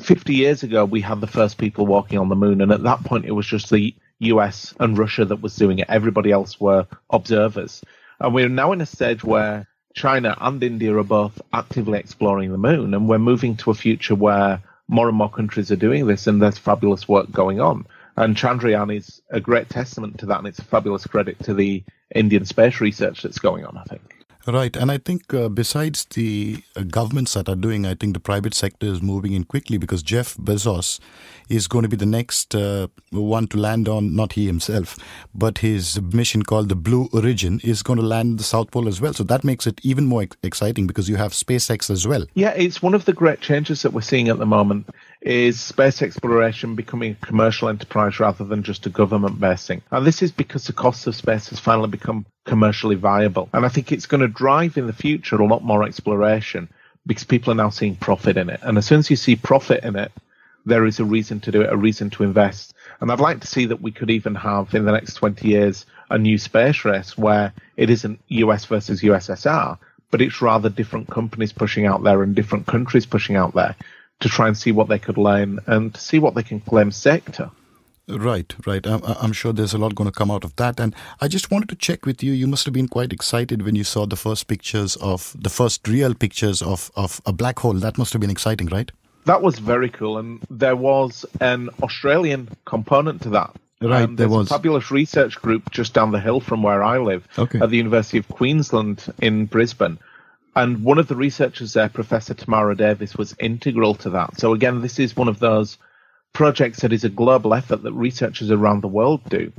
[0.00, 3.04] 50 years ago we had the first people walking on the moon, and at that
[3.04, 5.86] point it was just the US and Russia that was doing it.
[5.88, 7.82] Everybody else were observers.
[8.18, 12.58] And we're now in a stage where China and India are both actively exploring the
[12.58, 16.26] moon, and we're moving to a future where more and more countries are doing this,
[16.26, 17.86] and there's fabulous work going on.
[18.16, 21.82] And Chandrayaan is a great testament to that, and it's a fabulous credit to the
[22.14, 24.15] Indian space research that's going on, I think.
[24.46, 24.76] Right.
[24.76, 28.54] And I think uh, besides the uh, governments that are doing, I think the private
[28.54, 31.00] sector is moving in quickly because Jeff Bezos
[31.48, 34.96] is going to be the next uh, one to land on, not he himself,
[35.34, 39.00] but his mission called the Blue Origin is going to land the South Pole as
[39.00, 39.12] well.
[39.12, 42.24] So that makes it even more ex- exciting because you have SpaceX as well.
[42.34, 44.88] Yeah, it's one of the great changes that we're seeing at the moment
[45.22, 49.82] is space exploration becoming a commercial enterprise rather than just a government based thing.
[49.90, 53.48] And this is because the cost of space has finally become commercially viable.
[53.52, 56.68] And I think it's going to drive in the future a lot more exploration
[57.06, 58.60] because people are now seeing profit in it.
[58.62, 60.10] And as soon as you see profit in it,
[60.64, 62.74] there is a reason to do it, a reason to invest.
[63.00, 65.86] And I'd like to see that we could even have in the next 20 years
[66.10, 69.78] a new space race where it isn't US versus USSR,
[70.10, 73.76] but it's rather different companies pushing out there and different countries pushing out there
[74.20, 76.90] to try and see what they could learn and to see what they can claim
[76.90, 77.50] sector.
[78.08, 78.86] Right, right.
[78.86, 80.78] I'm, I'm, sure there's a lot going to come out of that.
[80.78, 82.32] And I just wanted to check with you.
[82.32, 85.88] You must have been quite excited when you saw the first pictures of the first
[85.88, 87.74] real pictures of, of a black hole.
[87.74, 88.92] That must have been exciting, right?
[89.24, 90.18] That was very cool.
[90.18, 93.56] And there was an Australian component to that.
[93.82, 96.98] Right, um, there was a fabulous research group just down the hill from where I
[96.98, 97.58] live okay.
[97.58, 99.98] at the University of Queensland in Brisbane
[100.56, 104.40] and one of the researchers there, Professor Tamara Davis, was integral to that.
[104.40, 105.76] So again, this is one of those
[106.36, 109.50] projects that is a global effort that researchers around the world do,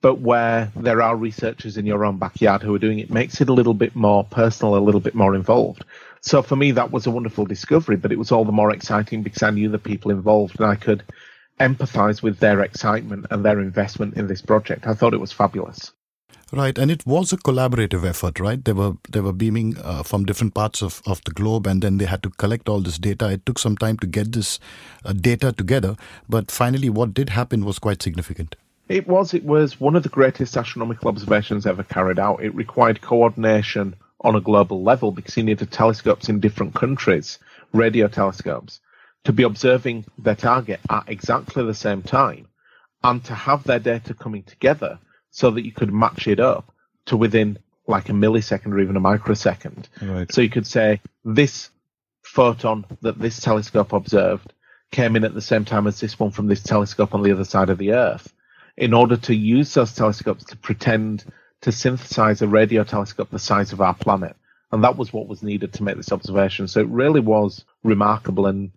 [0.00, 3.50] but where there are researchers in your own backyard who are doing it makes it
[3.50, 5.84] a little bit more personal, a little bit more involved.
[6.22, 9.22] So for me, that was a wonderful discovery, but it was all the more exciting
[9.22, 11.02] because I knew the people involved and I could
[11.60, 14.86] empathize with their excitement and their investment in this project.
[14.86, 15.92] I thought it was fabulous.
[16.56, 18.64] Right, and it was a collaborative effort, right?
[18.64, 21.98] They were they were beaming uh, from different parts of, of the globe, and then
[21.98, 23.28] they had to collect all this data.
[23.28, 24.60] It took some time to get this
[25.04, 25.96] uh, data together,
[26.28, 28.54] but finally, what did happen was quite significant.
[28.88, 29.34] It was.
[29.34, 32.44] It was one of the greatest astronomical observations ever carried out.
[32.44, 37.40] It required coordination on a global level because you needed telescopes in different countries,
[37.72, 38.78] radio telescopes,
[39.24, 42.46] to be observing their target at exactly the same time,
[43.02, 45.00] and to have their data coming together
[45.34, 46.72] so that you could match it up
[47.06, 47.58] to within
[47.88, 49.88] like a millisecond or even a microsecond.
[50.00, 50.32] Right.
[50.32, 51.70] So you could say this
[52.22, 54.52] photon that this telescope observed
[54.92, 57.44] came in at the same time as this one from this telescope on the other
[57.44, 58.32] side of the Earth,
[58.76, 61.24] in order to use those telescopes to pretend
[61.62, 64.36] to synthesize a radio telescope the size of our planet.
[64.70, 66.68] And that was what was needed to make this observation.
[66.68, 68.70] So it really was remarkable and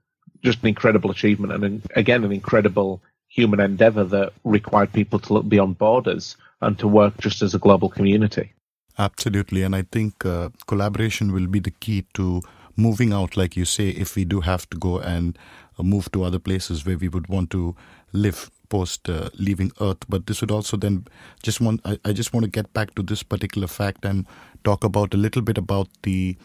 [0.43, 3.03] just an incredible achievement and again an incredible
[3.37, 7.59] human endeavor that required people to look beyond borders and to work just as a
[7.59, 8.51] global community.
[8.97, 9.61] Absolutely.
[9.61, 12.41] And I think uh, collaboration will be the key to
[12.75, 15.37] moving out, like you say, if we do have to go and
[15.77, 17.75] uh, move to other places where we would want to
[18.11, 20.03] live post uh, leaving Earth.
[20.09, 21.05] But this would also then
[21.43, 24.25] just want, I, I just want to get back to this particular fact and
[24.63, 26.35] talk about a little bit about the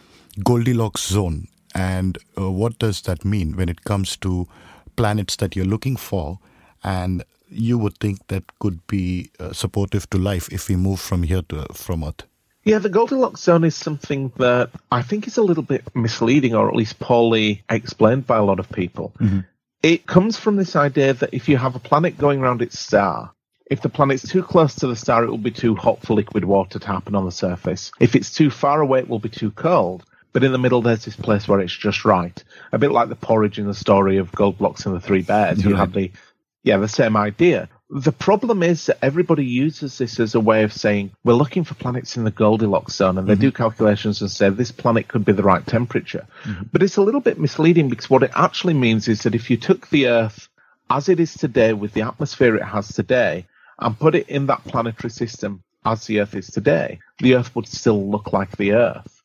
[0.44, 4.46] Goldilocks zone and uh, what does that mean when it comes to
[4.96, 6.38] planets that you're looking for
[6.82, 11.22] and you would think that could be uh, supportive to life if we move from
[11.22, 12.22] here to from Earth?
[12.64, 16.68] Yeah, the Goldilocks zone is something that I think is a little bit misleading, or
[16.68, 19.12] at least poorly explained by a lot of people.
[19.18, 19.40] Mm-hmm.
[19.82, 23.32] It comes from this idea that if you have a planet going around its star,
[23.66, 26.44] if the planet's too close to the star, it will be too hot for liquid
[26.44, 27.90] water to happen on the surface.
[27.98, 30.04] If it's too far away, it will be too cold.
[30.32, 32.42] But in the middle, there's this place where it's just right.
[32.70, 35.62] A bit like the porridge in the story of Goldilocks and the Three Bears.
[35.64, 36.10] You have the
[36.62, 37.68] yeah, the same idea.
[37.90, 41.74] The problem is that everybody uses this as a way of saying we're looking for
[41.74, 43.42] planets in the Goldilocks zone, and they mm-hmm.
[43.42, 46.26] do calculations and say this planet could be the right temperature.
[46.44, 46.64] Mm-hmm.
[46.72, 49.56] But it's a little bit misleading because what it actually means is that if you
[49.56, 50.48] took the Earth
[50.88, 53.46] as it is today, with the atmosphere it has today,
[53.78, 57.66] and put it in that planetary system as the Earth is today, the Earth would
[57.66, 59.22] still look like the Earth.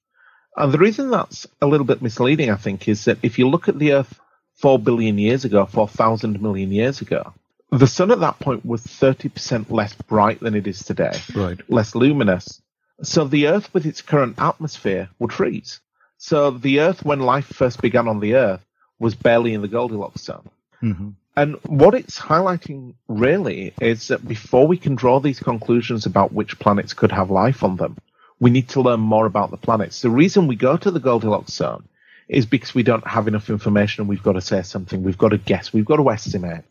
[0.56, 3.70] And the reason that's a little bit misleading, I think, is that if you look
[3.70, 4.20] at the Earth
[4.58, 7.34] 4 billion years ago, 4,000 million years ago,
[7.72, 11.60] the sun at that point was 30% less bright than it is today, right.
[11.70, 12.62] less luminous.
[13.04, 15.80] So the Earth with its current atmosphere would freeze.
[16.18, 18.66] So the Earth, when life first began on the Earth,
[19.00, 20.50] was barely in the Goldilocks zone.
[20.82, 21.10] Mm-hmm.
[21.36, 26.58] And what it's highlighting really is that before we can draw these conclusions about which
[26.58, 27.98] planets could have life on them,
[28.40, 30.02] we need to learn more about the planets.
[30.02, 31.88] The reason we go to the Goldilocks zone
[32.28, 35.04] is because we don't have enough information and we've got to say something.
[35.04, 35.72] We've got to guess.
[35.72, 36.64] We've got to estimate.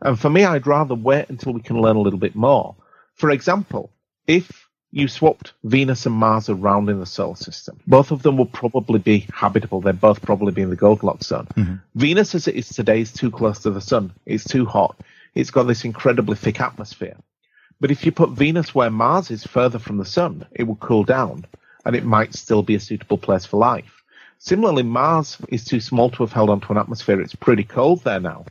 [0.00, 2.74] And for me, I'd rather wait until we can learn a little bit more.
[3.14, 3.90] For example,
[4.26, 8.46] if you swapped Venus and Mars around in the solar system, both of them will
[8.46, 9.80] probably be habitable.
[9.80, 11.46] They'd both probably be in the Goldilocks zone.
[11.56, 11.74] Mm-hmm.
[11.94, 14.12] Venus, as it is today, is too close to the sun.
[14.26, 14.96] It's too hot.
[15.34, 17.16] it's got this incredibly thick atmosphere.
[17.80, 21.04] But if you put Venus where Mars is further from the sun, it will cool
[21.04, 21.46] down
[21.84, 24.01] and it might still be a suitable place for life.
[24.44, 27.20] Similarly, Mars is too small to have held onto an atmosphere.
[27.20, 28.44] It's pretty cold there now.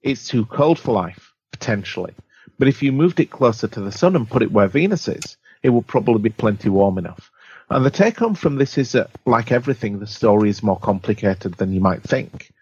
[0.00, 2.14] It's too cold for life, potentially.
[2.60, 5.36] But if you moved it closer to the sun and put it where Venus is,
[5.64, 7.32] it will probably be plenty warm enough.
[7.68, 11.54] And the take home from this is that, like everything, the story is more complicated
[11.54, 12.52] than you might think.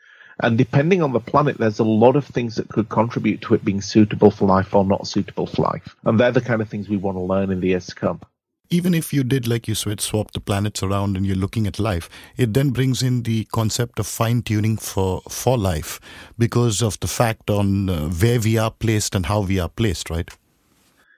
[0.41, 3.63] And depending on the planet, there's a lot of things that could contribute to it
[3.63, 5.95] being suitable for life or not suitable for life.
[6.05, 8.23] And they're the kind of things we want to learn in the years to come.
[8.71, 11.79] Even if you did, like you said, swap the planets around and you're looking at
[11.79, 16.01] life, it then brings in the concept of fine tuning for, for life
[16.39, 20.11] because of the fact on uh, where we are placed and how we are placed,
[20.11, 20.29] right?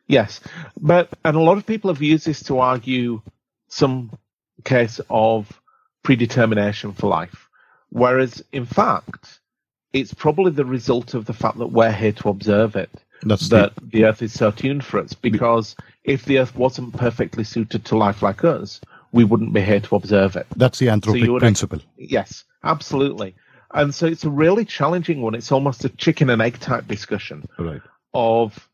[0.08, 0.40] Yes.
[0.80, 3.22] But, and a lot of people have used this to argue
[3.68, 4.10] some
[4.64, 5.60] case of
[6.02, 7.48] predetermination for life.
[7.90, 9.40] Whereas, in fact,
[9.92, 12.90] it's probably the result of the fact that we're here to observe it.
[13.22, 15.14] That's that the, the Earth is so tuned for us.
[15.14, 15.74] Because
[16.06, 18.80] if the Earth wasn't perfectly suited to life like us,
[19.12, 20.46] we wouldn't be here to observe it.
[20.56, 21.80] That's the anthropic so principle.
[21.98, 23.34] Yes, absolutely.
[23.74, 25.34] And so it's a really challenging one.
[25.34, 27.82] It's almost a chicken and egg type discussion right.
[28.14, 28.68] of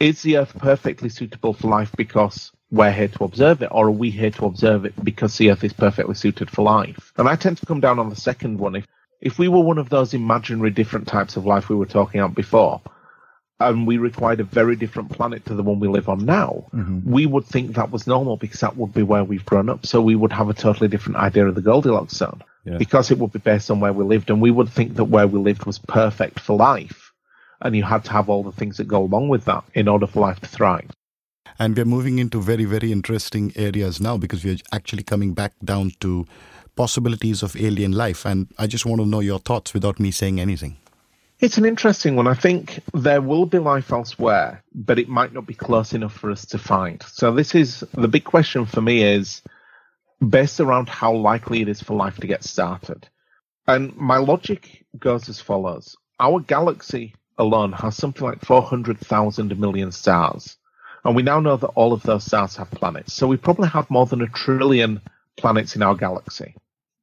[0.00, 3.92] is the Earth perfectly suitable for life because we're here to observe it, or are
[3.92, 7.12] we here to observe it because the Earth is perfectly suited for life?
[7.16, 8.74] And I tend to come down on the second one.
[8.74, 8.86] If
[9.20, 12.34] if we were one of those imaginary different types of life we were talking about
[12.34, 12.82] before,
[13.60, 17.10] and we required a very different planet to the one we live on now, mm-hmm.
[17.10, 19.86] we would think that was normal because that would be where we've grown up.
[19.86, 22.78] So we would have a totally different idea of the Goldilocks zone yeah.
[22.78, 25.26] because it would be based on where we lived, and we would think that where
[25.26, 27.12] we lived was perfect for life,
[27.60, 30.06] and you had to have all the things that go along with that in order
[30.06, 30.90] for life to thrive.
[31.58, 35.92] And we're moving into very, very interesting areas now because we're actually coming back down
[36.00, 36.26] to
[36.74, 38.24] possibilities of alien life.
[38.24, 40.78] And I just want to know your thoughts without me saying anything.
[41.44, 42.26] It's an interesting one.
[42.26, 46.30] I think there will be life elsewhere, but it might not be close enough for
[46.30, 47.02] us to find.
[47.02, 49.42] So this is the big question for me is
[50.26, 53.06] based around how likely it is for life to get started.
[53.66, 55.94] And my logic goes as follows.
[56.18, 60.56] Our galaxy alone has something like 400,000 million stars.
[61.04, 63.12] And we now know that all of those stars have planets.
[63.12, 65.02] So we probably have more than a trillion
[65.36, 66.54] planets in our galaxy.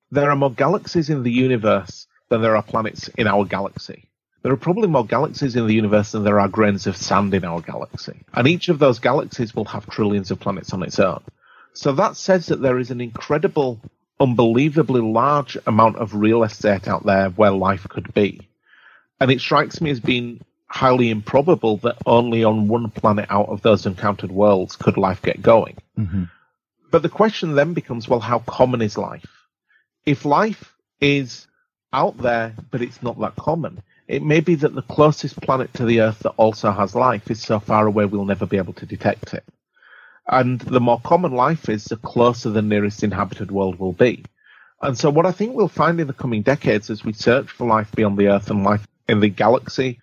[0.10, 4.08] There are more galaxies in the universe than there are planets in our galaxy.
[4.44, 7.46] There are probably more galaxies in the universe than there are grains of sand in
[7.46, 8.22] our galaxy.
[8.34, 11.22] And each of those galaxies will have trillions of planets on its own.
[11.74, 13.80] So that says that there is an incredible,
[14.20, 18.50] unbelievably large amount of real estate out there where life could be.
[19.20, 23.62] And it strikes me as being highly improbable that only on one planet out of
[23.62, 25.78] those encountered worlds could life get going.
[25.98, 26.24] Mm-hmm.
[26.90, 29.48] But the question then becomes well, how common is life?
[30.06, 31.48] If life is
[31.94, 35.86] out there, but it's not that common, it may be that the closest planet to
[35.86, 38.86] the Earth that also has life is so far away we'll never be able to
[38.86, 39.44] detect it.
[40.28, 44.24] And the more common life is, the closer the nearest inhabited world will be.
[44.82, 47.68] And so, what I think we'll find in the coming decades as we search for
[47.68, 50.00] life beyond the Earth and life in the galaxy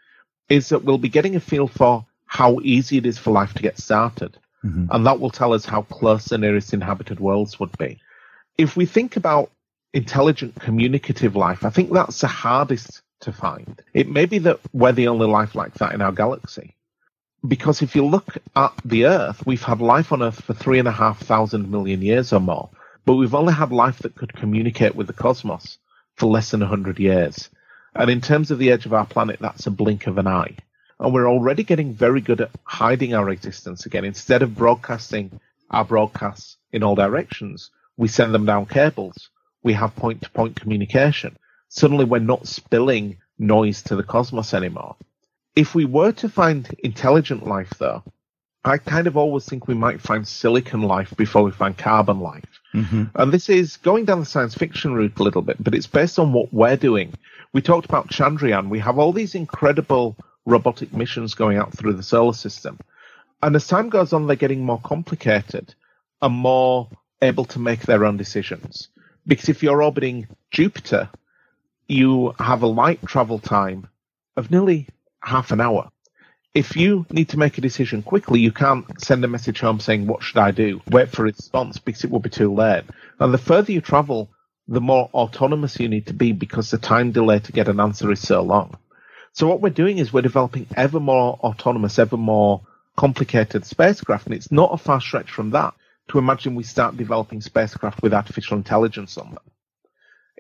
[0.48, 3.62] is that we'll be getting a feel for how easy it is for life to
[3.62, 4.36] get started.
[4.64, 4.86] Mm-hmm.
[4.90, 8.00] And that will tell us how close the nearest inhabited worlds would be.
[8.56, 9.50] If we think about
[9.92, 13.82] intelligent communicative life, I think that's the hardest to find.
[13.92, 16.74] It may be that we're the only life like that in our galaxy.
[17.46, 20.88] Because if you look at the Earth, we've had life on Earth for three and
[20.88, 22.70] a half thousand million years or more,
[23.04, 25.78] but we've only had life that could communicate with the cosmos
[26.16, 27.48] for less than a hundred years.
[27.94, 30.56] And in terms of the edge of our planet, that's a blink of an eye.
[31.00, 34.04] And we're already getting very good at hiding our existence again.
[34.04, 35.40] Instead of broadcasting
[35.70, 39.30] our broadcasts in all directions, we send them down cables.
[39.62, 41.36] We have point to point communication.
[41.68, 44.96] Suddenly we're not spilling noise to the cosmos anymore.
[45.54, 48.02] If we were to find intelligent life though,
[48.64, 52.60] I kind of always think we might find silicon life before we find carbon life.
[52.74, 53.04] Mm-hmm.
[53.14, 56.18] And this is going down the science fiction route a little bit, but it's based
[56.18, 57.14] on what we're doing.
[57.52, 58.68] We talked about Chandrayaan.
[58.68, 62.78] We have all these incredible robotic missions going out through the solar system.
[63.42, 65.74] And as time goes on, they're getting more complicated
[66.20, 66.88] and more
[67.22, 68.88] able to make their own decisions.
[69.26, 71.08] Because if you're orbiting Jupiter,
[71.88, 73.88] you have a light travel time
[74.36, 74.86] of nearly
[75.22, 75.90] half an hour
[76.58, 80.06] if you need to make a decision quickly, you can't send a message home saying,
[80.06, 80.80] What should I do?
[80.90, 82.84] Wait for a response because it will be too late.
[83.20, 84.28] And the further you travel,
[84.66, 88.10] the more autonomous you need to be because the time delay to get an answer
[88.10, 88.76] is so long.
[89.32, 92.62] So what we're doing is we're developing ever more autonomous, ever more
[92.96, 94.26] complicated spacecraft.
[94.26, 95.74] And it's not a far stretch from that
[96.08, 99.44] to imagine we start developing spacecraft with artificial intelligence on them.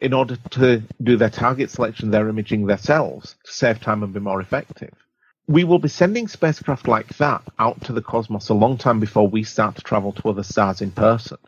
[0.00, 4.20] In order to do their target selection, their imaging themselves to save time and be
[4.20, 4.94] more effective
[5.48, 9.26] we will be sending spacecraft like that out to the cosmos a long time before
[9.26, 11.38] we start to travel to other stars in person.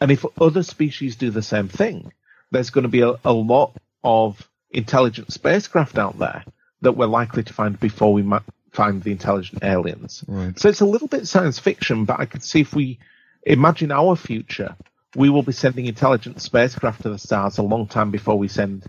[0.00, 2.12] And if other species do the same thing,
[2.52, 6.44] there's going to be a, a lot of intelligent spacecraft out there
[6.82, 10.24] that we're likely to find before we might find the intelligent aliens.
[10.28, 10.58] Right.
[10.58, 13.00] So it's a little bit science fiction, but I could see if we
[13.42, 14.76] imagine our future,
[15.14, 18.84] we will be sending intelligent spacecraft to the stars a long time before we send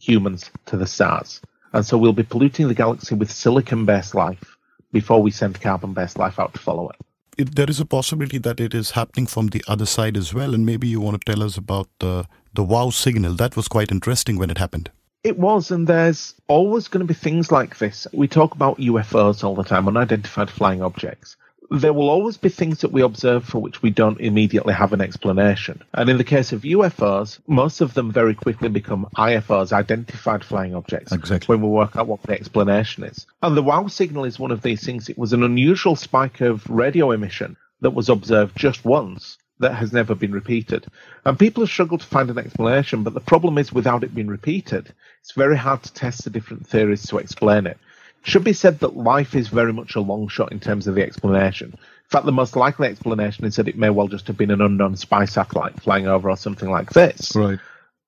[0.00, 1.40] humans to the stars.
[1.72, 4.56] And so we'll be polluting the galaxy with silicon based life
[4.92, 6.96] before we send carbon based life out to follow it.
[7.38, 10.54] It, there is a possibility that it is happening from the other side as well.
[10.54, 13.34] And maybe you want to tell us about the, the wow signal.
[13.34, 14.90] That was quite interesting when it happened.
[15.22, 18.06] It was, and there's always going to be things like this.
[18.12, 21.36] We talk about UFOs all the time, unidentified flying objects
[21.70, 25.00] there will always be things that we observe for which we don't immediately have an
[25.00, 25.82] explanation.
[25.92, 30.74] And in the case of UFOs, most of them very quickly become IFOs, identified flying
[30.74, 31.46] objects, exactly.
[31.46, 33.26] when we work out what the explanation is.
[33.42, 35.08] And the WOW signal is one of these things.
[35.08, 39.92] It was an unusual spike of radio emission that was observed just once that has
[39.92, 40.86] never been repeated.
[41.24, 44.28] And people have struggled to find an explanation, but the problem is without it being
[44.28, 47.78] repeated, it's very hard to test the different theories to explain it.
[48.26, 51.02] Should be said that life is very much a long shot in terms of the
[51.02, 51.68] explanation.
[51.70, 54.60] In fact, the most likely explanation is that it may well just have been an
[54.60, 57.36] unknown spy satellite flying over or something like this.
[57.36, 57.60] Right.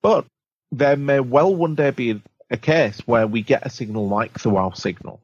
[0.02, 0.26] But
[0.72, 2.20] there may well one day be
[2.50, 5.20] a case where we get a signal like the WOW signal,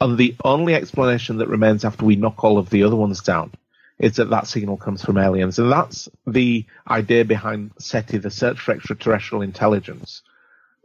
[0.00, 3.52] and the only explanation that remains after we knock all of the other ones down
[3.98, 5.58] is that that signal comes from aliens.
[5.58, 10.22] And that's the idea behind SETI, the Search for Extraterrestrial Intelligence.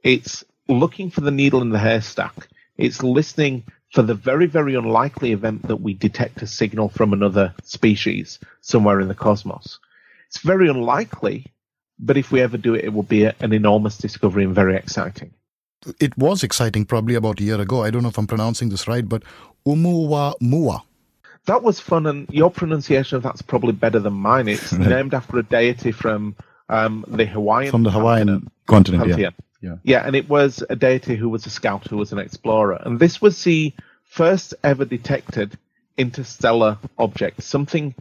[0.04, 5.32] It's looking for the needle in the haystack it's listening for the very, very unlikely
[5.32, 9.80] event that we detect a signal from another species somewhere in the cosmos.
[10.28, 11.46] It's very unlikely,
[11.98, 14.76] but if we ever do it, it will be a, an enormous discovery and very
[14.76, 15.34] exciting.
[16.00, 17.84] It was exciting probably about a year ago.
[17.84, 19.24] I don't know if I'm pronouncing this right, but
[19.66, 20.82] Oumuamua.
[21.46, 24.48] That was fun, and your pronunciation of that's probably better than mine.
[24.48, 26.36] It's named after a deity from
[26.70, 29.04] um, the Hawaiian from the Hawaiian continent.
[29.04, 29.45] continent yeah.
[29.66, 29.78] Yeah.
[29.84, 32.80] Yeah, and it was a deity who was a scout, who was an explorer.
[32.86, 33.74] And this was the
[34.04, 35.58] first ever detected
[35.98, 37.96] interstellar object, something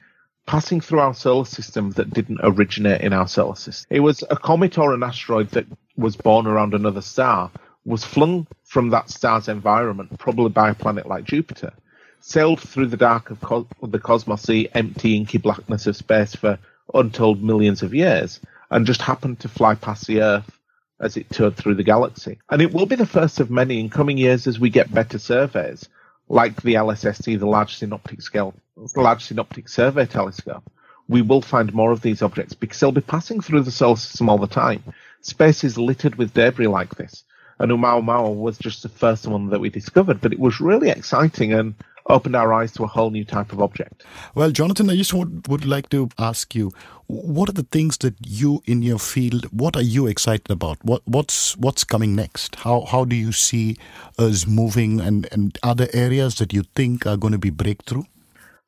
[0.46, 3.86] passing through our solar system that didn't originate in our solar system.
[3.88, 5.66] It was a comet or an asteroid that
[5.96, 7.50] was born around another star,
[7.86, 11.72] was flung from that star's environment, probably by a planet like Jupiter,
[12.20, 16.58] sailed through the dark of, co- the cosmos, the empty, inky blackness of space for
[16.92, 18.38] untold millions of years,
[18.70, 20.58] and just happened to fly past the Earth
[21.00, 22.38] as it toured through the galaxy.
[22.50, 25.18] And it will be the first of many in coming years as we get better
[25.18, 25.88] surveys,
[26.28, 28.54] like the LSST, the Large Synoptic Scale,
[28.96, 30.64] Large Synoptic Survey Telescope.
[31.08, 34.28] We will find more of these objects because they'll be passing through the solar system
[34.28, 34.82] all the time.
[35.20, 37.24] Space is littered with debris like this.
[37.58, 41.52] And Oumuamua was just the first one that we discovered, but it was really exciting
[41.52, 41.74] and
[42.08, 44.04] opened our eyes to a whole new type of object.
[44.34, 46.72] Well, Jonathan, I just would, would like to ask you,
[47.06, 50.82] what are the things that you in your field, what are you excited about?
[50.82, 52.56] What what's what's coming next?
[52.56, 53.76] How how do you see
[54.18, 58.04] us moving and, and other areas that you think are going to be breakthrough?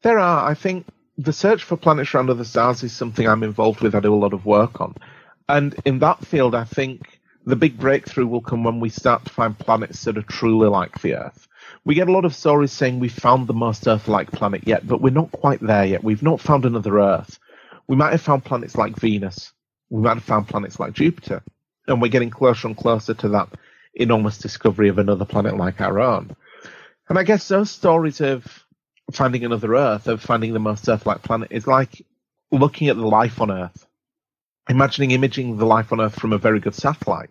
[0.03, 0.49] There are.
[0.49, 0.87] I think
[1.17, 3.95] the search for planets around other stars is something I'm involved with.
[3.95, 4.95] I do a lot of work on.
[5.49, 9.33] And in that field, I think the big breakthrough will come when we start to
[9.33, 11.46] find planets that are truly like the Earth
[11.87, 15.01] we get a lot of stories saying we found the most Earth-like planet yet, but
[15.01, 16.03] we're not quite there yet.
[16.03, 17.39] We've not found another Earth.
[17.87, 19.53] We might have found planets like Venus.
[19.89, 21.45] We might have found planets like Jupiter,
[21.87, 23.51] and we're getting closer and closer to that
[23.95, 26.35] enormous discovery of another planet like our own.
[27.09, 28.65] And I guess those stories of
[29.13, 32.05] finding another Earth, of finding the most Earth-like planet, is like
[32.51, 33.87] looking at the life on Earth,
[34.69, 37.31] imagining imaging the life on Earth from a very good satellite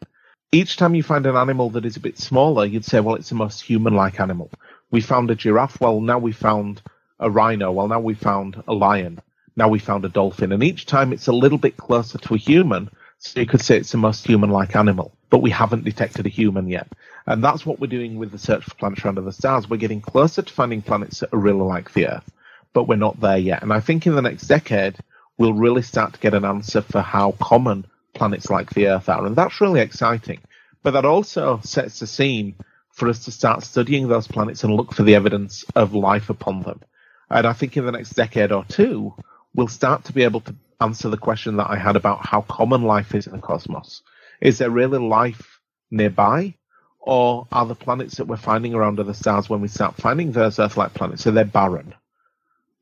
[0.56, 3.30] each time you find an animal that is a bit smaller, you'd say, well, it's
[3.30, 4.49] the most human-like animal.
[4.91, 5.80] We found a giraffe.
[5.82, 6.82] Well, now we found
[7.19, 7.72] a rhino.
[7.72, 9.19] Well, now we found a lion.
[9.56, 10.52] Now we found a dolphin.
[10.52, 12.90] And each time it's a little bit closer to a human.
[13.18, 16.68] So you could say it's the most human-like animal, but we haven't detected a human
[16.68, 16.88] yet.
[17.26, 19.69] And that's what we're doing with the search for planets around the stars.
[19.69, 22.32] We're getting closer to finding planets that are really like the Earth,
[22.73, 23.64] but we're not there yet.
[23.64, 24.98] And I think in the next decade,
[25.38, 29.25] we'll really start to get an answer for how common planets like the Earth are.
[29.25, 30.39] And that's really exciting.
[30.81, 32.55] But that also sets the scene
[32.91, 36.61] for us to start studying those planets and look for the evidence of life upon
[36.61, 36.81] them.
[37.29, 39.13] And I think in the next decade or two,
[39.53, 42.83] we'll start to be able to answer the question that I had about how common
[42.83, 44.01] life is in the cosmos.
[44.41, 45.59] Is there really life
[45.91, 46.55] nearby?
[46.99, 50.57] Or are the planets that we're finding around other stars when we start finding those
[50.59, 51.93] Earth like planets, are they barren?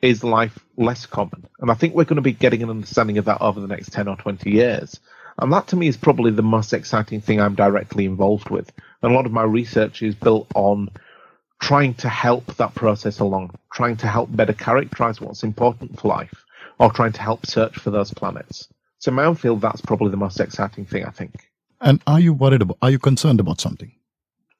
[0.01, 1.47] Is life less common?
[1.59, 3.91] And I think we're going to be getting an understanding of that over the next
[3.91, 4.99] 10 or 20 years.
[5.39, 8.71] And that to me is probably the most exciting thing I'm directly involved with.
[9.01, 10.89] And a lot of my research is built on
[11.59, 16.43] trying to help that process along, trying to help better characterize what's important for life,
[16.77, 18.67] or trying to help search for those planets.
[18.99, 21.49] So, in my own field, that's probably the most exciting thing, I think.
[21.81, 23.91] And are you worried about, are you concerned about something?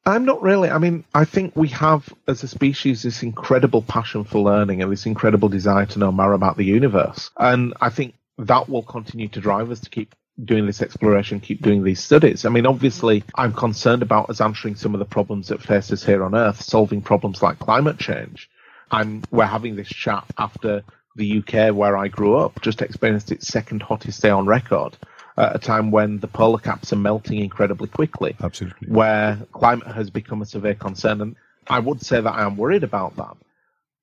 [0.05, 0.69] I'm not really.
[0.69, 4.91] I mean, I think we have, as a species, this incredible passion for learning and
[4.91, 7.31] this incredible desire to know more about the universe.
[7.37, 10.13] And I think that will continue to drive us to keep
[10.43, 12.45] doing this exploration, keep doing these studies.
[12.45, 16.03] I mean, obviously, I'm concerned about us answering some of the problems that face us
[16.03, 18.49] here on Earth, solving problems like climate change.
[18.91, 20.83] And we're having this chat after
[21.15, 24.97] the UK, where I grew up, just experienced its second hottest day on record
[25.37, 28.35] at a time when the polar caps are melting incredibly quickly.
[28.41, 28.87] Absolutely.
[28.87, 31.21] Where climate has become a severe concern.
[31.21, 31.35] And
[31.67, 33.35] I would say that I am worried about that.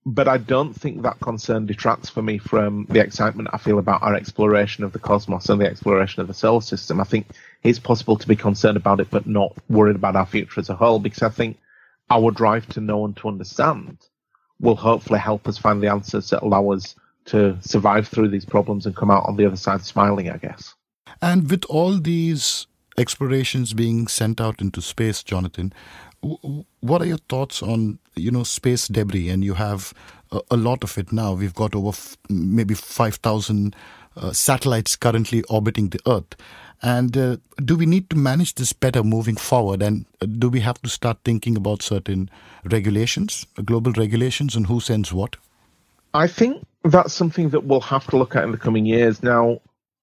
[0.06, 4.02] But I don't think that concern detracts for me from the excitement I feel about
[4.02, 7.00] our exploration of the cosmos and the exploration of the solar system.
[7.00, 7.26] I think
[7.62, 10.74] it's possible to be concerned about it, but not worried about our future as a
[10.74, 11.58] whole, because I think
[12.08, 13.98] our drive to know and to understand
[14.58, 16.94] will hopefully help us find the answers that allow us
[17.26, 20.74] to survive through these problems and come out on the other side smiling, I guess.
[21.20, 22.66] And with all these
[22.96, 25.72] explorations being sent out into space, Jonathan,
[26.22, 29.28] what are your thoughts on you know space debris?
[29.28, 29.92] And you have
[30.30, 31.32] a, a lot of it now.
[31.34, 31.96] We've got over
[32.28, 33.76] maybe five thousand
[34.16, 36.36] uh, satellites currently orbiting the Earth.
[36.82, 39.82] And uh, do we need to manage this better moving forward?
[39.82, 42.30] And uh, do we have to start thinking about certain
[42.64, 45.36] regulations, global regulations, and who sends what?
[46.14, 49.22] I think that's something that we'll have to look at in the coming years.
[49.22, 49.60] Now,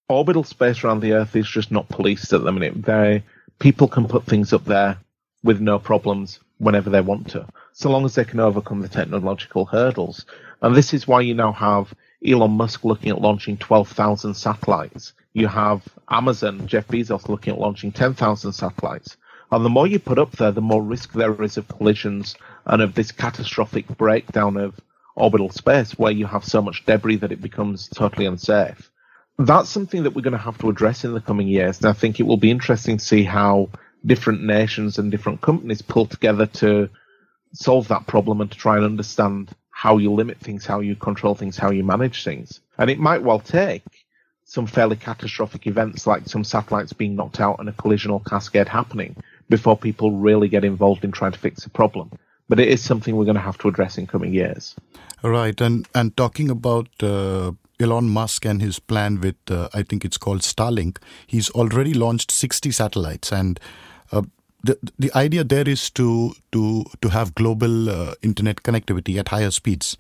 [0.07, 2.83] orbital space around the Earth is just not policed at the minute.
[2.83, 3.23] They,
[3.59, 4.97] people can put things up there
[5.47, 9.65] with no problems whenever they want to, so long as they can overcome the technological
[9.65, 10.25] hurdles.
[10.61, 11.93] And this is why you now have
[12.25, 15.13] Elon Musk looking at launching 12,000 satellites.
[15.31, 19.15] You have Amazon, Jeff Bezos looking at launching 10,000 satellites.
[19.49, 22.81] And the more you put up there, the more risk there is of collisions and
[22.81, 24.77] of this catastrophic breakdown of
[25.15, 28.91] orbital space where you have so much debris that it becomes totally unsafe
[29.39, 31.77] that's something that we're going to have to address in the coming years.
[31.77, 33.69] And I think it will be interesting to see how
[34.05, 36.89] different nations and different companies pull together to
[37.53, 41.35] solve that problem and to try and understand how you limit things, how you control
[41.35, 42.61] things, how you manage things.
[42.77, 43.83] And it might well take
[44.43, 49.15] some fairly catastrophic events like some satellites being knocked out and a collisional cascade happening
[49.49, 52.11] before people really get involved in trying to fix the problem.
[52.49, 54.73] But it is something we're going to have to address in coming years.
[55.21, 60.03] Right, and and talking about uh, Elon Musk and his plan with, uh, I think
[60.03, 63.31] it's called Starlink, he's already launched 60 satellites.
[63.31, 63.59] And
[64.11, 64.23] uh,
[64.63, 69.51] the, the idea there is to, to, to have global uh, internet connectivity at higher
[69.51, 69.97] speeds.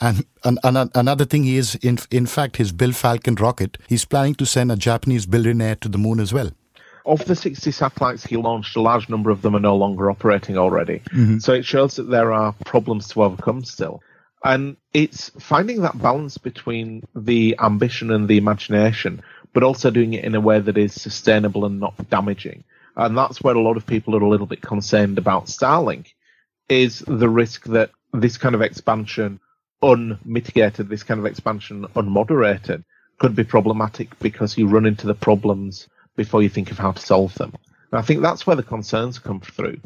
[0.00, 4.04] And, and, and, another thing he is, in, in fact, his Big Falcon rocket, he's
[4.04, 6.50] planning to send a Japanese billionaire to the moon as well.
[7.04, 10.58] Of the 60 satellites he launched, a large number of them are no longer operating
[10.58, 11.00] already.
[11.10, 11.38] Mm-hmm.
[11.38, 14.02] So it shows that there are problems to overcome still.
[14.44, 20.24] And it's finding that balance between the ambition and the imagination, but also doing it
[20.24, 22.64] in a way that is sustainable and not damaging.
[22.96, 26.12] And that's where a lot of people are a little bit concerned about Starlink,
[26.68, 29.40] is the risk that this kind of expansion,
[29.82, 32.84] unmitigated, this kind of expansion unmoderated,
[33.18, 37.00] could be problematic because you run into the problems before you think of how to
[37.00, 37.52] solve them.
[37.90, 39.80] And I think that's where the concerns come through.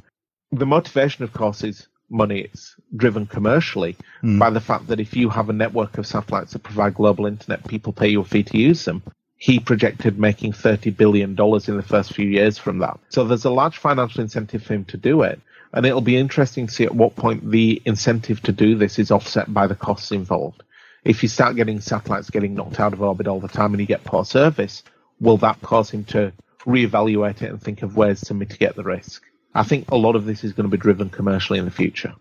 [0.50, 2.40] The motivation, of course, is money.
[2.40, 4.38] It's driven commercially mm.
[4.38, 7.66] by the fact that if you have a network of satellites that provide global internet,
[7.66, 9.02] people pay you a fee to use them.
[9.36, 13.00] He projected making $30 billion in the first few years from that.
[13.08, 15.40] So there's a large financial incentive for him to do it.
[15.72, 19.10] And it'll be interesting to see at what point the incentive to do this is
[19.10, 20.62] offset by the costs involved.
[21.04, 23.86] If you start getting satellites getting knocked out of orbit all the time and you
[23.86, 24.84] get poor service,
[25.18, 29.24] will that cause him to reevaluate it and think of ways to mitigate the risk?
[29.54, 32.14] I think a lot of this is going to be driven commercially in the future.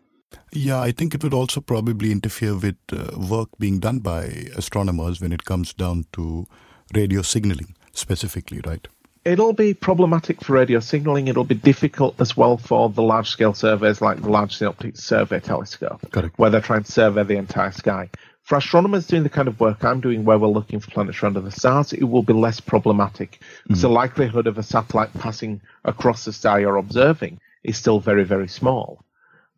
[0.53, 4.23] Yeah, I think it would also probably interfere with uh, work being done by
[4.55, 6.45] astronomers when it comes down to
[6.93, 8.87] radio signaling specifically, right?
[9.23, 11.27] It'll be problematic for radio signaling.
[11.27, 15.39] It'll be difficult as well for the large scale surveys like the Large Synoptic Survey
[15.39, 16.01] Telescope,
[16.37, 18.09] where they're trying to survey the entire sky.
[18.43, 21.37] For astronomers doing the kind of work I'm doing, where we're looking for planets around
[21.37, 23.39] other stars, it will be less problematic.
[23.69, 23.79] Mm.
[23.79, 28.47] The likelihood of a satellite passing across the star you're observing is still very, very
[28.47, 29.05] small.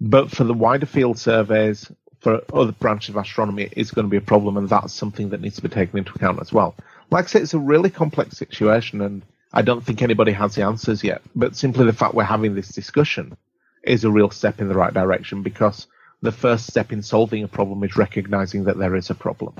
[0.01, 1.89] But for the wider field surveys,
[2.19, 5.29] for other branches of astronomy, it is going to be a problem, and that's something
[5.29, 6.75] that needs to be taken into account as well.
[7.11, 9.23] Like I said, it's a really complex situation, and
[9.53, 11.21] I don't think anybody has the answers yet.
[11.35, 13.37] But simply the fact we're having this discussion
[13.83, 15.87] is a real step in the right direction because
[16.23, 19.53] the first step in solving a problem is recognizing that there is a problem.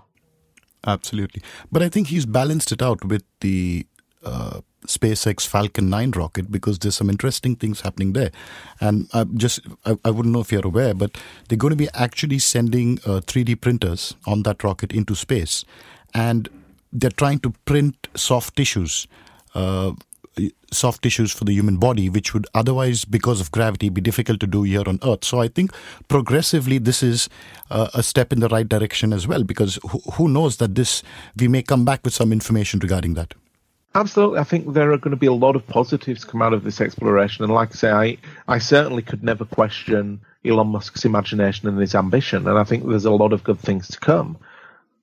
[0.87, 1.43] Absolutely.
[1.71, 3.85] But I think he's balanced it out with the
[4.23, 8.31] uh, SpaceX Falcon 9 rocket because there's some interesting things happening there.
[8.79, 11.17] And I just, I, I wouldn't know if you're aware, but
[11.47, 15.65] they're going to be actually sending uh, 3D printers on that rocket into space.
[16.13, 16.47] And
[16.93, 19.07] they're trying to print soft tissues.
[19.53, 19.93] Uh,
[20.71, 24.47] soft tissues for the human body, which would otherwise, because of gravity, be difficult to
[24.47, 25.23] do here on Earth.
[25.23, 25.71] So I think
[26.07, 27.29] progressively this is
[27.69, 31.03] uh, a step in the right direction as well, because who, who knows that this
[31.37, 33.33] we may come back with some information regarding that.
[33.95, 34.39] Absolutely.
[34.39, 36.81] I think there are going to be a lot of positives come out of this
[36.81, 37.43] exploration.
[37.43, 41.93] And like I say, I, I certainly could never question Elon Musk's imagination and his
[41.93, 42.47] ambition.
[42.47, 44.35] And I think there's a lot of good things to come.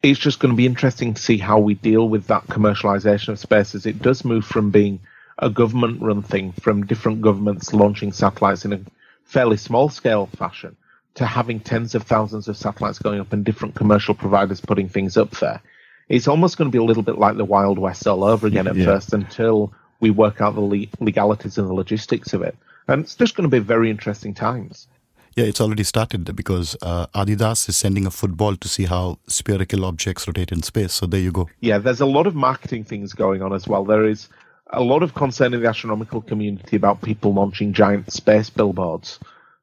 [0.02, 3.39] It's just going to be interesting to see how we deal with that commercialization of
[3.39, 4.98] space as it does move from being
[5.40, 8.80] a government run thing from different governments launching satellites in a
[9.24, 10.76] fairly small scale fashion
[11.14, 15.16] to having tens of thousands of satellites going up and different commercial providers putting things
[15.16, 15.60] up there.
[16.08, 18.66] It's almost going to be a little bit like the Wild West all over again
[18.66, 18.84] at yeah.
[18.84, 22.56] first until we work out the legalities and the logistics of it.
[22.88, 24.88] And it's just going to be very interesting times.
[25.36, 29.84] Yeah, it's already started because uh, Adidas is sending a football to see how spherical
[29.84, 30.92] objects rotate in space.
[30.94, 31.48] So there you go.
[31.60, 33.84] Yeah, there's a lot of marketing things going on as well.
[33.84, 34.28] There is
[34.72, 39.18] a lot of concern in the astronomical community about people launching giant space billboards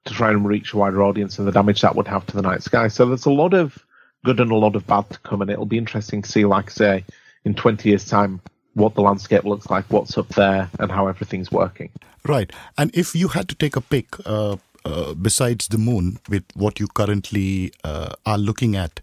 [0.06, 2.42] to try and reach a wider audience and the damage that would have to the
[2.42, 2.88] night sky.
[2.88, 3.86] So there's a lot of
[4.26, 6.70] good and a lot of bad to come, and it'll be interesting to see, like
[6.70, 7.06] say,
[7.46, 8.42] in 20 years' time,
[8.74, 11.90] what the landscape looks like, what's up there, and how everything's working.
[12.26, 12.52] Right.
[12.78, 16.80] And if you had to take a pick, uh, uh, besides the moon, with what
[16.80, 19.00] you currently uh, are looking at,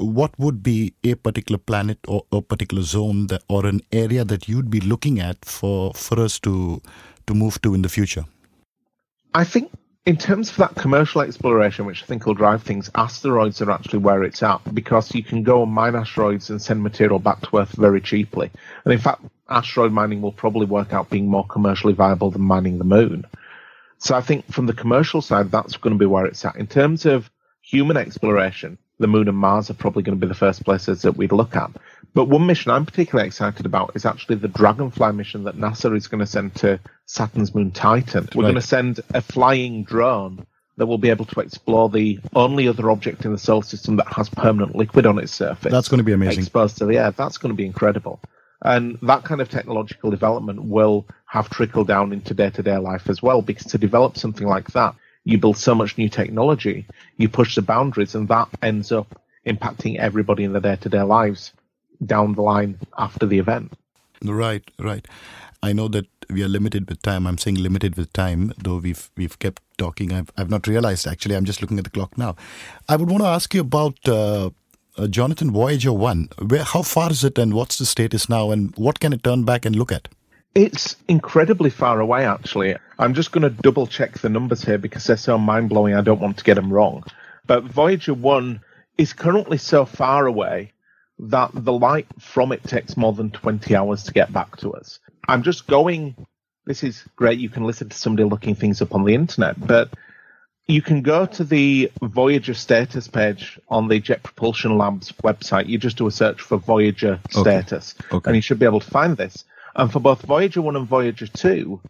[0.00, 4.48] what would be a particular planet or a particular zone that, or an area that
[4.48, 6.80] you'd be looking at for, for us to
[7.26, 8.24] to move to in the future?
[9.34, 9.70] I think
[10.06, 14.00] in terms of that commercial exploration, which I think will drive things, asteroids are actually
[14.00, 17.58] where it's at because you can go and mine asteroids and send material back to
[17.58, 18.50] Earth very cheaply.
[18.84, 22.78] And in fact, asteroid mining will probably work out being more commercially viable than mining
[22.78, 23.24] the moon.
[23.98, 26.56] So I think from the commercial side, that's going to be where it's at.
[26.56, 30.38] In terms of human exploration, the moon and Mars are probably going to be the
[30.38, 31.70] first places that we'd look at.
[32.14, 36.06] But one mission I'm particularly excited about is actually the Dragonfly mission that NASA is
[36.06, 38.28] going to send to Saturn's moon Titan.
[38.34, 38.50] We're right.
[38.50, 40.46] going to send a flying drone
[40.76, 44.06] that will be able to explore the only other object in the solar system that
[44.12, 45.72] has permanent liquid on its surface.
[45.72, 46.42] That's going to be amazing.
[46.42, 47.10] Exposed to the air.
[47.10, 48.20] That's going to be incredible.
[48.62, 53.08] And that kind of technological development will have trickled down into day to day life
[53.08, 54.94] as well, because to develop something like that,
[55.24, 56.86] you build so much new technology,
[57.16, 61.02] you push the boundaries, and that ends up impacting everybody in their day to day
[61.02, 61.52] lives
[62.04, 63.72] down the line after the event.
[64.24, 65.06] Right, right.
[65.62, 67.26] I know that we are limited with time.
[67.26, 70.12] I'm saying limited with time, though we've we've kept talking.
[70.12, 71.36] I've I've not realized actually.
[71.36, 72.36] I'm just looking at the clock now.
[72.88, 74.50] I would want to ask you about uh,
[74.96, 76.28] uh, Jonathan Voyager One.
[76.46, 79.44] Where how far is it, and what's the status now, and what can it turn
[79.44, 80.08] back and look at?
[80.54, 82.76] It's incredibly far away, actually.
[82.98, 86.00] I'm just going to double check the numbers here because they're so mind blowing, I
[86.00, 87.04] don't want to get them wrong.
[87.46, 88.60] But Voyager 1
[88.98, 90.72] is currently so far away
[91.20, 94.98] that the light from it takes more than 20 hours to get back to us.
[95.28, 96.14] I'm just going.
[96.66, 97.38] This is great.
[97.38, 99.90] You can listen to somebody looking things up on the internet, but
[100.66, 105.68] you can go to the Voyager status page on the Jet Propulsion Labs website.
[105.68, 107.40] You just do a search for Voyager okay.
[107.40, 108.28] status, okay.
[108.28, 109.44] and you should be able to find this.
[109.76, 111.80] And for both Voyager 1 and Voyager 2,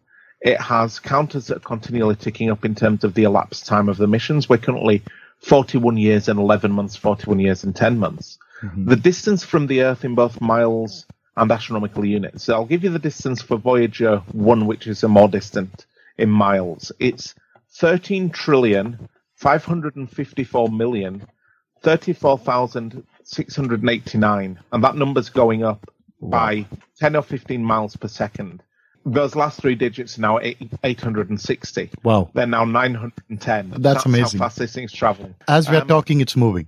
[0.42, 3.96] it has counters that are continually ticking up in terms of the elapsed time of
[3.96, 4.48] the missions.
[4.48, 5.02] We're currently
[5.40, 8.38] 41 years and 11 months, 41 years and 10 months.
[8.62, 8.88] Mm-hmm.
[8.88, 11.04] The distance from the Earth in both miles
[11.36, 12.44] and astronomical units.
[12.44, 15.86] So I'll give you the distance for Voyager 1, which is a more distant
[16.18, 16.92] in miles.
[16.98, 17.34] It's
[17.72, 21.26] 13 trillion, 554 million,
[21.82, 24.58] 34,689.
[24.72, 25.90] And that number's going up
[26.20, 26.66] by
[26.98, 28.62] 10 or 15 miles per second.
[29.06, 31.90] Those last three digits are now 860.
[32.02, 32.30] Wow.
[32.34, 33.70] They're now 910.
[33.70, 34.40] That's, That's amazing.
[34.40, 35.34] how fast this thing's traveling.
[35.48, 36.66] As we're um, talking, it's moving.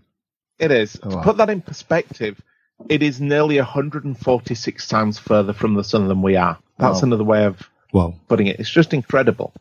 [0.58, 0.98] It is.
[1.02, 2.40] Oh, to put that in perspective,
[2.88, 6.58] it is nearly 146 times further from the sun than we are.
[6.78, 7.06] That's wow.
[7.08, 8.14] another way of wow.
[8.28, 8.58] putting it.
[8.58, 9.52] It's just incredible.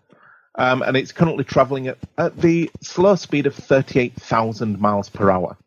[0.55, 5.57] Um, and it's currently traveling at, at the slow speed of 38,000 miles per hour.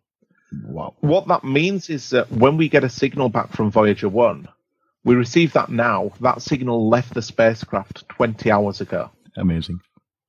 [0.65, 0.95] Wow.
[1.01, 4.49] What that means is that when we get a signal back from Voyager 1,
[5.05, 6.13] we receive that now.
[6.21, 9.11] That signal left the spacecraft 20 hours ago.
[9.37, 9.81] Amazing.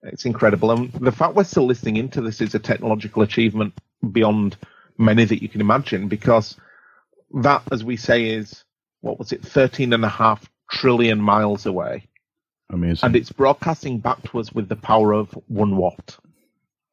[0.04, 0.72] It's incredible.
[0.72, 3.74] And the fact we're still listening into this is a technological achievement
[4.12, 4.58] beyond
[4.98, 6.58] many that you can imagine because
[7.42, 8.64] that, as we say, is
[9.02, 12.08] what was it, 13 and a half trillion miles away.
[12.72, 13.06] Amazing.
[13.06, 16.18] And it's broadcasting back to us with the power of one watt.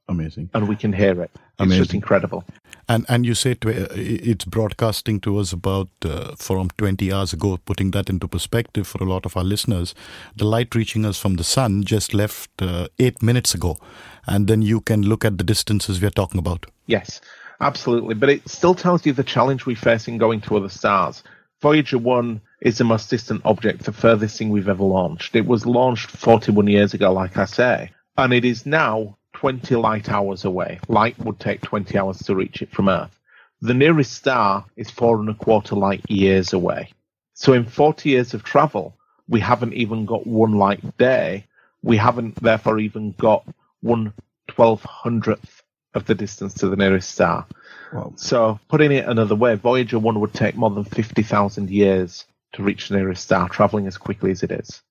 [0.09, 0.51] Amazing.
[0.53, 1.31] And we can hear it.
[1.35, 1.83] It's Amazing.
[1.83, 2.45] just incredible.
[2.89, 7.59] And and you say uh, it's broadcasting to us about uh, from 20 hours ago.
[7.65, 9.95] Putting that into perspective for a lot of our listeners,
[10.37, 13.79] the light reaching us from the sun just left uh, eight minutes ago,
[14.27, 16.67] and then you can look at the distances we are talking about.
[16.87, 17.21] Yes,
[17.61, 18.15] absolutely.
[18.15, 21.23] But it still tells you the challenge we face in going to other stars.
[21.61, 25.37] Voyager 1 is the most distant object, the furthest thing we've ever launched.
[25.37, 30.09] It was launched 41 years ago, like I say, and it is now 20 light
[30.09, 30.79] hours away.
[30.87, 33.19] Light would take 20 hours to reach it from Earth.
[33.61, 36.93] The nearest star is four and a quarter light years away.
[37.35, 38.97] So in 40 years of travel,
[39.29, 41.45] we haven't even got one light day.
[41.83, 43.45] We haven't therefore even got
[43.81, 44.13] one
[44.47, 47.45] twelve hundredth of the distance to the nearest star.
[47.93, 48.13] Wow.
[48.15, 52.89] So putting it another way, Voyager 1 would take more than 50,000 years to reach
[52.89, 54.83] the nearest star, traveling as quickly as it is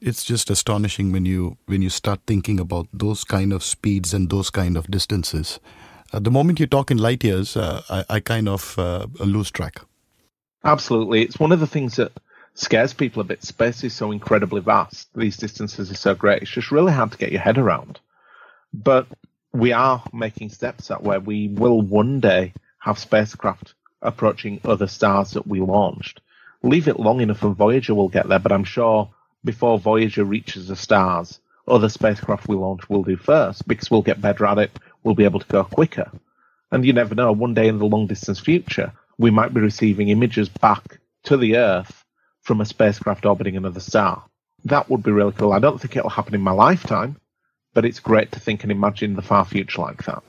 [0.00, 4.30] it's just astonishing when you when you start thinking about those kind of speeds and
[4.30, 5.60] those kind of distances.
[6.12, 9.50] Uh, the moment you talk in light years, uh, I, I, kind of uh, lose
[9.50, 9.82] track.
[10.64, 12.12] Absolutely, it's one of the things that
[12.54, 13.44] scares people a bit.
[13.44, 16.42] Space is so incredibly vast; these distances are so great.
[16.42, 18.00] It's just really hard to get your head around.
[18.72, 19.06] But
[19.52, 21.18] we are making steps that way.
[21.18, 26.20] We will one day have spacecraft approaching other stars that we launched.
[26.62, 28.38] Leave it long enough, and Voyager will get there.
[28.38, 29.10] But I'm sure
[29.44, 34.20] before Voyager reaches the stars, other spacecraft we launch will do first because we'll get
[34.20, 34.78] better at it.
[35.02, 36.10] We'll be able to go quicker.
[36.70, 40.08] And you never know, one day in the long distance future, we might be receiving
[40.08, 42.04] images back to the Earth
[42.42, 44.24] from a spacecraft orbiting another star.
[44.64, 45.52] That would be really cool.
[45.52, 47.16] I don't think it'll happen in my lifetime,
[47.74, 50.22] but it's great to think and imagine the far future like that.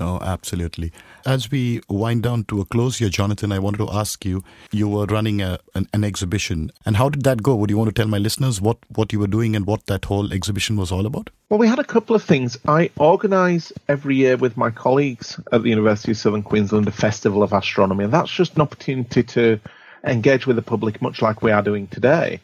[0.00, 0.92] No, absolutely.
[1.24, 4.42] As we wind down to a close here, Jonathan, I wanted to ask you
[4.72, 6.72] you were running a, an, an, exhibition.
[6.84, 7.54] And how did that go?
[7.54, 10.04] Would you want to tell my listeners what, what you were doing and what that
[10.04, 11.30] whole exhibition was all about?
[11.48, 12.58] Well, we had a couple of things.
[12.66, 17.42] I organise every year with my colleagues at the University of Southern Queensland a festival
[17.42, 18.04] of astronomy.
[18.04, 19.60] And that's just an opportunity to
[20.02, 22.40] engage with the public, much like we are doing today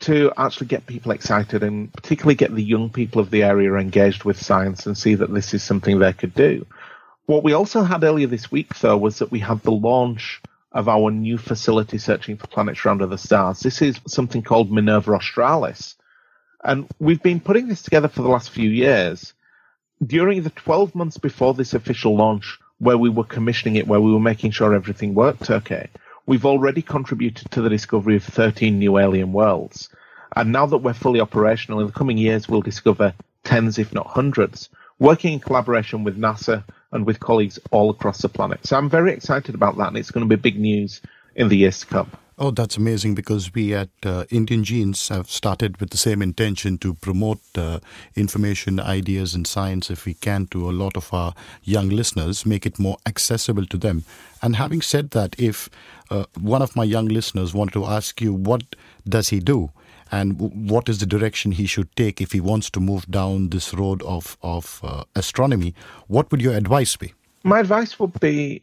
[0.00, 4.24] to actually get people excited and particularly get the young people of the area engaged
[4.24, 6.66] with science and see that this is something they could do.
[7.26, 10.40] What we also had earlier this week, though, was that we had the launch
[10.72, 13.60] of our new facility searching for planets around other stars.
[13.60, 15.94] This is something called Minerva Australis.
[16.64, 19.34] And we've been putting this together for the last few years.
[20.04, 24.12] During the 12 months before this official launch, where we were commissioning it, where we
[24.12, 25.88] were making sure everything worked okay,
[26.26, 29.88] We've already contributed to the discovery of 13 new alien worlds.
[30.34, 34.06] And now that we're fully operational, in the coming years, we'll discover tens, if not
[34.06, 34.68] hundreds,
[34.98, 38.64] working in collaboration with NASA and with colleagues all across the planet.
[38.66, 41.00] So I'm very excited about that, and it's going to be big news
[41.34, 42.10] in the years to come.
[42.44, 46.76] Oh, that's amazing because we at uh, Indian Genes have started with the same intention
[46.78, 47.78] to promote uh,
[48.16, 52.66] information, ideas, and science if we can to a lot of our young listeners, make
[52.66, 54.02] it more accessible to them.
[54.42, 55.70] And having said that, if
[56.10, 58.74] uh, one of my young listeners wanted to ask you, what
[59.08, 59.70] does he do?
[60.10, 63.72] And what is the direction he should take if he wants to move down this
[63.72, 65.76] road of, of uh, astronomy?
[66.08, 67.14] What would your advice be?
[67.44, 68.62] My advice would be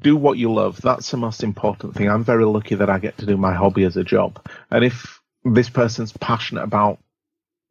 [0.00, 0.80] do what you love.
[0.80, 2.08] That's the most important thing.
[2.08, 4.44] I'm very lucky that I get to do my hobby as a job.
[4.70, 6.98] And if this person's passionate about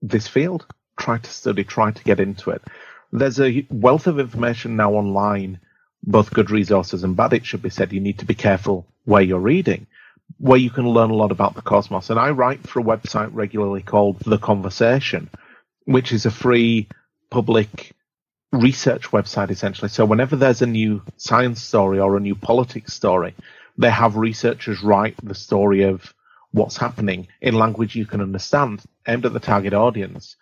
[0.02, 0.66] this field,
[0.98, 2.62] try to study, try to get into it.
[3.12, 5.60] There's a wealth of information now online,
[6.04, 7.34] both good resources and bad.
[7.34, 9.88] It should be said you need to be careful where you're reading,
[10.38, 12.10] where you can learn a lot about the cosmos.
[12.10, 15.30] And I write for a website regularly called The Conversation,
[15.86, 16.88] which is a free
[17.30, 17.94] public
[18.52, 19.90] research website essentially.
[19.90, 23.36] So whenever there's a new science story or a new politics story,
[23.78, 26.14] they have researchers write the story of
[26.52, 30.36] what's happening in language you can understand, aimed at the target audience,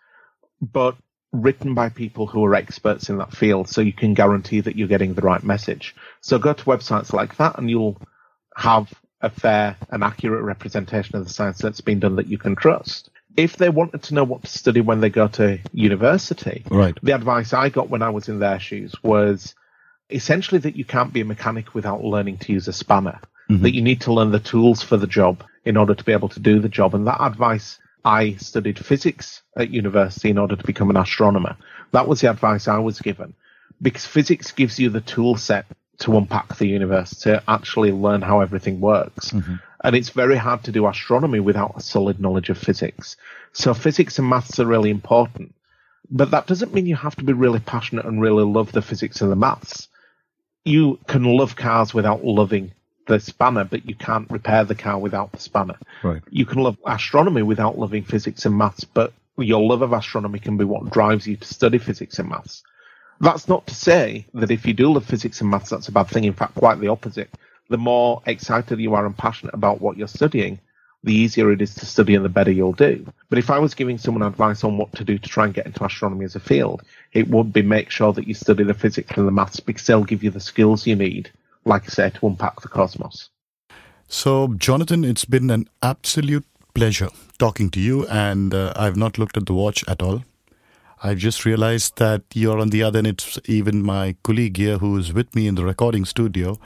[0.60, 0.95] but
[1.31, 4.88] written by people who are experts in that field so you can guarantee that you're
[4.88, 5.95] getting the right message.
[6.22, 8.02] So go to websites like that and you'll
[8.56, 8.91] have
[9.22, 13.11] a fair and accurate representation of the science that's been done that you can trust
[13.44, 16.98] if they wanted to know what to study when they go to university, right.
[17.02, 19.56] the advice I got when I was in their shoes was
[20.10, 23.64] essentially that you can't be a mechanic without learning to use a spanner, mm-hmm.
[23.64, 26.30] that you need to learn the tools for the job in order to be able
[26.30, 26.95] to do the job.
[26.95, 31.56] And that advice, I studied physics at university in order to become an astronomer.
[31.91, 33.34] That was the advice I was given
[33.82, 35.66] because physics gives you the tool set
[35.99, 39.32] to unpack the universe, to actually learn how everything works.
[39.32, 39.56] Mm-hmm.
[39.84, 43.15] And it's very hard to do astronomy without a solid knowledge of physics.
[43.53, 45.56] So physics and maths are really important.
[46.11, 49.22] But that doesn't mean you have to be really passionate and really love the physics
[49.22, 49.88] and the maths.
[50.65, 52.72] You can love cars without loving
[53.07, 55.77] the spanner, but you can't repair the car without the spanner.
[56.03, 56.22] Right.
[56.30, 60.57] You can love astronomy without loving physics and maths, but your love of astronomy can
[60.57, 62.64] be what drives you to study physics and maths.
[63.22, 66.07] That's not to say that if you do love physics and maths, that's a bad
[66.07, 66.23] thing.
[66.23, 67.30] In fact, quite the opposite.
[67.69, 70.59] The more excited you are and passionate about what you're studying,
[71.03, 73.05] the easier it is to study and the better you'll do.
[73.29, 75.65] But if I was giving someone advice on what to do to try and get
[75.65, 76.81] into astronomy as a field,
[77.13, 80.03] it would be make sure that you study the physics and the maths because they'll
[80.03, 81.31] give you the skills you need,
[81.63, 83.29] like I said, to unpack the cosmos.
[84.07, 89.37] So, Jonathan, it's been an absolute pleasure talking to you, and uh, I've not looked
[89.37, 90.23] at the watch at all.
[91.01, 93.07] I've just realized that you're on the other end.
[93.07, 96.59] It's even my colleague here who is with me in the recording studio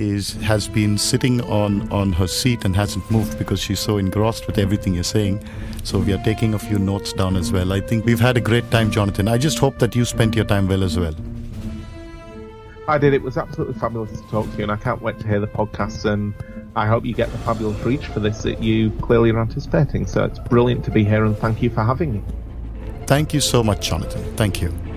[0.00, 4.46] is has been sitting on on her seat and hasn't moved because she's so engrossed
[4.46, 5.44] with everything you're saying.
[5.84, 7.72] So we are taking a few notes down as well.
[7.72, 9.28] I think we've had a great time, Jonathan.
[9.28, 11.14] I just hope that you spent your time well as well.
[12.88, 13.14] I did.
[13.14, 15.46] It was absolutely fabulous to talk to you, and I can't wait to hear the
[15.46, 16.10] podcast.
[16.10, 16.34] And
[16.74, 20.06] I hope you get the fabulous reach for this that you clearly are anticipating.
[20.06, 22.22] So it's brilliant to be here, and thank you for having me.
[23.06, 24.22] Thank you so much, Jonathan.
[24.36, 24.89] Thank you.